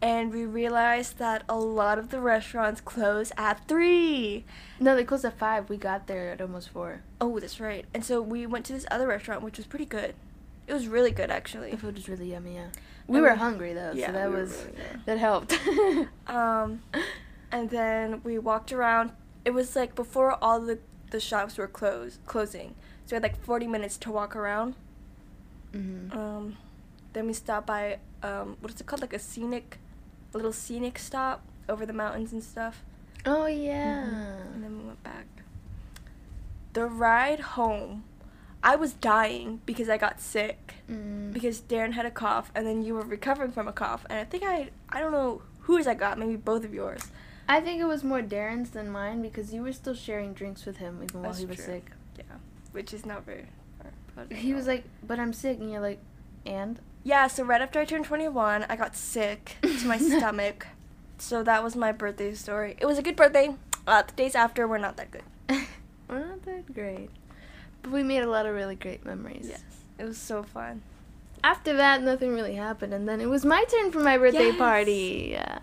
and 0.00 0.32
we 0.32 0.44
realized 0.44 1.18
that 1.18 1.42
a 1.48 1.58
lot 1.58 1.98
of 1.98 2.10
the 2.10 2.20
restaurants 2.20 2.80
close 2.80 3.32
at 3.36 3.66
three. 3.66 4.44
No, 4.78 4.94
they 4.94 5.04
closed 5.04 5.24
at 5.24 5.38
five. 5.38 5.68
We 5.68 5.76
got 5.76 6.06
there 6.06 6.30
at 6.30 6.40
almost 6.40 6.68
four. 6.70 7.02
Oh, 7.20 7.38
that's 7.40 7.58
right. 7.60 7.84
And 7.92 8.04
so 8.04 8.22
we 8.22 8.46
went 8.46 8.64
to 8.66 8.72
this 8.72 8.86
other 8.90 9.06
restaurant, 9.08 9.42
which 9.42 9.56
was 9.56 9.66
pretty 9.66 9.86
good. 9.86 10.14
It 10.66 10.72
was 10.74 10.86
really 10.86 11.10
good, 11.10 11.30
actually. 11.30 11.70
The 11.72 11.76
food 11.78 11.96
was 11.96 12.08
really 12.08 12.30
yummy. 12.30 12.54
Yeah, 12.54 12.66
we 13.06 13.20
were 13.20 13.32
we- 13.32 13.38
hungry 13.38 13.72
though, 13.72 13.92
yeah, 13.92 14.06
so 14.08 14.12
that 14.12 14.30
we 14.30 14.36
was 14.36 14.64
really 14.66 14.76
that 15.06 15.18
helped. 15.18 15.58
Um, 16.26 16.82
and 17.50 17.70
then 17.70 18.20
we 18.22 18.38
walked 18.38 18.72
around. 18.72 19.12
It 19.44 19.50
was 19.52 19.74
like 19.74 19.94
before 19.94 20.36
all 20.44 20.60
the 20.60 20.78
the 21.10 21.18
shops 21.20 21.56
were 21.56 21.66
closed, 21.66 22.20
closing. 22.26 22.74
So 23.06 23.12
we 23.12 23.14
had 23.16 23.22
like 23.22 23.42
40 23.42 23.66
minutes 23.66 23.96
to 23.98 24.10
walk 24.12 24.36
around. 24.36 24.74
hmm 25.72 26.12
Um, 26.12 26.56
then 27.14 27.26
we 27.26 27.32
stopped 27.32 27.66
by 27.66 27.98
um, 28.22 28.56
what 28.60 28.72
is 28.74 28.80
it 28.80 28.86
called? 28.86 29.00
Like 29.00 29.14
a 29.14 29.18
scenic, 29.18 29.78
little 30.32 30.52
scenic 30.52 30.98
stop 30.98 31.42
over 31.68 31.84
the 31.86 31.92
mountains 31.92 32.32
and 32.32 32.42
stuff. 32.42 32.82
Oh 33.26 33.46
yeah. 33.46 34.04
And 34.54 34.62
then 34.62 34.78
we 34.78 34.84
went 34.84 35.02
back. 35.02 35.26
The 36.72 36.86
ride 36.86 37.40
home, 37.40 38.04
I 38.62 38.76
was 38.76 38.92
dying 38.92 39.60
because 39.66 39.88
I 39.88 39.96
got 39.96 40.20
sick 40.20 40.74
Mm. 40.90 41.34
because 41.34 41.60
Darren 41.60 41.92
had 41.92 42.06
a 42.06 42.10
cough 42.10 42.50
and 42.54 42.66
then 42.66 42.82
you 42.82 42.94
were 42.94 43.02
recovering 43.02 43.52
from 43.52 43.68
a 43.68 43.72
cough 43.72 44.06
and 44.08 44.18
I 44.18 44.24
think 44.24 44.42
I 44.42 44.70
I 44.88 45.00
don't 45.00 45.12
know 45.12 45.42
whose 45.60 45.86
I 45.86 45.92
got 45.92 46.18
maybe 46.18 46.36
both 46.36 46.64
of 46.64 46.72
yours. 46.72 47.02
I 47.46 47.60
think 47.60 47.78
it 47.80 47.84
was 47.84 48.02
more 48.02 48.22
Darren's 48.22 48.70
than 48.70 48.88
mine 48.90 49.20
because 49.20 49.52
you 49.52 49.62
were 49.62 49.72
still 49.72 49.94
sharing 49.94 50.32
drinks 50.32 50.64
with 50.64 50.78
him 50.78 51.00
even 51.02 51.20
while 51.20 51.30
That's 51.30 51.40
he 51.40 51.46
was 51.46 51.56
true. 51.56 51.66
sick. 51.66 51.90
Yeah, 52.16 52.24
which 52.72 52.94
is 52.94 53.04
not 53.04 53.24
very. 53.26 53.46
He 54.30 54.52
was 54.54 54.66
like, 54.66 54.84
"But 55.06 55.18
I'm 55.20 55.32
sick," 55.32 55.58
and 55.60 55.70
you're 55.70 55.80
like, 55.80 56.00
"And?" 56.44 56.80
Yeah, 57.08 57.26
so 57.26 57.42
right 57.42 57.62
after 57.62 57.80
I 57.80 57.86
turned 57.86 58.04
21, 58.04 58.66
I 58.68 58.76
got 58.76 58.94
sick 58.94 59.56
to 59.62 59.86
my 59.86 59.96
stomach. 60.18 60.66
So 61.16 61.42
that 61.42 61.64
was 61.64 61.74
my 61.74 61.90
birthday 61.90 62.34
story. 62.34 62.76
It 62.78 62.84
was 62.84 62.98
a 62.98 63.02
good 63.02 63.16
birthday. 63.16 63.54
Uh, 63.86 64.02
the 64.02 64.12
days 64.12 64.34
after 64.34 64.68
were 64.68 64.78
not 64.78 64.98
that 64.98 65.10
good. 65.10 65.22
We're 66.08 66.18
not 66.18 66.42
that 66.42 66.74
great, 66.74 67.08
but 67.80 67.92
we 67.92 68.02
made 68.02 68.20
a 68.20 68.26
lot 68.28 68.44
of 68.44 68.54
really 68.54 68.74
great 68.76 69.06
memories. 69.06 69.46
Yes, 69.48 69.62
it 69.98 70.04
was 70.04 70.18
so 70.18 70.42
fun. 70.42 70.82
After 71.42 71.74
that, 71.78 72.02
nothing 72.02 72.34
really 72.34 72.56
happened, 72.56 72.92
and 72.92 73.08
then 73.08 73.22
it 73.22 73.26
was 73.30 73.42
my 73.42 73.64
turn 73.64 73.90
for 73.90 74.00
my 74.00 74.18
birthday 74.18 74.48
Yes. 74.48 74.58
party. 74.58 75.28
Yeah. 75.32 75.60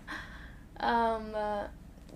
Um, 0.80 1.32
uh, 1.32 1.64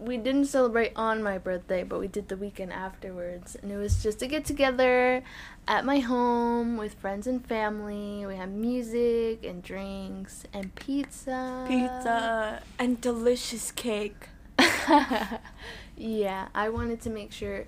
we 0.00 0.16
didn't 0.16 0.46
celebrate 0.46 0.92
on 0.96 1.22
my 1.22 1.36
birthday, 1.38 1.82
but 1.84 2.00
we 2.00 2.08
did 2.08 2.28
the 2.28 2.36
weekend 2.36 2.72
afterwards, 2.72 3.56
and 3.60 3.70
it 3.70 3.76
was 3.76 4.02
just 4.02 4.22
a 4.22 4.26
get 4.26 4.44
together 4.44 5.22
at 5.68 5.84
my 5.84 5.98
home 5.98 6.76
with 6.76 6.94
friends 6.94 7.26
and 7.26 7.44
family. 7.46 8.24
We 8.26 8.36
had 8.36 8.50
music 8.50 9.44
and 9.44 9.62
drinks 9.62 10.44
and 10.52 10.74
pizza. 10.74 11.66
Pizza 11.68 12.62
and 12.78 13.00
delicious 13.00 13.70
cake. 13.72 14.28
yeah, 15.96 16.48
I 16.54 16.68
wanted 16.70 17.00
to 17.02 17.10
make 17.10 17.32
sure 17.32 17.66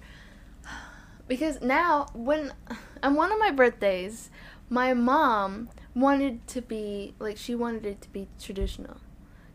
because 1.29 1.61
now 1.61 2.09
when 2.15 2.53
on 3.03 3.15
one 3.15 3.31
of 3.31 3.39
my 3.39 3.51
birthdays, 3.51 4.31
my 4.69 4.95
mom 4.95 5.69
wanted 5.95 6.47
to 6.49 6.63
be 6.63 7.15
like 7.19 7.37
she 7.37 7.55
wanted 7.55 7.85
it 7.85 8.01
to 8.03 8.09
be 8.11 8.29
traditional. 8.41 8.99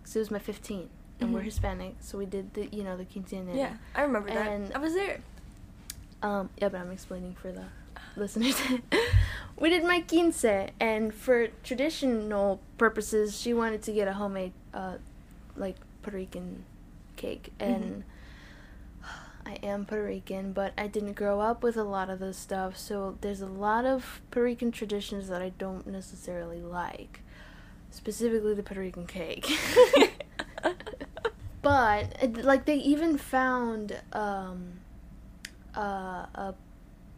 Cuz 0.03 0.15
it 0.15 0.19
was 0.19 0.31
my 0.31 0.39
15 0.39 0.89
and 1.19 1.33
we're 1.33 1.41
Mhm. 1.41 1.45
Hispanic, 1.45 1.95
so 2.01 2.17
we 2.17 2.25
did 2.25 2.53
the 2.53 2.67
you 2.67 2.83
know 2.83 2.95
the 2.97 3.05
quinceañera. 3.05 3.55
Yeah, 3.55 3.73
I 3.95 4.01
remember 4.03 4.29
that. 4.29 4.47
And- 4.51 4.73
I 4.73 4.77
was 4.79 4.93
there. 4.93 5.19
Um, 6.21 6.49
yeah, 6.57 6.69
but 6.69 6.81
I'm 6.81 6.91
explaining 6.91 7.35
for 7.35 7.51
the 7.51 7.65
listeners. 8.15 8.59
we 9.59 9.69
did 9.69 9.83
my 9.83 10.01
quince, 10.01 10.43
and 10.79 11.13
for 11.13 11.47
traditional 11.63 12.59
purposes, 12.77 13.39
she 13.39 13.53
wanted 13.53 13.81
to 13.83 13.91
get 13.91 14.07
a 14.07 14.13
homemade, 14.13 14.53
uh, 14.73 14.97
like 15.55 15.75
Puerto 16.01 16.17
Rican 16.17 16.65
cake, 17.15 17.51
and 17.59 18.03
I 19.45 19.53
am 19.63 19.85
Puerto 19.85 20.03
Rican, 20.05 20.53
but 20.53 20.73
I 20.77 20.87
didn't 20.87 21.13
grow 21.13 21.39
up 21.39 21.63
with 21.63 21.77
a 21.77 21.83
lot 21.83 22.09
of 22.09 22.19
this 22.19 22.37
stuff, 22.37 22.77
so 22.77 23.17
there's 23.21 23.41
a 23.41 23.47
lot 23.47 23.85
of 23.85 24.21
Puerto 24.29 24.43
Rican 24.45 24.71
traditions 24.71 25.29
that 25.29 25.41
I 25.41 25.49
don't 25.49 25.87
necessarily 25.87 26.61
like, 26.61 27.21
specifically 27.91 28.53
the 28.53 28.63
Puerto 28.63 28.81
Rican 28.81 29.07
cake. 29.07 29.47
but 31.67 32.45
like 32.45 32.63
they 32.63 32.77
even 32.77 33.17
found 33.17 33.99
um 34.13 34.79
uh, 35.75 36.25
a 36.33 36.55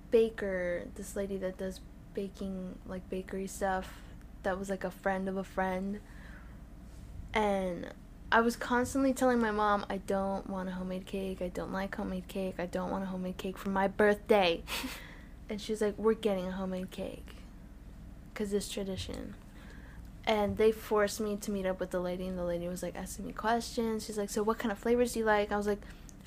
baker, 0.10 0.86
this 0.96 1.16
lady 1.16 1.38
that 1.38 1.60
does 1.60 1.80
baking, 2.16 2.76
like 2.88 3.08
bakery 3.12 3.46
stuff, 3.46 3.94
that 4.42 4.58
was 4.58 4.70
like 4.72 4.84
a 4.84 4.90
friend 4.90 5.30
of 5.30 5.38
a 5.38 5.44
friend. 5.44 6.00
And 7.32 7.94
I 8.32 8.42
was 8.42 8.56
constantly 8.56 9.14
telling 9.14 9.40
my 9.40 9.52
mom, 9.52 9.86
I 9.88 9.98
don't 9.98 10.50
want 10.50 10.68
a 10.68 10.72
homemade 10.72 11.06
cake, 11.06 11.44
I 11.44 11.50
don't 11.50 11.72
like 11.72 11.96
homemade 11.96 12.28
cake, 12.28 12.56
I 12.58 12.66
don't 12.66 12.90
want 12.90 13.04
a 13.04 13.08
homemade 13.08 13.38
cake 13.38 13.58
for 13.58 13.70
my 13.70 13.88
birthday. 13.88 14.64
and 15.50 15.62
she's 15.62 15.80
like, 15.80 15.94
We're 15.96 16.16
getting 16.16 16.48
a 16.48 16.52
homemade 16.54 16.90
cake. 16.90 17.36
Because 18.34 18.52
it's 18.52 18.68
tradition. 18.68 19.36
And 20.30 20.58
they 20.58 20.72
forced 20.72 21.20
me 21.20 21.38
to 21.38 21.50
meet 21.50 21.66
up 21.66 21.80
with 21.80 21.90
the 21.90 22.00
lady, 22.00 22.28
and 22.28 22.38
the 22.38 22.44
lady 22.44 22.68
was 22.68 22.84
like 22.84 22.96
asking 22.96 23.26
me 23.26 23.34
questions. 23.34 24.06
She's 24.06 24.16
like, 24.16 24.30
So 24.30 24.44
what 24.44 24.60
kind 24.60 24.72
of 24.72 24.78
flavors 24.78 25.14
do 25.14 25.20
you 25.20 25.26
like? 25.26 25.52
I 25.52 25.58
was 25.58 25.66
like, 25.66 25.82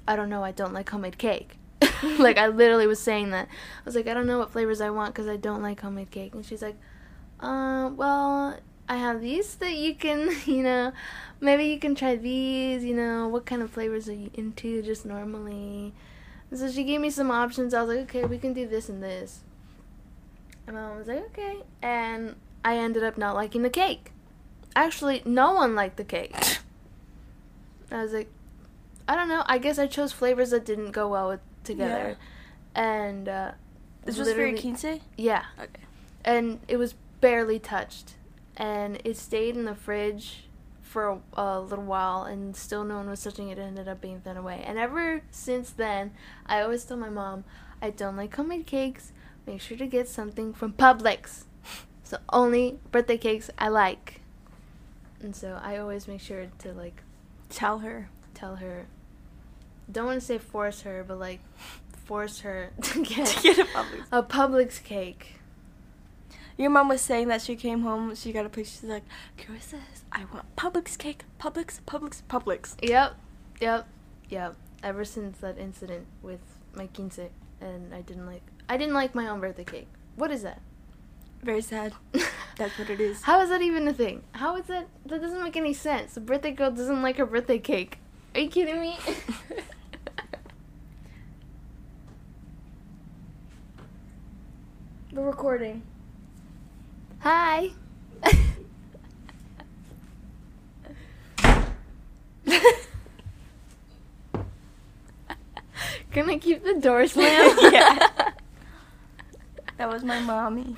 I 0.08 0.16
don't 0.16 0.28
know, 0.28 0.42
I 0.42 0.50
don't 0.50 0.72
like 0.72 0.88
homemade 0.90 1.18
cake. 1.18 1.56
like 2.18 2.36
I 2.36 2.48
literally 2.48 2.88
was 2.88 2.98
saying 2.98 3.30
that. 3.30 3.46
I 3.46 3.84
was 3.84 3.94
like, 3.94 4.08
I 4.08 4.14
don't 4.14 4.26
know 4.26 4.40
what 4.40 4.50
flavors 4.50 4.80
I 4.80 4.90
want 4.90 5.14
because 5.14 5.28
I 5.28 5.36
don't 5.36 5.62
like 5.62 5.80
homemade 5.80 6.10
cake. 6.10 6.34
And 6.34 6.44
she's 6.44 6.62
like, 6.62 6.74
uh, 7.38 7.90
well, 7.94 8.58
I 8.88 8.96
have 8.96 9.20
these 9.20 9.54
that 9.56 9.74
you 9.74 9.94
can, 9.94 10.32
you 10.46 10.64
know, 10.64 10.92
maybe 11.40 11.66
you 11.66 11.78
can 11.78 11.94
try 11.94 12.16
these. 12.16 12.84
You 12.84 12.96
know, 12.96 13.28
what 13.28 13.46
kind 13.46 13.62
of 13.62 13.70
flavors 13.70 14.08
are 14.08 14.14
you 14.14 14.32
into 14.34 14.82
just 14.82 15.06
normally? 15.06 15.94
And 16.50 16.58
so 16.58 16.68
she 16.68 16.82
gave 16.82 17.00
me 17.00 17.10
some 17.10 17.30
options. 17.30 17.72
I 17.72 17.84
was 17.84 17.96
like, 17.96 18.10
okay, 18.10 18.24
we 18.24 18.38
can 18.38 18.52
do 18.52 18.66
this 18.66 18.88
and 18.88 19.00
this. 19.00 19.42
And 20.66 20.74
mom 20.74 20.98
was 20.98 21.06
like, 21.06 21.24
okay. 21.26 21.58
And 21.80 22.34
I 22.64 22.76
ended 22.76 23.02
up 23.04 23.18
not 23.18 23.34
liking 23.34 23.62
the 23.62 23.70
cake. 23.70 24.12
Actually, 24.74 25.22
no 25.24 25.52
one 25.52 25.74
liked 25.74 25.96
the 25.96 26.04
cake. 26.04 26.34
I 27.90 28.02
was 28.02 28.12
like, 28.12 28.30
I 29.08 29.14
don't 29.16 29.28
know. 29.28 29.42
I 29.46 29.58
guess 29.58 29.78
I 29.78 29.86
chose 29.86 30.12
flavors 30.12 30.50
that 30.50 30.64
didn't 30.64 30.92
go 30.92 31.08
well 31.08 31.28
with 31.28 31.40
together. 31.64 32.16
And 32.74 33.28
uh, 33.28 33.52
This 34.04 34.16
was 34.16 34.32
very 34.32 34.58
quince? 34.58 34.84
Yeah, 35.16 35.44
Okay. 35.60 35.80
and 36.24 36.60
it 36.68 36.76
was 36.78 36.94
barely 37.20 37.58
touched, 37.58 38.14
and 38.56 38.98
it 39.04 39.16
stayed 39.16 39.56
in 39.56 39.64
the 39.66 39.74
fridge 39.74 40.44
for 40.82 41.20
a, 41.36 41.40
a 41.40 41.60
little 41.60 41.84
while, 41.84 42.22
and 42.24 42.56
still 42.56 42.82
no 42.84 42.96
one 42.96 43.10
was 43.10 43.22
touching 43.22 43.48
it. 43.50 43.58
It 43.58 43.62
ended 43.62 43.88
up 43.88 44.00
being 44.00 44.20
thrown 44.20 44.36
away. 44.38 44.62
And 44.66 44.78
ever 44.78 45.22
since 45.30 45.70
then, 45.70 46.12
I 46.46 46.60
always 46.62 46.84
tell 46.84 46.96
my 46.96 47.10
mom, 47.10 47.44
I 47.82 47.90
don't 47.90 48.16
like 48.16 48.34
homemade 48.34 48.66
cakes. 48.66 49.12
Make 49.46 49.60
sure 49.60 49.76
to 49.76 49.86
get 49.86 50.08
something 50.08 50.52
from 50.54 50.72
Publix. 50.72 51.44
So 52.04 52.18
only 52.32 52.78
birthday 52.90 53.16
cakes 53.18 53.50
I 53.58 53.68
like. 53.68 54.20
And 55.22 55.34
so 55.34 55.58
I 55.62 55.76
always 55.78 56.08
make 56.08 56.20
sure 56.20 56.46
to 56.58 56.72
like 56.72 57.02
Tell 57.48 57.78
her. 57.80 58.08
tell 58.34 58.56
her. 58.56 58.86
Don't 59.90 60.06
want 60.06 60.20
to 60.20 60.26
say 60.26 60.38
force 60.38 60.82
her, 60.82 61.04
but 61.06 61.18
like 61.18 61.40
force 62.04 62.40
her 62.40 62.70
to 62.82 63.02
get, 63.04 63.26
To 63.26 63.42
get 63.42 63.58
a 63.58 63.64
Publix. 63.64 64.04
a 64.12 64.22
Publix 64.22 64.82
cake. 64.82 65.34
Your 66.58 66.70
mom 66.70 66.88
was 66.88 67.00
saying 67.00 67.28
that 67.28 67.40
she 67.40 67.56
came 67.56 67.80
home, 67.80 68.14
she 68.14 68.30
got 68.30 68.44
a 68.44 68.48
picture, 68.50 68.70
she's 68.80 68.84
like, 68.84 69.04
Carissa, 69.38 69.78
I 70.12 70.24
want 70.32 70.54
Publix 70.54 70.98
cake. 70.98 71.24
Publix, 71.40 71.80
Publix, 71.86 72.22
Publix. 72.28 72.74
Yep, 72.82 73.14
yep, 73.60 73.88
yep. 74.28 74.54
Ever 74.82 75.04
since 75.04 75.38
that 75.38 75.56
incident 75.58 76.06
with 76.22 76.40
my 76.74 76.88
quince, 76.88 77.18
and 77.60 77.94
I 77.94 78.02
didn't 78.02 78.26
like, 78.26 78.42
I 78.68 78.76
didn't 78.76 78.92
like 78.94 79.14
my 79.14 79.28
own 79.28 79.40
birthday 79.40 79.64
cake. 79.64 79.88
What 80.16 80.30
is 80.30 80.42
that? 80.42 80.60
Very 81.42 81.60
sad. 81.60 81.92
That's 82.56 82.78
what 82.78 82.88
it 82.88 83.00
is. 83.00 83.22
How 83.22 83.40
is 83.40 83.48
that 83.48 83.62
even 83.62 83.88
a 83.88 83.92
thing? 83.92 84.22
How 84.32 84.56
is 84.56 84.66
that? 84.66 84.86
That 85.06 85.20
doesn't 85.20 85.42
make 85.42 85.56
any 85.56 85.74
sense. 85.74 86.16
A 86.16 86.20
birthday 86.20 86.52
girl 86.52 86.70
doesn't 86.70 87.02
like 87.02 87.16
her 87.16 87.26
birthday 87.26 87.58
cake. 87.58 87.98
Are 88.34 88.40
you 88.40 88.48
kidding 88.48 88.80
me? 88.80 88.96
We're 95.12 95.26
recording. 95.26 95.82
Hi. 97.20 97.70
Can 106.12 106.30
I 106.30 106.38
keep 106.38 106.62
the 106.62 106.74
door 106.80 107.06
slammed? 107.08 107.58
Yeah. 107.72 108.08
That 109.78 109.88
was 109.90 110.04
my 110.04 110.20
mommy. 110.20 110.76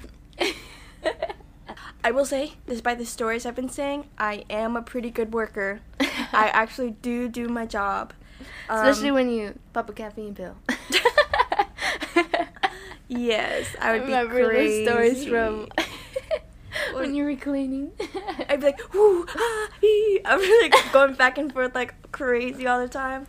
I 2.04 2.10
will 2.10 2.26
say, 2.26 2.52
despite 2.66 2.98
the 2.98 3.06
stories 3.06 3.46
I've 3.46 3.54
been 3.56 3.70
saying, 3.70 4.04
I 4.18 4.44
am 4.50 4.76
a 4.76 4.82
pretty 4.82 5.10
good 5.10 5.32
worker. 5.32 5.80
I 6.32 6.50
actually 6.52 6.90
do 7.00 7.28
do 7.28 7.48
my 7.48 7.64
job. 7.66 8.12
Especially 8.68 9.08
Um, 9.08 9.14
when 9.14 9.30
you 9.30 9.58
pop 9.72 9.88
a 9.88 9.92
caffeine 9.92 10.34
pill. 10.34 10.56
Yes, 13.06 13.66
I 13.80 13.92
would 13.92 14.06
be 14.06 14.12
remember 14.12 14.48
crazy. 14.48 14.84
the 14.84 14.90
stories 14.90 15.24
from 15.26 15.68
when 16.94 17.14
you 17.14 17.24
were 17.24 17.36
cleaning. 17.36 17.92
I'd 18.48 18.60
be 18.60 18.66
like, 18.66 18.80
whoo, 18.94 19.26
ah, 19.28 19.68
ee. 19.84 20.20
I'm 20.24 20.40
really 20.40 20.70
like 20.70 20.90
going 20.92 21.14
back 21.14 21.36
and 21.38 21.52
forth 21.52 21.74
like 21.74 21.94
crazy 22.12 22.66
all 22.66 22.80
the 22.80 22.88
time. 22.88 23.26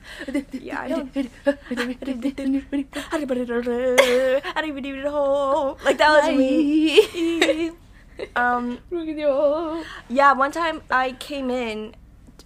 Yeah, 0.54 0.80
I 0.82 0.88
don't. 0.88 1.12
I 1.46 1.58
don't 1.76 1.92
even 4.70 4.84
need 4.84 5.02
to 5.04 5.12
hold. 5.12 5.84
Like 5.84 5.98
that 5.98 6.24
was 6.24 6.38
me. 6.38 7.72
Um, 8.36 8.80
yeah, 10.10 10.34
one 10.34 10.52
time 10.52 10.82
I 10.90 11.14
came 11.20 11.50
in 11.50 11.96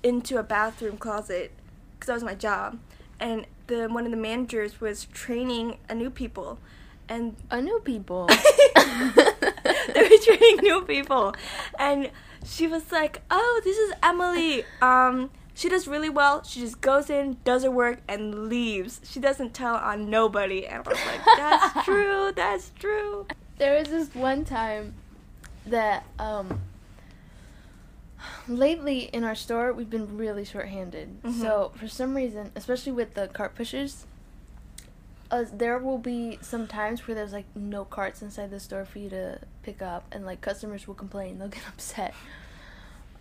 into 0.04 0.38
a 0.38 0.44
bathroom 0.44 0.98
closet 0.98 1.52
because 1.94 2.08
that 2.08 2.14
was 2.14 2.24
my 2.24 2.36
job, 2.36 2.80
and 3.20 3.46
the 3.68 3.88
one 3.88 4.06
of 4.06 4.12
the 4.12 4.18
managers 4.18 4.82
was 4.82 5.06
training 5.06 5.78
a 5.90 5.96
new 5.96 6.10
people, 6.10 6.60
and 7.08 7.36
a 7.52 7.62
new 7.62 7.80
people. 7.80 8.28
they 8.76 10.02
were 10.02 10.24
training 10.24 10.58
new 10.62 10.82
people, 10.84 11.34
and 11.78 12.12
she 12.46 12.68
was 12.68 12.92
like, 12.92 13.22
"Oh, 13.30 13.62
this 13.64 13.78
is 13.78 13.94
Emily. 14.02 14.64
Um, 14.82 15.30
she 15.54 15.70
does 15.70 15.88
really 15.88 16.10
well. 16.10 16.44
She 16.44 16.62
just 16.62 16.80
goes 16.82 17.10
in, 17.10 17.38
does 17.44 17.64
her 17.64 17.72
work, 17.72 18.00
and 18.08 18.48
leaves. 18.50 19.02
She 19.04 19.20
doesn't 19.20 19.54
tell 19.54 19.76
on 19.76 20.10
nobody." 20.10 20.66
And 20.66 20.86
I 20.86 20.90
was 20.90 21.00
like, 21.06 21.26
"That's 21.26 21.86
true. 21.86 22.32
That's 22.36 22.72
true." 22.80 23.28
There 23.58 23.78
was 23.78 23.90
this 23.90 24.16
one 24.16 24.46
time 24.46 24.94
that 25.70 26.04
um 26.20 26.62
lately 28.48 29.10
in 29.14 29.24
our 29.24 29.36
store 29.36 29.72
we've 29.74 29.90
been 29.90 30.18
really 30.18 30.44
short-handed. 30.46 31.22
Mhm. 31.24 31.42
So 31.42 31.72
for 31.76 31.88
some 31.88 32.16
reason, 32.16 32.52
especially 32.56 32.92
with 32.92 33.14
the 33.14 33.28
cart 33.28 33.56
pushers, 33.56 34.06
uh, 35.32 35.46
there 35.54 35.78
will 35.78 36.00
be 36.00 36.40
some 36.42 36.68
times 36.68 37.08
where 37.08 37.16
there's 37.16 37.34
like 37.34 37.46
no 37.56 37.86
carts 37.86 38.22
inside 38.22 38.50
the 38.52 38.60
store 38.60 38.84
for 38.86 39.00
you 39.00 39.10
to 39.10 39.40
pick 39.64 39.82
up, 39.82 40.04
and 40.12 40.26
like 40.26 40.42
customers 40.42 40.88
will 40.88 40.96
complain. 40.96 41.40
They'll 41.40 41.48
get 41.50 41.68
upset. 41.68 42.14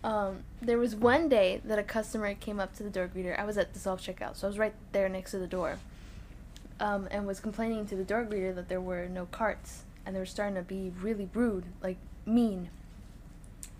Um, 0.03 0.43
there 0.61 0.77
was 0.77 0.95
one 0.95 1.27
day 1.29 1.61
that 1.65 1.77
a 1.77 1.83
customer 1.83 2.33
came 2.33 2.59
up 2.59 2.73
to 2.77 2.83
the 2.83 2.89
door 2.89 3.09
greeter. 3.13 3.37
I 3.37 3.43
was 3.43 3.57
at 3.57 3.73
the 3.73 3.79
self 3.79 4.01
checkout, 4.01 4.37
so 4.37 4.47
I 4.47 4.49
was 4.49 4.57
right 4.57 4.73
there 4.91 5.09
next 5.09 5.31
to 5.31 5.39
the 5.39 5.47
door, 5.47 5.77
um, 6.79 7.07
and 7.11 7.27
was 7.27 7.39
complaining 7.39 7.85
to 7.87 7.95
the 7.95 8.03
door 8.05 8.25
greeter 8.25 8.55
that 8.55 8.69
there 8.69 8.81
were 8.81 9.07
no 9.07 9.25
carts, 9.27 9.83
and 10.05 10.15
they 10.15 10.19
were 10.19 10.25
starting 10.25 10.55
to 10.55 10.61
be 10.61 10.91
really 11.01 11.29
rude, 11.33 11.65
like 11.83 11.97
mean. 12.29 12.69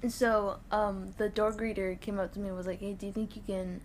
And 0.02 0.12
so 0.12 0.58
um, 0.72 1.14
the 1.18 1.30
door 1.30 1.52
greeter 1.52 2.00
came 2.00 2.20
up 2.20 2.34
to 2.34 2.40
me 2.40 2.48
and 2.48 2.58
was 2.58 2.68
like, 2.68 2.80
"Hey, 2.80 2.94
do 2.94 3.06
you 3.06 3.12
think 3.12 3.36
you 3.36 3.42
can 3.46 3.82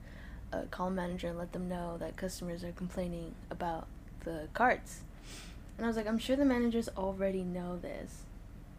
uh, 0.52 0.62
call 0.70 0.88
a 0.88 0.90
manager 0.90 1.28
and 1.28 1.38
let 1.38 1.52
them 1.52 1.68
know 1.68 1.96
that 1.98 2.16
customers 2.16 2.62
are 2.62 2.72
complaining 2.72 3.34
about 3.50 3.86
the 4.24 4.48
carts?" 4.54 5.00
And 5.76 5.84
I 5.84 5.88
was 5.88 5.96
like, 5.96 6.06
"I'm 6.06 6.18
sure 6.18 6.36
the 6.36 6.44
managers 6.44 6.88
already 6.96 7.42
know 7.42 7.76
this." 7.76 8.22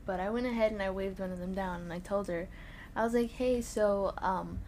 But 0.06 0.20
I 0.20 0.30
went 0.30 0.46
ahead 0.46 0.72
and 0.72 0.82
I 0.82 0.92
waved 0.92 1.20
one 1.20 1.32
of 1.32 1.40
them 1.40 1.54
down 1.54 1.82
and 1.82 1.92
I 1.92 2.00
told 2.00 2.28
her, 2.28 2.48
I 2.96 3.04
was 3.04 3.14
like, 3.14 3.32
"Hey, 3.32 3.62
so 3.62 4.14
um, 4.20 4.60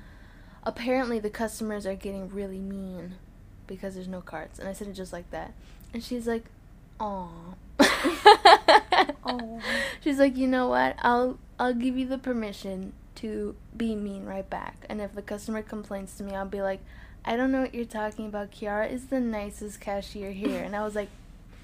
apparently 0.63 1.19
the 1.19 1.29
customers 1.29 1.85
are 1.85 1.95
getting 1.95 2.29
really 2.29 2.59
mean 2.59 3.15
because 3.65 3.95
there's 3.95 4.07
no 4.09 4.21
carts." 4.21 4.59
And 4.59 4.67
I 4.67 4.73
said 4.73 4.89
it 4.89 4.93
just 4.93 5.13
like 5.13 5.31
that. 5.31 5.53
And 5.93 6.03
she's 6.03 6.27
like, 6.27 6.45
"Aw." 6.99 7.29
She's 10.07 10.19
like, 10.19 10.37
"You 10.37 10.47
know 10.47 10.69
what? 10.69 10.95
I'll 11.01 11.37
I'll 11.59 11.73
give 11.73 11.97
you 11.97 12.07
the 12.07 12.17
permission 12.17 12.93
to 13.15 13.55
be 13.75 13.93
mean 13.93 14.23
right 14.23 14.49
back. 14.49 14.85
And 14.87 15.01
if 15.01 15.13
the 15.13 15.21
customer 15.21 15.61
complains 15.61 16.15
to 16.15 16.23
me, 16.23 16.33
I'll 16.33 16.45
be 16.45 16.61
like, 16.61 16.79
I 17.25 17.35
don't 17.35 17.51
know 17.51 17.59
what 17.59 17.75
you're 17.75 17.83
talking 17.83 18.27
about. 18.27 18.51
Kiara 18.51 18.89
is 18.89 19.07
the 19.07 19.19
nicest 19.19 19.81
cashier 19.81 20.31
here. 20.31 20.63
And 20.63 20.77
I 20.77 20.85
was 20.85 20.95
like, 20.95 21.09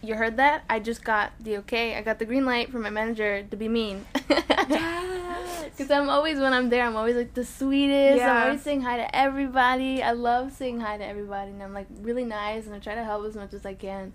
You 0.02 0.16
heard 0.16 0.36
that? 0.36 0.66
I 0.70 0.80
just 0.80 1.06
got 1.06 1.32
the 1.39 1.60
okay. 1.60 1.96
I 1.96 2.02
got 2.02 2.20
the 2.20 2.26
green 2.26 2.46
light 2.46 2.70
from 2.70 2.82
my 2.82 2.89
manager 2.89 3.44
to 3.44 3.56
be 3.56 3.70
mean. 3.70 4.06
Yes. 4.30 5.12
Because 5.64 5.89
I'm 5.89 6.10
always, 6.10 6.38
when 6.38 6.54
I'm 6.54 6.70
there, 6.70 6.86
I'm 6.86 6.98
always 6.98 7.16
like 7.16 7.34
the 7.34 7.46
sweetest. 7.46 8.18
Yeah. 8.18 8.32
I'm 8.32 8.44
always 8.48 8.62
saying 8.62 8.82
hi 8.82 8.98
to 8.98 9.16
everybody. 9.16 10.04
I 10.04 10.12
love 10.12 10.52
saying 10.52 10.82
hi 10.82 10.98
to 10.98 11.06
everybody. 11.06 11.52
And 11.52 11.64
I'm 11.64 11.74
like 11.74 11.88
really 12.02 12.26
nice 12.26 12.66
and 12.66 12.76
I 12.76 12.80
try 12.80 12.94
to 12.94 13.04
help 13.04 13.26
as 13.26 13.36
much 13.36 13.54
as 13.54 13.66
I 13.66 13.74
can. 13.74 14.12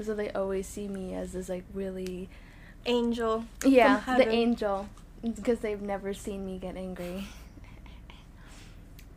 So 0.00 0.14
they 0.14 0.30
always 0.30 0.68
see 0.68 0.86
me 0.86 1.14
as 1.14 1.32
this 1.32 1.48
like 1.48 1.64
really 1.74 2.28
Angel. 2.86 3.44
yeah, 3.64 4.02
the 4.16 4.28
angel, 4.28 4.88
because 5.22 5.58
they've 5.60 5.82
never 5.82 6.14
seen 6.14 6.46
me 6.46 6.58
get 6.58 6.76
angry. 6.76 7.26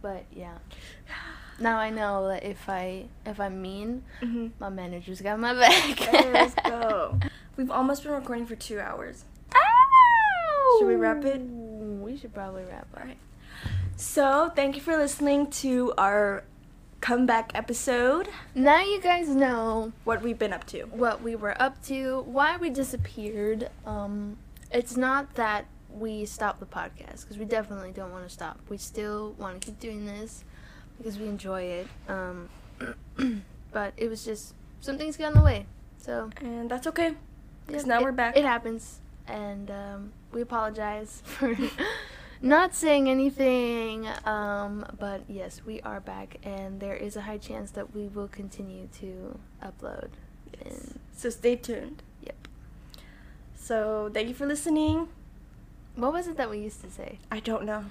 but 0.01 0.25
yeah, 0.33 0.57
now 1.59 1.77
I 1.77 1.89
know 1.89 2.27
that 2.29 2.43
if 2.43 2.67
I 2.69 3.05
if 3.25 3.39
I'm 3.39 3.61
mean, 3.61 4.03
Mm-hmm. 4.21 4.47
my 4.59 4.69
manager's 4.69 5.21
got 5.21 5.39
my 5.39 5.53
back. 5.53 5.99
let's 6.11 6.55
go. 6.65 7.19
We've 7.57 7.71
almost 7.71 8.03
been 8.03 8.13
recording 8.13 8.45
for 8.45 8.55
two 8.55 8.79
hours. 8.79 9.25
Ow! 9.53 10.77
Should 10.79 10.87
we 10.87 10.95
wrap 10.95 11.25
it? 11.25 11.39
We 11.41 12.15
should 12.17 12.33
probably 12.33 12.63
wrap 12.63 12.87
up. 12.93 13.01
Alright. 13.01 13.17
So, 13.97 14.49
thank 14.55 14.77
you 14.77 14.81
for 14.81 14.95
listening 14.95 15.49
to 15.51 15.93
our 15.97 16.45
comeback 17.01 17.51
episode. 17.55 18.27
Now 18.53 18.81
you 18.81 18.99
guys 19.01 19.29
know 19.29 19.93
What 20.03 20.21
we've 20.21 20.37
been 20.37 20.53
up 20.53 20.65
to. 20.67 20.83
what 20.85 21.21
we 21.21 21.35
were 21.35 21.59
up 21.61 21.81
to, 21.85 22.21
why 22.25 22.57
we 22.57 22.69
disappeared. 22.69 23.69
Um, 23.85 24.37
it's 24.71 24.97
not 24.97 25.35
that 25.35 25.65
we 25.91 26.25
stopped 26.25 26.59
the 26.59 26.65
podcast 26.65 27.21
because 27.21 27.37
we 27.37 27.45
definitely 27.45 27.91
don't 27.91 28.11
want 28.11 28.23
to 28.25 28.29
stop. 28.29 28.59
We 28.69 28.77
still 28.77 29.33
want 29.39 29.59
to 29.61 29.65
keep 29.65 29.79
doing 29.79 30.05
this 30.05 30.43
because 30.97 31.17
we 31.17 31.25
enjoy 31.27 31.61
it. 31.63 31.87
Um, 32.07 32.49
but 33.71 33.93
it 33.97 34.09
was 34.09 34.23
just 34.25 34.53
some 34.81 34.97
things 34.97 35.17
got 35.17 35.31
in 35.33 35.37
the 35.39 35.43
way. 35.43 35.65
So 35.97 36.29
And 36.41 36.69
that's 36.69 36.87
okay. 36.87 37.15
'Cause 37.67 37.83
yeah, 37.83 37.93
now 37.95 37.99
it- 37.99 38.03
we're 38.03 38.11
back. 38.11 38.35
It 38.37 38.45
happens, 38.45 38.99
and 39.27 39.69
um, 39.71 40.11
we 40.31 40.41
apologize 40.41 41.21
for 41.25 41.55
not 42.41 42.73
saying 42.75 43.09
anything. 43.09 44.07
Um, 44.25 44.85
but 44.99 45.21
yes, 45.27 45.61
we 45.65 45.81
are 45.81 45.99
back, 45.99 46.37
and 46.43 46.79
there 46.79 46.95
is 46.95 47.15
a 47.15 47.21
high 47.21 47.37
chance 47.37 47.71
that 47.71 47.93
we 47.93 48.07
will 48.07 48.27
continue 48.27 48.87
to 48.99 49.37
upload. 49.63 50.09
And 50.63 50.99
So, 51.15 51.29
stay 51.29 51.55
tuned. 51.55 52.01
Yep. 52.23 52.47
So, 53.55 54.09
thank 54.13 54.27
you 54.27 54.33
for 54.33 54.45
listening. 54.47 55.07
what 55.95 56.13
was 56.13 56.27
it 56.27 56.37
that 56.37 56.49
we 56.49 56.59
used 56.59 56.81
to 56.81 56.89
say? 56.89 57.19
I 57.31 57.39
don't 57.39 57.65
know. 57.65 57.85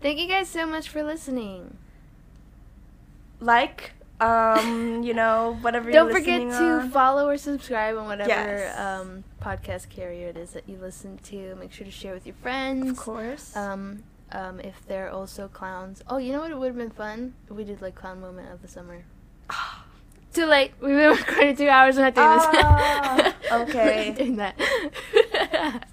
Thank 0.00 0.18
you 0.18 0.28
guys 0.28 0.48
so 0.48 0.66
much 0.66 0.88
for 0.88 1.02
listening. 1.02 1.76
Like, 3.40 3.92
um, 4.20 5.02
you 5.02 5.14
know, 5.14 5.56
whatever 5.60 5.90
Don't 5.90 6.10
forget 6.12 6.40
to 6.40 6.80
on. 6.80 6.90
follow 6.90 7.28
or 7.28 7.36
subscribe 7.36 7.96
on 7.96 8.06
whatever 8.06 8.28
Yes. 8.28 8.78
um, 8.78 9.24
podcast 9.40 9.88
carrier 9.90 10.28
it 10.28 10.36
is 10.36 10.50
that 10.52 10.68
you 10.68 10.76
listen 10.78 11.18
to. 11.24 11.54
Make 11.56 11.72
sure 11.72 11.84
to 11.84 11.90
share 11.92 12.14
with 12.14 12.26
your 12.26 12.34
friends. 12.36 12.90
Of 12.90 12.96
course. 12.96 13.56
Um, 13.56 14.02
um, 14.32 14.60
if 14.60 14.86
they're 14.86 15.10
also 15.10 15.48
clowns. 15.48 16.02
Oh, 16.08 16.18
you 16.18 16.32
know 16.32 16.40
what? 16.40 16.50
It 16.50 16.58
would 16.58 16.66
have 16.68 16.76
been 16.76 16.90
fun 16.90 17.34
if 17.48 17.56
we 17.56 17.64
did 17.64 17.80
like 17.80 17.94
clown 17.94 18.20
moment 18.20 18.52
of 18.52 18.60
the 18.62 18.68
summer. 18.68 19.04
Too 20.34 20.44
late. 20.44 20.72
We've 20.80 20.90
been 20.96 21.10
recording 21.16 21.56
two 21.56 21.68
hours. 21.68 21.96
We're 21.96 22.02
not 22.02 22.14
doing 22.14 22.26
Ah, 22.28 23.34
this. 23.40 23.52
okay. 23.52 24.10
We're 24.10 24.16
doing 24.16 24.36
that. 24.36 24.60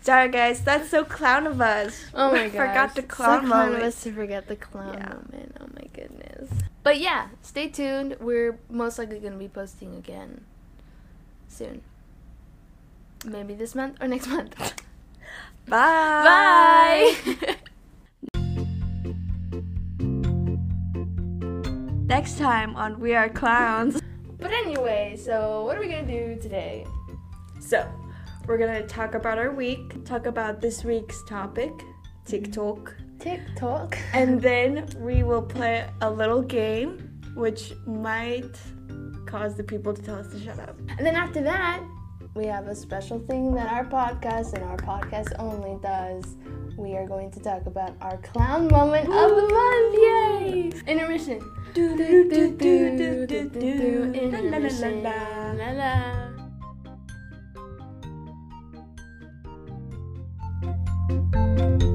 Sorry, 0.02 0.30
guys. 0.30 0.62
That's 0.62 0.90
so 0.90 1.04
clown 1.04 1.48
of 1.48 1.60
us. 1.62 2.06
Oh 2.14 2.32
my 2.32 2.48
god! 2.50 2.52
Forgot 2.52 2.96
the 2.96 3.04
clown 3.04 3.42
so 3.44 3.48
clown 3.48 3.76
of 3.76 3.82
us 3.82 4.04
to 4.04 4.12
forget 4.14 4.48
the 4.48 4.56
clown 4.56 4.94
Yeah. 4.94 5.10
moment. 5.10 5.58
Oh 5.60 5.68
my 5.76 5.88
goodness. 5.94 6.50
But 6.84 7.00
yeah, 7.00 7.28
stay 7.42 7.68
tuned. 7.70 8.18
We're 8.20 8.58
most 8.70 8.98
likely 9.00 9.20
going 9.20 9.34
to 9.34 9.40
be 9.40 9.48
posting 9.48 9.96
again 9.96 10.46
soon. 11.48 11.82
Maybe 13.26 13.54
this 13.56 13.74
month 13.76 13.98
or 14.02 14.08
next 14.08 14.28
month. 14.28 14.56
Bye. 15.68 17.16
Bye. 17.26 17.56
Next 22.08 22.38
time 22.38 22.76
on 22.76 23.00
We 23.00 23.16
Are 23.16 23.30
Clowns. 23.30 24.00
but 24.38 24.52
anyway, 24.52 25.18
so 25.20 25.64
what 25.66 25.76
are 25.76 25.80
we 25.80 25.88
gonna 25.88 26.06
do 26.06 26.38
today? 26.40 26.86
So, 27.60 27.88
we're 28.48 28.60
gonna 28.60 28.86
talk 28.86 29.16
about 29.16 29.40
our 29.40 29.52
week, 29.52 30.06
talk 30.06 30.28
about 30.28 30.62
this 30.62 30.84
week's 30.84 31.24
topic, 31.24 31.72
TikTok. 32.26 32.96
TikTok. 33.20 33.98
and 34.14 34.40
then 34.50 34.88
we 35.00 35.24
will 35.24 35.42
play 35.42 35.90
a 36.02 36.12
little 36.12 36.42
game 36.44 37.12
which 37.36 37.74
might 37.88 38.56
cause 39.26 39.56
the 39.56 39.64
people 39.64 39.94
to 39.94 40.02
tell 40.02 40.16
us 40.16 40.32
to 40.32 40.40
shut 40.40 40.60
up. 40.60 40.78
And 40.98 41.06
then 41.06 41.16
after 41.16 41.42
that, 41.42 41.82
we 42.36 42.46
have 42.46 42.68
a 42.68 42.76
special 42.76 43.20
thing 43.20 43.54
that 43.56 43.72
our 43.72 43.86
podcast 43.86 44.54
and 44.54 44.64
our 44.64 44.78
podcast 44.78 45.34
only 45.40 45.82
does. 45.82 46.36
We 46.78 46.96
are 46.96 47.08
going 47.08 47.32
to 47.32 47.40
talk 47.40 47.66
about 47.66 47.96
our 48.02 48.18
clown 48.18 48.68
moment 48.68 49.08
Ooh. 49.10 49.18
of 49.18 49.36
the 49.36 49.48
month. 49.48 49.96
Yay! 49.96 50.72
Intermission. 50.88 51.40
Do 51.74 51.98
do 51.98 52.30
do 52.30 52.52
do 52.56 52.98
do 52.98 53.26
do 53.26 53.50
do. 53.50 54.12
Intermission. 54.14 55.04
La 55.04 55.12
la 55.12 55.52
la 55.52 55.72
la. 55.72 55.72
la, 55.72 55.72
la. 55.72 56.35
Música 61.08 61.95